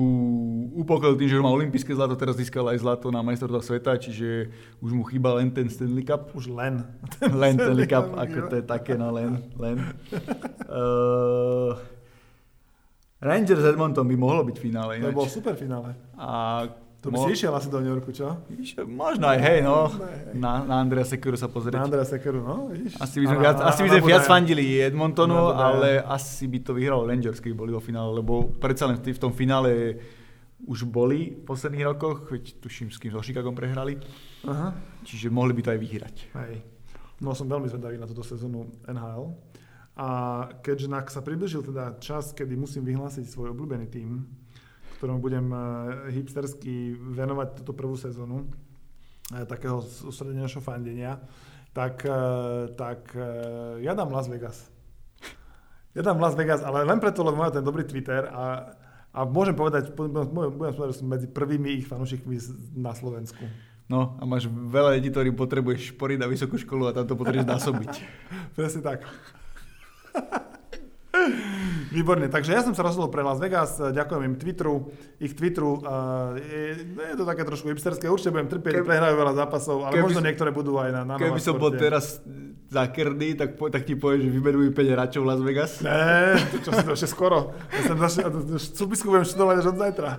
[0.75, 4.51] upokojil tým, že má olympijské zlato, teraz získal aj zlato na majstrovstvách sveta, čiže
[4.83, 6.35] už mu chýba len ten Stanley Cup.
[6.35, 6.83] Už len.
[7.41, 9.39] len Stanley Cup, ako to je také, no len.
[9.55, 9.79] len.
[10.67, 11.79] Uh,
[13.31, 14.91] Rangers Edmonton by mohlo byť v finále.
[14.99, 15.95] To bol super finále.
[16.17, 16.65] A
[17.01, 18.45] to by Mo- si išiel asi do New Yorku, čo?
[18.85, 19.89] Možno aj, hej, no.
[20.37, 21.81] Na, na Andrea Sekeru sa pozrieť.
[21.81, 23.01] Na Andrea Sekeru, no, vidíš.
[23.01, 27.01] Asi by sme viac, asi by sme viac fandili Edmontonu, ale asi by to vyhral
[27.09, 29.97] Rangers, keby boli vo finále, lebo predsa len v tom finále
[30.69, 33.97] už boli v posledných rokoch, veď tuším, s kým so Chicagom prehrali.
[34.45, 34.77] Aha.
[35.01, 36.15] Čiže mohli by to aj vyhrať.
[36.37, 36.53] Hej.
[37.21, 39.33] No som veľmi zvedavý na túto sezónu NHL.
[39.97, 40.09] A
[40.61, 44.40] keďže sa približil teda čas, kedy musím vyhlásiť svoj obľúbený tým,
[45.01, 45.57] ktorom budem eh,
[46.13, 48.45] hipstersky venovať túto prvú sezónu
[49.33, 51.17] eh, takého sústredenejšieho fandenia,
[51.73, 53.17] tak, eh, tak
[53.81, 54.69] ja dám Las Vegas.
[55.97, 58.77] Ja dám Las Vegas, ale len preto, lebo mám ten dobrý Twitter a,
[59.09, 62.37] a môžem povedať, budem povedať, že som medzi prvými ich fanúšikmi
[62.77, 63.41] na Slovensku.
[63.89, 67.49] No a máš veľa ľudí, ktorí potrebuješ šporiť na vysokú školu a tam to potrebuješ
[67.57, 67.91] násobiť.
[68.53, 69.03] Presne tak.
[71.95, 74.87] Výborne, takže ja som sa rozhodol pre Las Vegas, ďakujem im Twitteru,
[75.19, 79.33] ich Twitteru, uh, je, je to také trošku hipsterské, určite budem trpieť, Keby, prehrajú veľa
[79.35, 82.23] zápasov, ale keby, možno niektoré budú aj na, na Keby som bol teraz
[82.71, 85.83] zakrný, tak, po, tak ti poviem, že vymenujú 5 hráčov Las Vegas.
[85.83, 87.51] Ne, čo si to ešte skoro.
[87.75, 87.99] Ja som
[88.55, 90.09] súpisku budem študovať až od zajtra.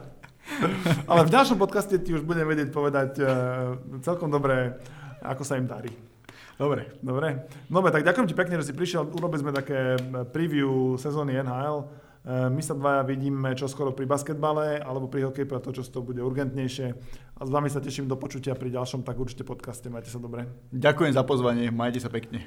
[1.08, 4.76] Ale v ďalšom podcaste ti už budem vedieť povedať uh, celkom dobre,
[5.24, 6.11] ako sa im darí.
[6.62, 7.42] Dobre, dobre.
[7.66, 9.10] Dobre, tak ďakujem ti pekne, že si prišiel.
[9.10, 11.90] Urobili sme také eh, preview sezóny NHL.
[12.22, 16.22] Eh, my sa dvaja vidíme čo skoro pri basketbale alebo pri hokeji, pretože to bude
[16.22, 16.94] urgentnejšie.
[17.34, 19.90] A s vami sa teším do počutia pri ďalšom tak určite podcaste.
[19.90, 20.46] Majte sa dobre.
[20.70, 22.46] Ďakujem za pozvanie, majte sa pekne.